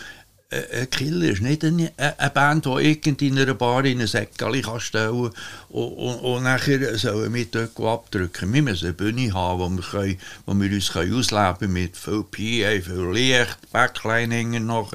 ein 0.49 0.89
Killer 0.89 1.31
ist 1.31 1.41
nicht 1.41 1.63
eine, 1.65 1.91
eine 1.97 2.29
Band, 2.29 2.65
die 2.65 3.27
in 3.27 3.37
einer 3.37 3.53
Bar 3.53 3.83
in 3.83 3.99
ein 3.99 4.07
Säckchen 4.07 4.61
kann 4.61 4.79
stellen 4.79 5.09
und, 5.09 5.33
und, 5.69 6.19
und 6.19 6.43
nachher 6.43 6.97
sollen 6.97 7.33
wir 7.33 7.45
dort 7.45 7.77
abdrücken. 7.79 8.53
Wir 8.53 8.61
müssen 8.61 8.85
eine 8.85 8.93
Bühne 8.93 9.33
haben, 9.33 9.59
wo 9.59 9.69
wir, 9.69 9.83
können, 9.83 10.19
wo 10.45 10.53
wir 10.53 10.71
uns 10.71 10.91
können 10.93 11.13
ausleben 11.13 11.57
können 11.59 11.73
mit 11.73 11.97
viel 11.97 12.23
PA, 12.23 12.81
viel 12.81 13.11
Licht, 13.11 13.57
Backlining 13.71 14.65
noch. 14.65 14.93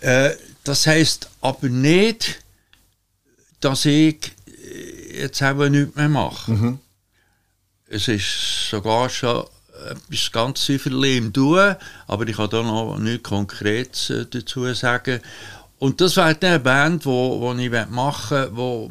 Äh, 0.00 0.30
das 0.64 0.86
heisst 0.86 1.30
aber 1.40 1.68
nicht, 1.68 2.42
dass 3.60 3.86
ich 3.86 4.32
jetzt 5.14 5.40
eben 5.40 5.72
nichts 5.72 5.96
mehr 5.96 6.08
mache. 6.08 6.50
Mhm. 6.50 6.78
Es 7.88 8.08
ist 8.08 8.68
sogar 8.68 9.08
schon 9.08 9.46
etwas 9.88 10.32
ganz 10.32 10.64
Zifferli 10.64 11.16
im 11.18 11.32
Tun, 11.32 11.76
aber 12.06 12.28
ich 12.28 12.36
kann 12.36 12.50
da 12.50 12.62
noch 12.62 12.98
nichts 12.98 13.28
Konkretes 13.28 14.10
äh, 14.10 14.26
dazu 14.30 14.72
sagen. 14.74 15.20
Und 15.80 15.98
das 16.02 16.14
wäre 16.16 16.36
eine 16.38 16.60
Band, 16.60 17.04
die 17.04 17.06
wo, 17.06 17.40
wo 17.40 17.54
ich 17.54 17.70
machen 17.88 18.54
will, 18.54 18.90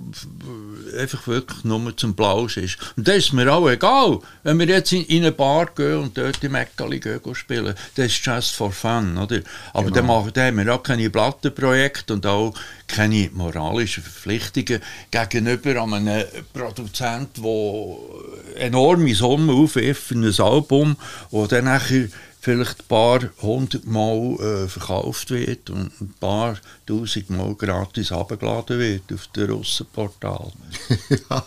die 0.91 0.97
einfach 0.97 1.27
wirklich 1.27 1.63
nur 1.63 1.95
zum 1.95 2.15
Plausch 2.15 2.57
ist. 2.57 2.79
Und 2.97 3.07
das 3.07 3.17
ist 3.17 3.33
mir 3.33 3.53
auch 3.53 3.69
egal. 3.69 4.19
Wenn 4.41 4.57
wir 4.57 4.65
jetzt 4.65 4.91
in, 4.91 5.05
in 5.05 5.21
eine 5.21 5.31
Bar 5.31 5.67
gehen 5.75 5.99
und 5.99 6.17
dort 6.17 6.43
im 6.43 6.53
Meckali 6.53 6.99
spielen, 7.33 7.75
das 7.93 8.05
ist 8.07 8.25
just 8.25 8.55
for 8.55 8.71
fun, 8.71 9.19
oder? 9.19 9.41
Aber 9.71 9.83
genau. 9.83 9.95
dann, 9.95 10.05
machen, 10.07 10.31
dann 10.33 10.47
haben 10.47 10.65
wir 10.65 10.73
auch 10.73 10.81
keine 10.81 11.11
Plattenprojekte 11.11 12.11
und 12.11 12.25
auch 12.25 12.55
keine 12.87 13.29
moralischen 13.33 14.01
Verpflichtungen 14.01 14.81
gegenüber 15.11 15.83
einem 15.83 16.25
Produzenten, 16.53 17.43
der 17.43 18.65
enorme 18.65 19.13
Summen 19.13 19.51
aufwirft 19.51 20.01
für 20.01 20.15
ein 20.15 20.39
Album, 20.39 20.95
wo 21.29 21.45
dann 21.45 21.65
nachher 21.65 22.07
vielleicht 22.39 22.81
ein 22.81 22.87
paar 22.87 23.19
hundert 23.41 23.85
Mal 23.85 24.35
äh, 24.39 24.67
verkauft 24.67 25.29
wird 25.31 25.69
und 25.69 25.91
ein 25.99 26.13
paar 26.19 26.57
tausend 26.85 27.29
Mal 27.29 27.53
gratis 27.55 28.11
abgeladen 28.11 28.79
wird 28.79 29.13
auf 29.13 29.27
dem 29.27 29.51
Russenportal. 29.51 30.51
ja, 31.29 31.45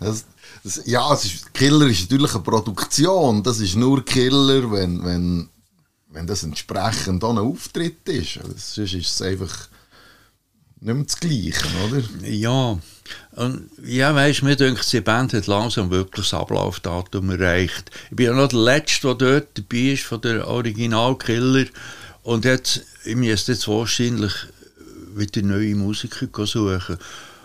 das, 0.00 0.24
das, 0.64 0.82
ja 0.86 1.12
ist, 1.14 1.54
Killer 1.54 1.86
ist 1.86 2.02
natürlich 2.02 2.34
eine 2.34 2.42
Produktion. 2.42 3.42
Das 3.42 3.60
ist 3.60 3.76
nur 3.76 4.04
Killer, 4.04 4.70
wenn, 4.72 5.04
wenn, 5.04 5.48
wenn 6.08 6.26
das 6.26 6.42
entsprechend 6.42 7.22
auch 7.22 7.30
ein 7.30 7.38
Auftritt 7.38 8.08
ist. 8.08 8.40
Sonst 8.42 8.78
ist 8.78 8.94
es 8.94 9.22
einfach 9.22 9.68
nicht 10.80 10.94
mehr 10.94 11.04
das 11.04 11.20
Gleiche, 11.20 11.66
oder? 11.86 12.02
Ja, 12.28 12.78
und 13.32 13.70
ja, 13.84 14.14
weißt 14.14 14.40
du, 14.40 14.44
mir 14.44 14.56
denkt, 14.56 14.92
die 14.92 15.00
Band 15.00 15.32
hat 15.32 15.46
langsam 15.46 15.90
wirklich 15.90 16.26
das 16.26 16.38
Ablaufdatum 16.38 17.30
erreicht. 17.30 17.90
Ich 18.10 18.16
bin 18.16 18.26
ja 18.26 18.32
noch 18.32 18.48
der 18.48 18.58
Letzte, 18.58 19.14
der 19.14 19.40
dort 19.40 19.58
dabei 19.58 19.92
ist, 19.92 20.04
von 20.04 20.20
der 20.20 20.46
Originalkiller. 20.46 21.66
Und 22.22 22.44
jetzt, 22.44 22.82
ich 23.04 23.16
müsste 23.16 23.52
jetzt 23.52 23.68
wahrscheinlich 23.68 24.32
wieder 25.14 25.42
neue 25.42 25.74
Musiker 25.74 26.46
suchen. 26.46 26.98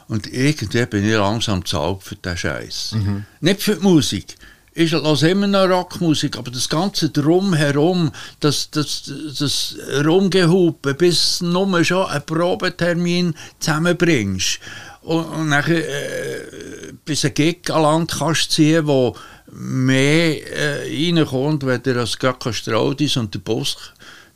Und 0.07 0.27
irgendwie 0.27 0.85
bin 0.85 1.05
ich 1.05 1.13
langsam 1.13 1.65
zu 1.65 1.79
alt 1.79 2.03
für 2.03 2.15
diesen 2.15 2.37
Scheiß. 2.37 2.95
Mhm. 2.95 3.25
Nicht 3.39 3.63
für 3.63 3.75
die 3.75 3.83
Musik 3.83 4.35
ich 4.75 4.91
lasse 4.91 5.29
immer 5.29 5.47
noch 5.47 5.69
Rockmusik, 5.69 6.37
aber 6.37 6.49
das 6.49 6.67
Ganze 6.67 7.09
drumherum, 7.09 8.11
das, 8.39 8.69
das, 8.71 9.11
das 9.39 9.75
Rumgehupe, 10.03 10.93
bis 10.95 11.39
du 11.39 11.45
nur 11.45 11.83
schon 11.83 12.07
einen 12.07 12.25
Probetermin 12.25 13.35
zusammenbringst 13.59 14.59
und, 15.01 15.25
und 15.25 15.49
nachher 15.49 15.87
äh, 15.87 16.93
bis 17.05 17.25
ein 17.25 17.33
Gig 17.33 17.69
an 17.69 17.83
Land 17.83 18.11
kannst 18.17 18.51
ziehen, 18.51 18.87
wo 18.87 19.15
mehr 19.51 20.37
äh, 20.51 21.11
reinkommt, 21.11 21.65
wenn 21.65 21.83
du 21.83 21.99
als 21.99 22.17
Straudis 22.57 23.17
und 23.17 23.33
der 23.33 23.39
Bus 23.39 23.77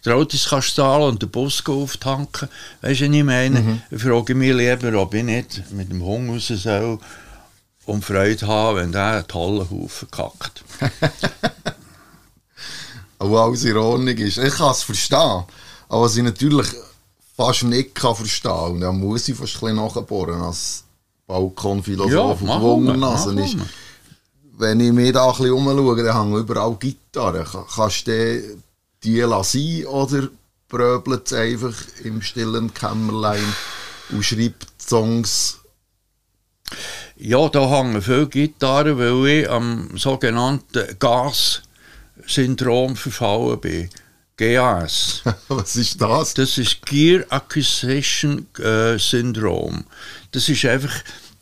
Straudis 0.01 0.47
kannst 0.47 0.75
zahlen 0.75 1.09
und 1.09 1.21
den 1.21 1.29
Bus 1.29 1.63
auftanken. 1.65 2.47
Weißt 2.81 3.01
du, 3.01 3.09
was 3.09 3.15
ich 3.15 3.23
meine? 3.23 3.59
Mhm. 3.59 3.81
Ich 3.91 4.01
frage 4.01 4.35
mich 4.35 4.53
lieber, 4.53 4.93
ob 5.01 5.13
ich 5.13 5.23
nicht 5.23 5.63
mit 5.71 5.89
dem 5.91 6.03
Hunger 6.03 6.33
raus 6.33 6.47
soll 6.47 6.99
und 7.87 8.03
Freude 8.03 8.45
haben, 8.45 8.77
wenn 8.77 8.91
der 8.91 9.05
einen 9.05 9.27
tollen 9.27 9.69
Haufen 9.69 10.11
kackt. 10.11 10.63
Aber 13.19 13.41
alles 13.41 13.63
in 13.63 13.77
Ordnung 13.77 14.15
ist. 14.15 14.37
Ich 14.37 14.53
kann 14.53 14.71
es 14.71 14.83
verstehen. 14.83 15.45
Aber 15.89 16.01
was 16.03 16.17
ich 16.17 16.23
natürlich 16.23 16.67
fast 17.35 17.63
nicht 17.63 17.95
kann 17.95 18.15
verstehen 18.15 18.51
kann, 18.51 18.71
und 18.73 18.81
da 18.81 18.91
muss 18.91 19.27
ich 19.29 19.37
fast 19.37 19.55
ein 19.55 19.59
bisschen 19.61 19.75
nachbohren 19.77 20.41
als 20.41 20.83
Balkonphilosoph 21.25 22.41
ja, 22.41 22.55
und 22.55 23.03
also 23.03 23.31
ist, 23.31 23.57
wenn 24.57 24.79
ich 24.81 24.91
mir 24.91 25.13
da 25.13 25.25
ein 25.25 25.31
bisschen 25.31 25.51
umschaue, 25.51 26.03
dann 26.03 26.19
hängen 26.19 26.37
überall 26.37 26.75
Gitarren. 26.75 27.47
Kannst 27.73 28.07
du 28.07 28.57
die 29.03 29.19
lassen 29.21 29.85
oder 29.85 30.27
bröbelt 30.67 31.27
es 31.27 31.33
einfach 31.33 31.73
im 32.03 32.21
stillen 32.21 32.73
Kämmerlein 32.73 33.53
und 34.09 34.23
schreibt 34.23 34.67
Songs 34.77 35.59
ja, 37.19 37.49
da 37.49 37.69
hängen 37.69 38.01
viele 38.01 38.27
Gitarren, 38.27 38.97
weil 38.97 39.27
ich 39.27 39.49
am 39.49 39.97
sogenannten 39.97 40.97
Gas-Syndrom 40.99 42.95
verfallen 42.95 43.59
bin. 43.59 43.89
GAS. 44.37 45.23
Was 45.47 45.75
ist 45.75 45.99
das? 45.99 46.35
Das 46.35 46.57
ist 46.59 46.85
Gear 46.85 47.25
Acquisition 47.29 48.45
äh, 48.59 48.97
Syndrom. 48.99 49.83
Das 50.31 50.47
ist 50.47 50.63
einfach 50.65 50.93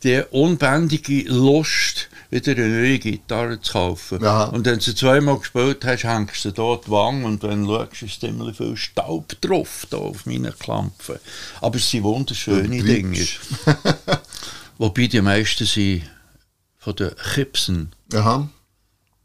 die 0.03 0.23
unbändige 0.32 1.23
Lust, 1.23 2.09
wieder 2.30 2.53
eine 2.53 2.67
neue 2.67 2.99
Gitarre 2.99 3.59
zu 3.59 3.73
kaufen. 3.73 4.23
Aha. 4.23 4.45
Und 4.45 4.65
wenn 4.65 4.76
du 4.76 4.82
sie 4.82 4.95
zweimal 4.95 5.39
gespielt 5.39 5.84
hast, 5.84 6.03
hängst 6.03 6.45
du 6.45 6.51
da 6.51 6.80
die 6.86 6.91
Wange 6.91 7.26
und 7.26 7.43
wenn 7.43 7.65
du 7.65 7.76
schaust, 7.76 8.01
ist 8.01 8.21
ziemlich 8.21 8.55
viel 8.55 8.78
Staub 8.78 9.34
drauf 9.41 9.88
da 9.89 9.97
auf 9.97 10.26
meinen 10.26 10.57
Klampfen. 10.57 11.17
Aber 11.61 11.76
es 11.76 11.89
sind 11.89 12.03
wunderschöne 12.03 12.82
Dinge. 12.82 13.26
Wobei 14.78 15.07
die 15.07 15.21
meisten 15.21 15.65
sind 15.65 16.03
von 16.78 16.95
den 16.95 17.11
Chipsen. 17.34 17.91
Aha. 18.13 18.49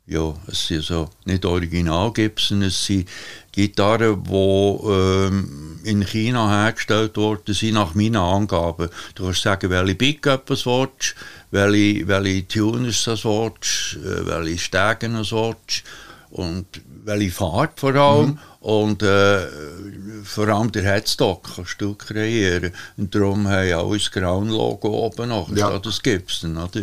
ja, 0.07 0.35
es 0.47 0.67
sind 0.67 0.83
so 0.83 1.09
nicht 1.25 1.45
Original 1.45 2.13
Gibson, 2.13 2.63
es 2.63 2.85
sind 2.85 3.09
Gitarren, 3.53 4.23
die 4.25 4.33
ähm, 4.33 5.81
in 5.85 6.05
China 6.05 6.49
hergestellt 6.49 7.17
worden 7.17 7.55
sind, 7.55 7.75
nach 7.75 7.95
meinen 7.95 8.17
Angaben. 8.17 8.89
Du 9.15 9.25
kannst 9.25 9.43
sagen, 9.43 9.71
welche 9.71 9.95
Pickup 9.95 10.47
du 10.47 10.55
willst, 10.55 11.15
welche, 11.51 12.07
welche 12.09 12.49
Tuners 12.49 13.05
du 13.05 13.11
willst, 13.13 13.97
äh, 13.97 14.27
welche 14.27 14.59
Stegen 14.59 15.15
du 15.15 15.19
willst 15.19 15.85
und 16.31 16.67
welche 17.05 17.31
Fahrt 17.31 17.81
vor 17.81 17.95
allem. 17.95 18.31
Mhm. 18.31 18.39
Und 18.61 19.03
äh, 19.03 19.47
vor 20.23 20.49
allem 20.49 20.71
der 20.71 20.83
Headstock 20.83 21.55
kannst 21.57 21.81
du 21.81 21.95
kreieren. 21.95 22.73
Und 22.97 23.15
darum 23.15 23.49
haben 23.49 23.69
ja 23.69 23.79
auch 23.79 23.95
das 23.95 24.11
Ground-Logo 24.11 24.89
oben 25.07 25.31
noch. 25.31 25.51
Ja. 25.57 25.79
Das 25.79 26.03
gibt 26.03 26.31
es 26.31 26.41
dann. 26.41 26.59
Oder? 26.59 26.83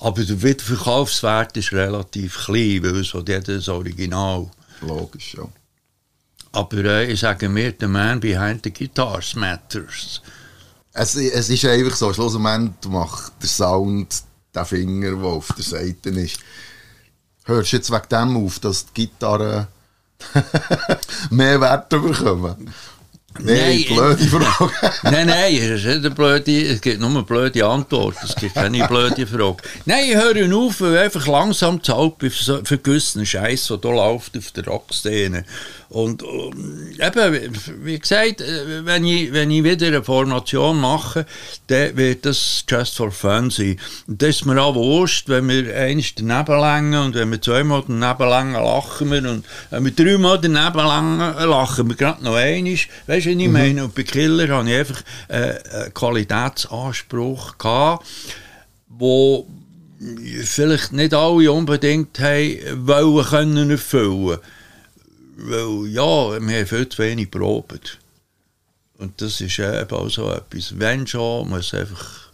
Aber 0.00 0.24
der 0.24 0.42
Wiederverkaufswert 0.42 1.56
ist 1.56 1.72
relativ 1.72 2.44
klein, 2.44 2.82
weil 2.82 3.00
es 3.00 3.12
hat 3.12 3.28
jedes 3.28 3.68
Original. 3.68 4.48
Logisch, 4.82 5.34
ja. 5.36 5.48
Aber 6.52 6.84
äh, 6.84 7.12
ich 7.12 7.20
sage 7.20 7.48
mir, 7.48 7.74
the 7.78 7.86
man 7.86 8.20
behind 8.20 8.62
the 8.64 8.72
guitars 8.72 9.34
matters. 9.34 10.22
Es, 10.92 11.14
es 11.16 11.50
ist 11.50 11.64
einfach 11.66 11.94
so, 11.94 12.12
schlussendlich 12.14 12.90
macht 12.90 13.32
der 13.42 13.48
Sound 13.48 14.22
der 14.54 14.64
Finger, 14.64 15.10
der 15.10 15.24
auf 15.24 15.48
der 15.54 15.64
Seite 15.64 16.10
ist. 16.10 16.38
Hörst 17.46 17.72
jetzt 17.72 17.90
wegen 17.90 18.08
dem 18.10 18.44
auf, 18.44 18.58
dass 18.58 18.86
die 18.86 19.06
Gitarre 19.06 19.68
mehr 21.30 21.60
Wert 21.60 21.88
bekommen? 21.88 22.72
Nein, 23.42 23.84
blöde 23.88 24.24
Frage. 24.24 24.72
nein, 25.02 25.26
nein, 25.26 25.54
es, 25.56 25.84
ist 25.84 26.02
nicht 26.02 26.14
blöde, 26.14 26.62
es 26.62 26.80
gibt 26.80 27.00
nur 27.00 27.10
eine 27.10 27.22
blöde 27.22 27.64
Antwort, 27.66 28.16
es 28.22 28.34
gibt 28.34 28.54
keine 28.54 28.86
blöde 28.88 29.26
Frage. 29.26 29.56
Nein, 29.84 30.04
ich 30.08 30.16
höre 30.16 30.56
auf, 30.56 30.80
weil 30.80 30.98
einfach 30.98 31.26
langsam 31.26 31.82
zahlt 31.82 32.14
für, 32.18 32.64
für 32.64 32.78
gewissen 32.78 33.24
Scheiß, 33.24 33.68
der 33.68 33.78
hier 33.82 33.92
läuft 33.92 34.36
auf 34.36 34.50
der 34.52 34.66
Rockszene. 34.66 35.44
Und 35.88 36.22
eben, 36.22 37.56
wie 37.84 37.98
gesagt, 37.98 38.40
äh, 38.40 38.84
wenn 38.84 39.04
ich, 39.04 39.32
wenn 39.32 39.50
ich 39.50 39.62
wieder 39.62 39.86
eine 39.86 40.02
Formation 40.02 40.80
mache, 40.80 41.26
dann 41.68 41.96
wird 41.96 42.26
das 42.26 42.64
just 42.68 42.96
for 42.96 43.12
fun 43.12 43.50
sein. 43.50 43.78
Und 44.08 44.20
das 44.20 44.30
ist 44.30 44.46
mir 44.46 44.60
auch 44.60 44.74
wurscht, 44.74 45.28
wenn 45.28 45.48
wir 45.48 45.76
eins 45.76 46.14
daneben 46.16 46.60
längen 46.60 47.00
und 47.00 47.14
wenn 47.14 47.30
wir 47.30 47.40
zweimal 47.40 47.84
daneben 47.86 48.28
längen, 48.28 48.54
lachen 48.54 49.12
wir. 49.12 49.30
Und 49.30 49.44
wenn 49.70 49.84
wir 49.84 49.92
dreimal 49.92 50.40
daneben 50.40 50.86
längen, 50.86 51.48
lachen 51.48 51.88
wir 51.88 51.96
gerade 51.96 52.24
noch 52.24 52.34
einmal. 52.34 52.76
Weißt 53.06 53.25
du, 53.26 53.30
was 53.30 53.40
ich 53.40 53.46
mhm. 53.46 53.52
meine? 53.52 53.84
Und 53.84 53.94
bei 53.94 54.02
Killer 54.02 54.56
hatte 54.56 54.70
ich 54.70 54.76
einfach 54.76 55.02
äh, 55.28 55.58
einen 55.82 55.94
Qualitätsanspruch, 55.94 57.58
gehabt, 57.58 58.06
wo 58.88 59.46
vielleicht 60.44 60.92
nicht 60.92 61.14
alle 61.14 61.52
unbedingt 61.52 62.18
haben 62.18 62.86
wollen 62.86 63.26
können 63.26 63.70
erfüllen 63.70 64.38
weil, 65.36 65.86
ja, 65.88 66.40
wir 66.40 66.58
haben 66.58 66.66
viel 66.66 66.88
zu 66.88 66.98
wenig 67.02 67.30
probiert. 67.30 67.98
Und 68.98 69.20
das 69.20 69.40
ist 69.40 69.58
eben 69.58 69.90
auch 69.90 70.08
so 70.08 70.30
etwas. 70.30 70.78
Wenn 70.78 71.06
schon, 71.06 71.48
muss 71.48 71.72
es 71.72 71.74
einfach, 71.74 72.30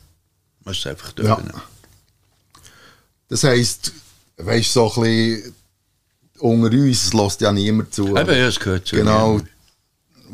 muss 0.65 0.87
einfach 0.87 1.13
ja. 1.19 1.43
Das 3.29 3.43
heisst, 3.45 3.93
weißt 4.37 4.77
du, 4.77 4.89
so 4.89 4.93
ein 4.95 5.03
bisschen 5.03 5.55
unter 6.39 6.71
uns, 6.71 7.05
es 7.05 7.13
lässt 7.13 7.41
ja 7.41 7.53
niemand 7.53 7.93
zu. 7.93 8.17
Eben, 8.17 8.29
ja, 8.29 8.47
es 8.47 8.61
gehört 8.61 8.87
zu. 8.87 8.97
Genau. 8.97 9.33
Niemand. 9.33 9.52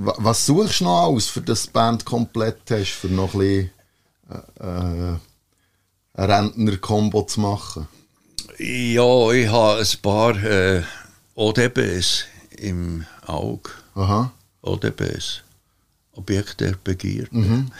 Was 0.00 0.46
suchst 0.46 0.80
du 0.80 0.84
noch 0.84 1.02
aus, 1.02 1.26
für 1.26 1.40
das 1.40 1.66
Band 1.66 2.04
komplett 2.04 2.70
hast, 2.70 2.92
für 2.92 3.08
noch 3.08 3.34
ein 3.34 3.38
bisschen 3.40 3.70
äh, 4.60 5.12
äh 5.12 5.16
ein 6.14 6.30
Rentner-Kombo 6.30 7.22
zu 7.22 7.40
machen? 7.40 7.88
Ja, 8.58 9.30
ich 9.32 9.48
habe 9.48 9.80
ein 9.80 10.02
paar 10.02 10.42
äh, 10.42 10.82
ODBs 11.34 12.24
im 12.58 13.04
Auge. 13.26 13.70
Aha. 13.94 14.32
ODBs. 14.62 15.42
Objekt 16.12 16.60
der 16.60 16.74
Begierde. 16.82 17.28
Mhm. 17.30 17.70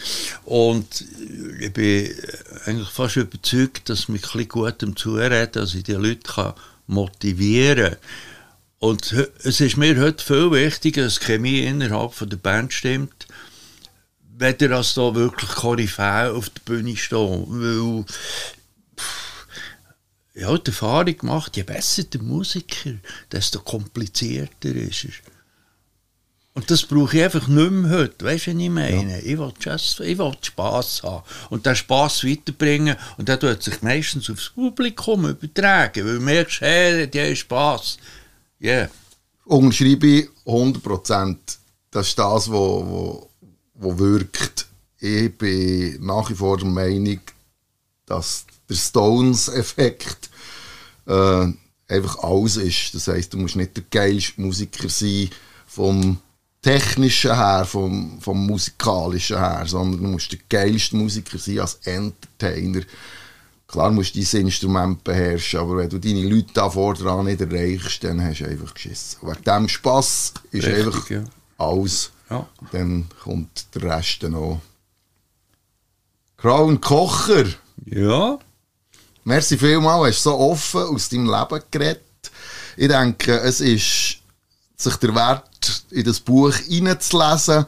Und 0.44 1.04
ich 1.58 1.72
bin 1.72 2.14
eigentlich 2.64 2.88
fast 2.90 3.16
überzeugt, 3.16 3.88
dass 3.88 4.08
mich 4.08 4.34
ein 4.34 4.48
gut 4.48 4.82
im 4.82 4.94
Zureden, 4.96 5.50
dass 5.52 5.74
ich 5.74 5.82
die 5.82 5.92
Leute 5.92 6.32
kann 6.32 6.54
motivieren 6.86 7.90
kann. 7.90 7.98
Und 8.78 9.12
es 9.42 9.60
ist 9.60 9.76
mir 9.76 10.00
heute 10.00 10.24
viel 10.24 10.50
wichtiger, 10.52 11.02
dass 11.04 11.18
die 11.18 11.24
Chemie 11.24 11.62
innerhalb 11.62 12.14
von 12.14 12.28
der 12.28 12.36
Band 12.36 12.72
stimmt, 12.72 13.26
weder 14.36 14.76
als 14.76 14.94
da 14.94 15.14
wirklich 15.14 15.50
Koryphäe 15.50 16.32
auf 16.32 16.48
der 16.50 16.60
Bühne 16.64 16.96
stehen. 16.96 17.44
Weil 17.48 18.04
ich 20.34 20.44
habe 20.44 20.60
die 20.60 20.70
Erfahrung 20.70 21.18
gemacht, 21.18 21.56
je 21.56 21.64
besser 21.64 22.04
der 22.04 22.22
Musiker, 22.22 22.92
desto 23.32 23.58
komplizierter 23.60 24.68
ist 24.68 25.04
er. 25.04 25.10
Und 26.54 26.70
das 26.72 26.82
brauche 26.82 27.16
ich 27.16 27.22
einfach 27.22 27.46
nicht 27.46 27.70
mehr 27.70 27.98
heute. 27.98 28.24
Weißt 28.24 28.48
du, 28.48 28.54
was 28.54 28.62
ich 28.62 28.70
meine? 28.70 29.12
Ja. 29.12 29.18
Ich 29.18 29.38
will 29.38 29.52
just, 29.60 30.00
ich 30.00 30.18
will 30.18 30.32
Spass 30.42 31.04
haben. 31.04 31.22
Und 31.50 31.66
den 31.66 31.76
Spass 31.76 32.24
weiterbringen. 32.24 32.96
Und 33.16 33.28
der 33.28 33.38
tut 33.38 33.62
sich 33.62 33.80
meistens 33.80 34.28
aufs 34.28 34.50
Publikum 34.50 35.28
übertragen. 35.28 36.04
Weil 36.04 36.14
du 36.14 36.20
merkst, 36.20 36.60
hey, 36.60 37.06
die 37.08 37.20
haben 37.20 37.36
Spass. 37.36 37.98
Yeah. 38.60 38.90
Unterschreibe 39.44 40.06
ich 40.06 40.28
100%. 40.46 41.36
Das 41.90 42.08
ist 42.08 42.18
das, 42.18 42.50
was 42.50 42.50
wo, 42.50 42.86
wo, 42.86 43.30
wo 43.74 43.98
wirkt. 43.98 44.66
Ich 45.00 45.36
bin 45.36 46.04
nach 46.04 46.28
wie 46.28 46.34
vor 46.34 46.58
der 46.58 46.66
Meinung, 46.66 47.20
dass 48.04 48.44
der 48.68 48.74
Stones-Effekt 48.74 50.28
äh, 51.06 51.46
einfach 51.88 52.18
alles 52.18 52.56
ist. 52.56 52.94
Das 52.94 53.08
heisst, 53.08 53.32
du 53.32 53.38
musst 53.38 53.56
nicht 53.56 53.76
der 53.76 53.84
geilste 53.90 54.40
Musiker 54.40 54.88
sein 54.88 55.30
vom 55.66 56.18
technischen 56.60 57.34
her, 57.34 57.64
vom, 57.64 58.20
vom 58.20 58.46
musikalischen 58.46 59.38
her, 59.38 59.62
sondern 59.66 60.02
du 60.02 60.08
musst 60.08 60.32
der 60.32 60.40
geilste 60.48 60.96
Musiker 60.96 61.38
sein 61.38 61.60
als 61.60 61.74
Entertainer. 61.84 62.82
Klar 63.68 63.90
musst 63.90 64.14
du 64.14 64.20
dein 64.20 64.46
Instrument 64.46 65.04
beherrschen, 65.04 65.60
aber 65.60 65.76
wenn 65.76 65.90
du 65.90 65.98
deine 65.98 66.22
Leute 66.22 66.54
da 66.54 66.70
vorne 66.70 67.24
nicht 67.24 67.40
erreichst, 67.42 68.02
dann 68.02 68.24
hast 68.24 68.40
du 68.40 68.46
einfach 68.46 68.72
geschissen. 68.72 69.18
Wegen 69.20 69.44
dem 69.44 69.68
Spass 69.68 70.32
ist 70.50 70.66
Richtig, 70.66 70.86
einfach 70.86 71.10
ja. 71.10 71.24
alles. 71.58 72.10
Ja. 72.30 72.46
Dann 72.72 73.06
kommt 73.22 73.66
der 73.74 73.82
Rest 73.82 74.22
noch. 74.22 74.62
Crown 76.38 76.80
Kocher. 76.80 77.44
Ja. 77.84 78.38
Merci 79.24 79.58
vielmals, 79.58 80.16
hast 80.16 80.22
so 80.22 80.38
offen 80.38 80.82
aus 80.82 81.10
deinem 81.10 81.26
Leben 81.26 81.62
geredet. 81.70 82.02
Ich 82.78 82.88
denke, 82.88 83.38
es 83.40 83.60
ist 83.60 84.18
sich 84.76 84.96
der 84.96 85.14
Wert, 85.14 85.84
in 85.90 86.04
das 86.04 86.20
Buch 86.20 86.54
hineinzulesen. 86.54 87.66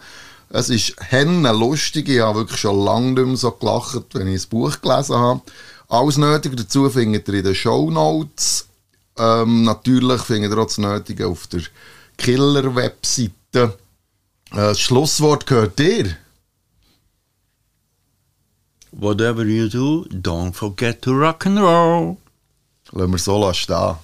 Es 0.48 0.70
ist 0.70 0.94
henne 0.98 1.53
lustig. 1.53 2.09
Ich 2.09 2.20
habe 2.20 2.40
wirklich 2.40 2.61
schon 2.61 2.84
lange 2.84 3.12
nicht 3.12 3.26
mehr 3.26 3.36
so 3.36 3.51
gelacht, 3.51 4.14
wenn 4.14 4.28
ich 4.28 4.36
das 4.36 4.46
Buch 4.46 4.80
gelesen 4.80 5.16
habe. 5.16 5.42
Alles 5.91 6.16
Nötige 6.18 6.55
dazu 6.55 6.88
findet 6.88 7.26
ihr 7.28 7.34
in 7.34 7.45
den 7.45 7.55
Show 7.55 7.91
Notes. 7.91 8.68
Ähm, 9.18 9.64
natürlich 9.64 10.22
findet 10.22 10.53
ihr 10.53 10.59
auch 10.59 10.66
das 10.66 10.78
Nötige 10.78 11.26
auf 11.26 11.49
der 11.49 11.62
Killer-Webseite. 12.16 13.32
Äh, 13.55 13.70
das 14.53 14.80
Schlusswort 14.80 15.47
gehört 15.47 15.78
dir. 15.80 16.16
Whatever 18.93 19.45
you 19.45 19.68
do, 19.68 20.07
don't 20.11 20.53
forget 20.53 21.03
to 21.03 21.11
rock 21.11 21.47
and 21.47 21.59
roll. 21.59 22.16
Lassen 22.93 23.11
wir 23.11 23.18
so 23.18 23.53
stehen. 23.53 23.97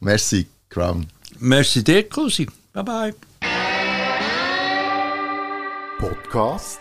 Merci, 0.00 0.46
Crown. 0.70 1.06
Merci 1.38 1.84
dir, 1.84 2.08
Cousi. 2.08 2.48
Bye 2.72 2.84
bye. 2.84 3.14
Podcast 5.98 6.80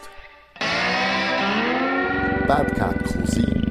Bad 2.47 2.73
Cat 2.75 3.03
Cousin. 3.03 3.66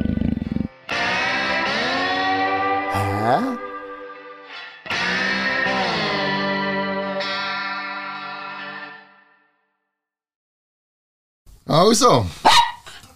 Also. 11.66 12.26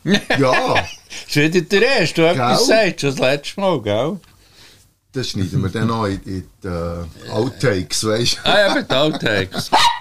ja. 0.05 0.75
Das 0.75 0.87
ist 1.29 1.37
wieder 1.37 1.61
der 1.61 1.83
erste, 1.83 2.23
der 2.23 2.33
etwas 2.33 2.67
sagt, 2.67 3.01
schon 3.01 3.11
das 3.11 3.19
letzte 3.21 3.61
Mal, 3.61 3.83
gell? 3.83 4.21
Das 5.13 5.29
schneiden 5.29 5.63
wir 5.63 5.71
dann 5.71 5.91
auch 5.91 6.07
in, 6.07 6.21
in 6.25 6.49
die 6.63 6.69
uh, 6.69 7.05
Outtakes, 7.31 8.07
weißt 8.07 8.39
du? 8.39 8.51
ah 8.51 8.59
ja, 8.59 8.75
mit 8.75 8.93
Outtakes. 8.93 9.71